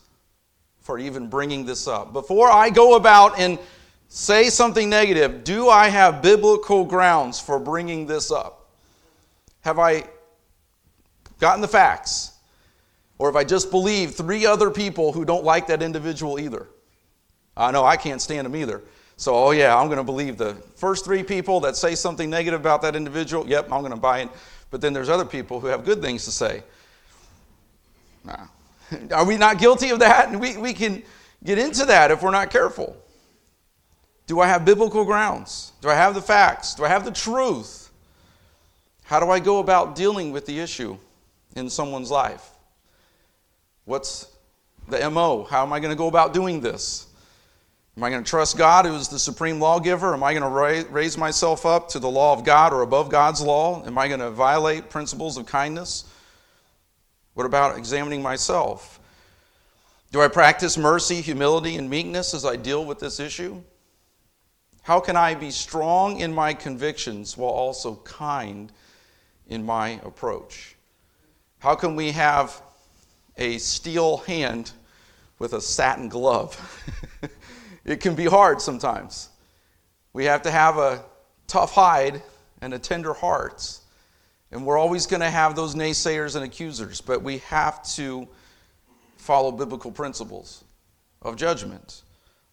for 0.81 0.99
even 0.99 1.29
bringing 1.29 1.65
this 1.65 1.87
up? 1.87 2.13
Before 2.13 2.47
I 2.47 2.69
go 2.69 2.95
about 2.95 3.39
and 3.39 3.57
say 4.07 4.49
something 4.49 4.87
negative, 4.87 5.43
do 5.43 5.67
I 5.67 5.89
have 5.89 6.21
biblical 6.21 6.85
grounds 6.85 7.39
for 7.39 7.57
bringing 7.57 8.05
this 8.05 8.31
up? 8.31 8.69
Have 9.61 9.79
I 9.79 10.03
gotten 11.43 11.59
the 11.59 11.67
facts? 11.67 12.31
Or 13.17 13.29
if 13.29 13.35
I 13.35 13.43
just 13.43 13.69
believe 13.69 14.15
three 14.15 14.45
other 14.45 14.71
people 14.71 15.11
who 15.11 15.25
don't 15.25 15.43
like 15.43 15.67
that 15.67 15.83
individual 15.83 16.39
either. 16.39 16.67
I 17.57 17.69
know 17.71 17.83
I 17.83 17.97
can't 17.97 18.21
stand 18.21 18.45
them 18.45 18.55
either. 18.55 18.81
So, 19.17 19.35
oh 19.35 19.51
yeah, 19.51 19.75
I'm 19.75 19.87
going 19.87 19.97
to 19.97 20.05
believe 20.05 20.37
the 20.37 20.55
first 20.75 21.03
three 21.03 21.21
people 21.21 21.59
that 21.59 21.75
say 21.75 21.95
something 21.95 22.29
negative 22.29 22.61
about 22.61 22.81
that 22.83 22.95
individual. 22.95 23.45
Yep, 23.45 23.73
I'm 23.73 23.81
going 23.81 23.91
to 23.91 23.99
buy 23.99 24.21
it. 24.21 24.29
But 24.71 24.79
then 24.79 24.93
there's 24.93 25.09
other 25.09 25.25
people 25.25 25.59
who 25.59 25.67
have 25.67 25.83
good 25.83 26.01
things 26.01 26.23
to 26.23 26.31
say. 26.31 26.63
Nah. 28.23 28.47
Are 29.11 29.25
we 29.25 29.35
not 29.35 29.59
guilty 29.59 29.89
of 29.89 29.99
that? 29.99 30.29
And 30.29 30.39
we, 30.39 30.55
we 30.55 30.73
can 30.73 31.03
get 31.43 31.59
into 31.59 31.83
that 31.87 32.09
if 32.09 32.23
we're 32.23 32.31
not 32.31 32.51
careful. 32.51 32.95
Do 34.27 34.39
I 34.39 34.47
have 34.47 34.63
biblical 34.63 35.03
grounds? 35.03 35.73
Do 35.81 35.89
I 35.89 35.95
have 35.95 36.13
the 36.13 36.21
facts? 36.21 36.73
Do 36.73 36.85
I 36.85 36.87
have 36.87 37.03
the 37.03 37.11
truth? 37.11 37.91
How 39.03 39.19
do 39.19 39.29
I 39.29 39.39
go 39.39 39.59
about 39.59 39.93
dealing 39.93 40.31
with 40.31 40.45
the 40.45 40.57
issue 40.57 40.97
in 41.55 41.69
someone's 41.69 42.11
life? 42.11 42.49
What's 43.85 44.27
the 44.87 45.09
MO? 45.09 45.43
How 45.43 45.63
am 45.63 45.73
I 45.73 45.79
going 45.79 45.91
to 45.91 45.97
go 45.97 46.07
about 46.07 46.33
doing 46.33 46.61
this? 46.61 47.07
Am 47.95 48.03
I 48.03 48.09
going 48.09 48.23
to 48.23 48.29
trust 48.29 48.57
God, 48.57 48.85
who 48.85 48.95
is 48.95 49.07
the 49.07 49.19
supreme 49.19 49.59
lawgiver? 49.59 50.13
Am 50.13 50.23
I 50.23 50.33
going 50.33 50.43
to 50.43 50.89
raise 50.89 51.17
myself 51.17 51.63
up 51.65 51.89
to 51.89 51.99
the 51.99 52.09
law 52.09 52.33
of 52.33 52.43
God 52.43 52.73
or 52.73 52.81
above 52.81 53.09
God's 53.09 53.39
law? 53.39 53.85
Am 53.85 53.97
I 53.97 54.07
going 54.07 54.19
to 54.19 54.31
violate 54.31 54.89
principles 54.89 55.37
of 55.37 55.45
kindness? 55.45 56.05
What 57.35 57.45
about 57.45 57.77
examining 57.77 58.23
myself? 58.23 58.99
Do 60.11 60.21
I 60.21 60.27
practice 60.27 60.77
mercy, 60.77 61.21
humility, 61.21 61.75
and 61.75 61.89
meekness 61.89 62.33
as 62.33 62.45
I 62.45 62.55
deal 62.55 62.83
with 62.83 62.99
this 62.99 63.19
issue? 63.19 63.61
How 64.81 64.99
can 64.99 65.15
I 65.15 65.33
be 65.35 65.49
strong 65.49 66.19
in 66.19 66.33
my 66.33 66.53
convictions 66.53 67.37
while 67.37 67.51
also 67.51 67.95
kind 67.97 68.71
in 69.47 69.65
my 69.65 69.99
approach? 70.03 70.72
How 71.63 71.75
can 71.75 71.95
we 71.95 72.11
have 72.11 72.61
a 73.37 73.57
steel 73.57 74.17
hand 74.17 74.73
with 75.39 75.53
a 75.53 75.61
satin 75.61 76.09
glove. 76.09 76.57
it 77.85 77.99
can 77.99 78.15
be 78.15 78.25
hard 78.25 78.61
sometimes. 78.61 79.29
We 80.13 80.25
have 80.25 80.41
to 80.43 80.51
have 80.51 80.77
a 80.77 81.03
tough 81.47 81.73
hide 81.73 82.21
and 82.61 82.73
a 82.73 82.79
tender 82.79 83.13
heart. 83.13 83.79
And 84.51 84.65
we're 84.65 84.77
always 84.77 85.07
going 85.07 85.21
to 85.21 85.29
have 85.29 85.55
those 85.55 85.73
naysayers 85.73 86.35
and 86.35 86.45
accusers, 86.45 87.01
but 87.01 87.23
we 87.23 87.39
have 87.39 87.83
to 87.95 88.27
follow 89.17 89.51
biblical 89.51 89.91
principles 89.91 90.63
of 91.21 91.35
judgment, 91.35 92.03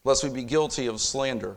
lest 0.04 0.24
we 0.24 0.30
be 0.30 0.44
guilty 0.44 0.86
of 0.86 1.00
slander. 1.00 1.56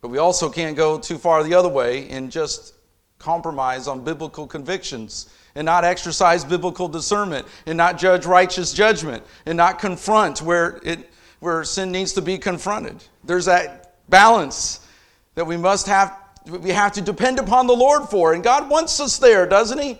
But 0.00 0.08
we 0.08 0.18
also 0.18 0.48
can't 0.50 0.76
go 0.76 0.98
too 0.98 1.18
far 1.18 1.42
the 1.42 1.54
other 1.54 1.70
way 1.70 2.08
and 2.10 2.30
just 2.30 2.74
compromise 3.18 3.88
on 3.88 4.04
biblical 4.04 4.46
convictions 4.46 5.34
and 5.54 5.64
not 5.64 5.84
exercise 5.84 6.44
biblical 6.44 6.88
discernment 6.88 7.46
and 7.66 7.76
not 7.76 7.98
judge 7.98 8.26
righteous 8.26 8.72
judgment 8.72 9.22
and 9.46 9.56
not 9.56 9.78
confront 9.78 10.42
where, 10.42 10.80
it, 10.84 11.10
where 11.40 11.64
sin 11.64 11.92
needs 11.92 12.12
to 12.14 12.22
be 12.22 12.38
confronted. 12.38 13.02
There's 13.22 13.44
that 13.44 13.96
balance 14.08 14.86
that 15.34 15.46
we 15.46 15.56
must 15.56 15.86
have, 15.86 16.16
we 16.46 16.70
have 16.70 16.92
to 16.92 17.00
depend 17.00 17.38
upon 17.38 17.66
the 17.66 17.74
Lord 17.74 18.08
for. 18.08 18.34
And 18.34 18.42
God 18.42 18.68
wants 18.68 18.98
us 19.00 19.18
there, 19.18 19.46
doesn't 19.46 19.78
He? 19.78 19.98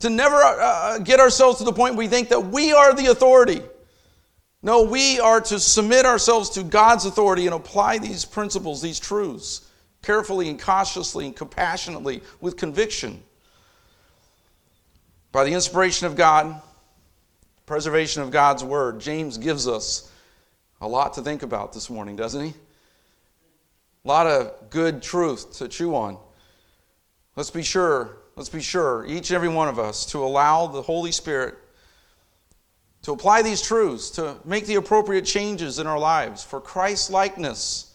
To 0.00 0.10
never 0.10 0.36
uh, 0.36 0.56
uh 0.58 0.98
get 0.98 1.20
ourselves 1.20 1.58
to 1.58 1.64
the 1.64 1.72
point 1.72 1.96
we 1.96 2.08
think 2.08 2.28
that 2.28 2.40
we 2.40 2.72
are 2.72 2.94
the 2.94 3.06
authority. 3.06 3.62
No, 4.62 4.82
we 4.82 5.20
are 5.20 5.40
to 5.42 5.60
submit 5.60 6.06
ourselves 6.06 6.50
to 6.50 6.62
God's 6.62 7.04
authority 7.04 7.46
and 7.46 7.54
apply 7.54 7.98
these 7.98 8.24
principles, 8.24 8.80
these 8.80 8.98
truths, 8.98 9.70
carefully 10.02 10.48
and 10.48 10.58
cautiously 10.60 11.26
and 11.26 11.36
compassionately 11.36 12.22
with 12.40 12.56
conviction. 12.56 13.22
By 15.34 15.42
the 15.42 15.52
inspiration 15.52 16.06
of 16.06 16.14
God, 16.14 16.62
preservation 17.66 18.22
of 18.22 18.30
God's 18.30 18.62
word, 18.62 19.00
James 19.00 19.36
gives 19.36 19.66
us 19.66 20.08
a 20.80 20.86
lot 20.86 21.14
to 21.14 21.22
think 21.22 21.42
about 21.42 21.72
this 21.72 21.90
morning, 21.90 22.14
doesn't 22.14 22.40
he? 22.40 22.54
A 24.04 24.08
lot 24.08 24.28
of 24.28 24.70
good 24.70 25.02
truth 25.02 25.58
to 25.58 25.66
chew 25.66 25.96
on. 25.96 26.18
Let's 27.34 27.50
be 27.50 27.64
sure, 27.64 28.16
let's 28.36 28.48
be 28.48 28.62
sure, 28.62 29.04
each 29.06 29.30
and 29.30 29.34
every 29.34 29.48
one 29.48 29.66
of 29.66 29.80
us, 29.80 30.06
to 30.12 30.18
allow 30.18 30.68
the 30.68 30.82
Holy 30.82 31.10
Spirit 31.10 31.56
to 33.02 33.10
apply 33.10 33.42
these 33.42 33.60
truths, 33.60 34.10
to 34.10 34.36
make 34.44 34.66
the 34.66 34.76
appropriate 34.76 35.24
changes 35.24 35.80
in 35.80 35.88
our 35.88 35.98
lives 35.98 36.44
for 36.44 36.60
Christ's 36.60 37.10
likeness, 37.10 37.92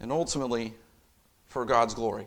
and 0.00 0.10
ultimately 0.10 0.72
for 1.44 1.66
God's 1.66 1.92
glory. 1.92 2.26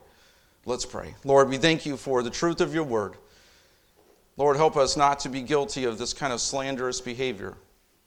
Let's 0.67 0.85
pray. 0.85 1.15
Lord, 1.23 1.49
we 1.49 1.57
thank 1.57 1.87
you 1.87 1.97
for 1.97 2.21
the 2.21 2.29
truth 2.29 2.61
of 2.61 2.71
your 2.71 2.83
word. 2.83 3.15
Lord, 4.39 4.55
help 4.55 4.77
us 4.77 4.95
not 4.95 5.19
to 5.19 5.29
be 5.29 5.41
guilty 5.41 5.83
of 5.83 5.97
this 5.97 6.13
kind 6.13 6.31
of 6.31 6.39
slanderous 6.39 7.01
behavior. 7.01 7.57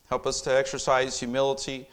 Help 0.08 0.26
us 0.26 0.40
to 0.40 0.56
exercise 0.56 1.20
humility. 1.20 1.86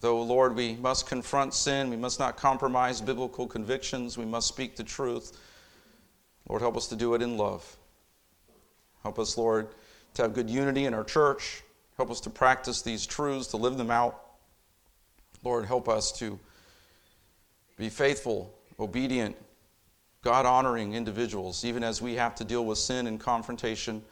Though, 0.00 0.20
Lord, 0.20 0.56
we 0.56 0.74
must 0.74 1.06
confront 1.06 1.54
sin, 1.54 1.90
we 1.90 1.96
must 1.96 2.18
not 2.18 2.36
compromise 2.36 3.00
biblical 3.00 3.46
convictions, 3.46 4.18
we 4.18 4.24
must 4.24 4.48
speak 4.48 4.74
the 4.74 4.82
truth. 4.82 5.38
Lord, 6.48 6.60
help 6.60 6.76
us 6.76 6.88
to 6.88 6.96
do 6.96 7.14
it 7.14 7.22
in 7.22 7.36
love. 7.36 7.76
Help 9.04 9.20
us, 9.20 9.38
Lord, 9.38 9.68
to 10.14 10.22
have 10.22 10.34
good 10.34 10.50
unity 10.50 10.86
in 10.86 10.92
our 10.92 11.04
church. 11.04 11.62
Help 11.96 12.10
us 12.10 12.20
to 12.22 12.30
practice 12.30 12.82
these 12.82 13.06
truths, 13.06 13.46
to 13.48 13.58
live 13.58 13.76
them 13.78 13.92
out. 13.92 14.24
Lord, 15.44 15.66
help 15.66 15.88
us 15.88 16.10
to 16.18 16.36
be 17.76 17.90
faithful, 17.90 18.52
obedient, 18.80 19.36
God 20.22 20.46
honoring 20.46 20.94
individuals, 20.94 21.64
even 21.64 21.84
as 21.84 22.02
we 22.02 22.14
have 22.14 22.34
to 22.36 22.44
deal 22.44 22.64
with 22.64 22.78
sin 22.78 23.06
and 23.06 23.20
confrontation. 23.20 24.02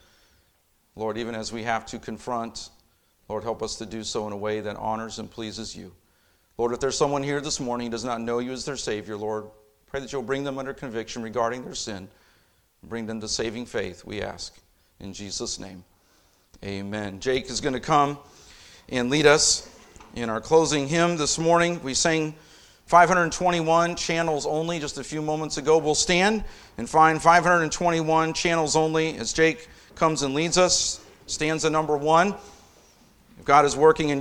Lord, 0.95 1.19
even 1.19 1.35
as 1.35 1.53
we 1.53 1.65
have 1.65 1.85
to 1.87 1.99
confront, 1.99 2.71
Lord, 3.29 3.43
help 3.43 3.63
us 3.63 3.77
to 3.77 3.87
do 3.87 4.05
so 4.05 4.27
in 4.27 4.33
a 4.33 4.37
way 4.37 4.61
that 4.61 4.77
honors 4.77 5.19
and 5.19 5.31
pleases 5.31 5.77
you. 5.77 5.93
Lord, 6.59 6.73
if 6.73 6.81
there's 6.81 6.97
someone 6.97 7.23
here 7.23 7.41
this 7.41 7.61
morning 7.61 7.89
who 7.89 7.91
does 7.91 8.05
not 8.05 8.21
know 8.21 8.39
you 8.39 8.53
as 8.53 8.65
their 8.65 8.77
Savior, 8.77 9.17
Lord, 9.17 9.47
pray 9.87 10.01
that 10.01 10.13
you'll 10.13 10.23
bring 10.23 10.45
them 10.45 10.59
under 10.59 10.73
conviction 10.73 11.23
regarding 11.23 11.65
their 11.65 11.75
sin. 11.75 12.09
Bring 12.83 13.07
them 13.07 13.21
to 13.21 13.29
saving 13.29 13.67
faith, 13.67 14.05
we 14.05 14.23
ask. 14.23 14.57
In 15.01 15.13
Jesus' 15.13 15.59
name, 15.59 15.85
amen. 16.65 17.21
Jake 17.21 17.51
is 17.51 17.61
going 17.61 17.75
to 17.75 17.81
come 17.81 18.19
and 18.89 19.11
lead 19.11 19.27
us 19.27 19.69
in 20.15 20.31
our 20.31 20.41
closing 20.41 20.89
hymn 20.89 21.17
this 21.17 21.39
morning. 21.39 21.83
We 21.83 21.93
sang 21.95 22.35
521 22.87 23.97
channels 23.97 24.47
only 24.47 24.79
just 24.79 24.97
a 24.97 25.03
few 25.03 25.21
moments 25.21 25.59
ago. 25.59 25.77
We'll 25.77 25.97
stand 25.97 26.45
and 26.79 26.89
find 26.89 27.21
521 27.21 28.33
channels 28.33 28.77
only 28.77 29.17
as 29.19 29.33
Jake 29.33 29.69
comes 29.97 30.23
and 30.23 30.35
leads 30.35 30.57
us. 30.57 31.01
stands 31.27 31.63
Stanza 31.63 31.71
number 31.71 31.97
one. 31.97 32.37
If 33.41 33.45
God 33.45 33.65
is 33.65 33.77
working 33.77 34.11
in 34.11 34.11
your 34.11 34.15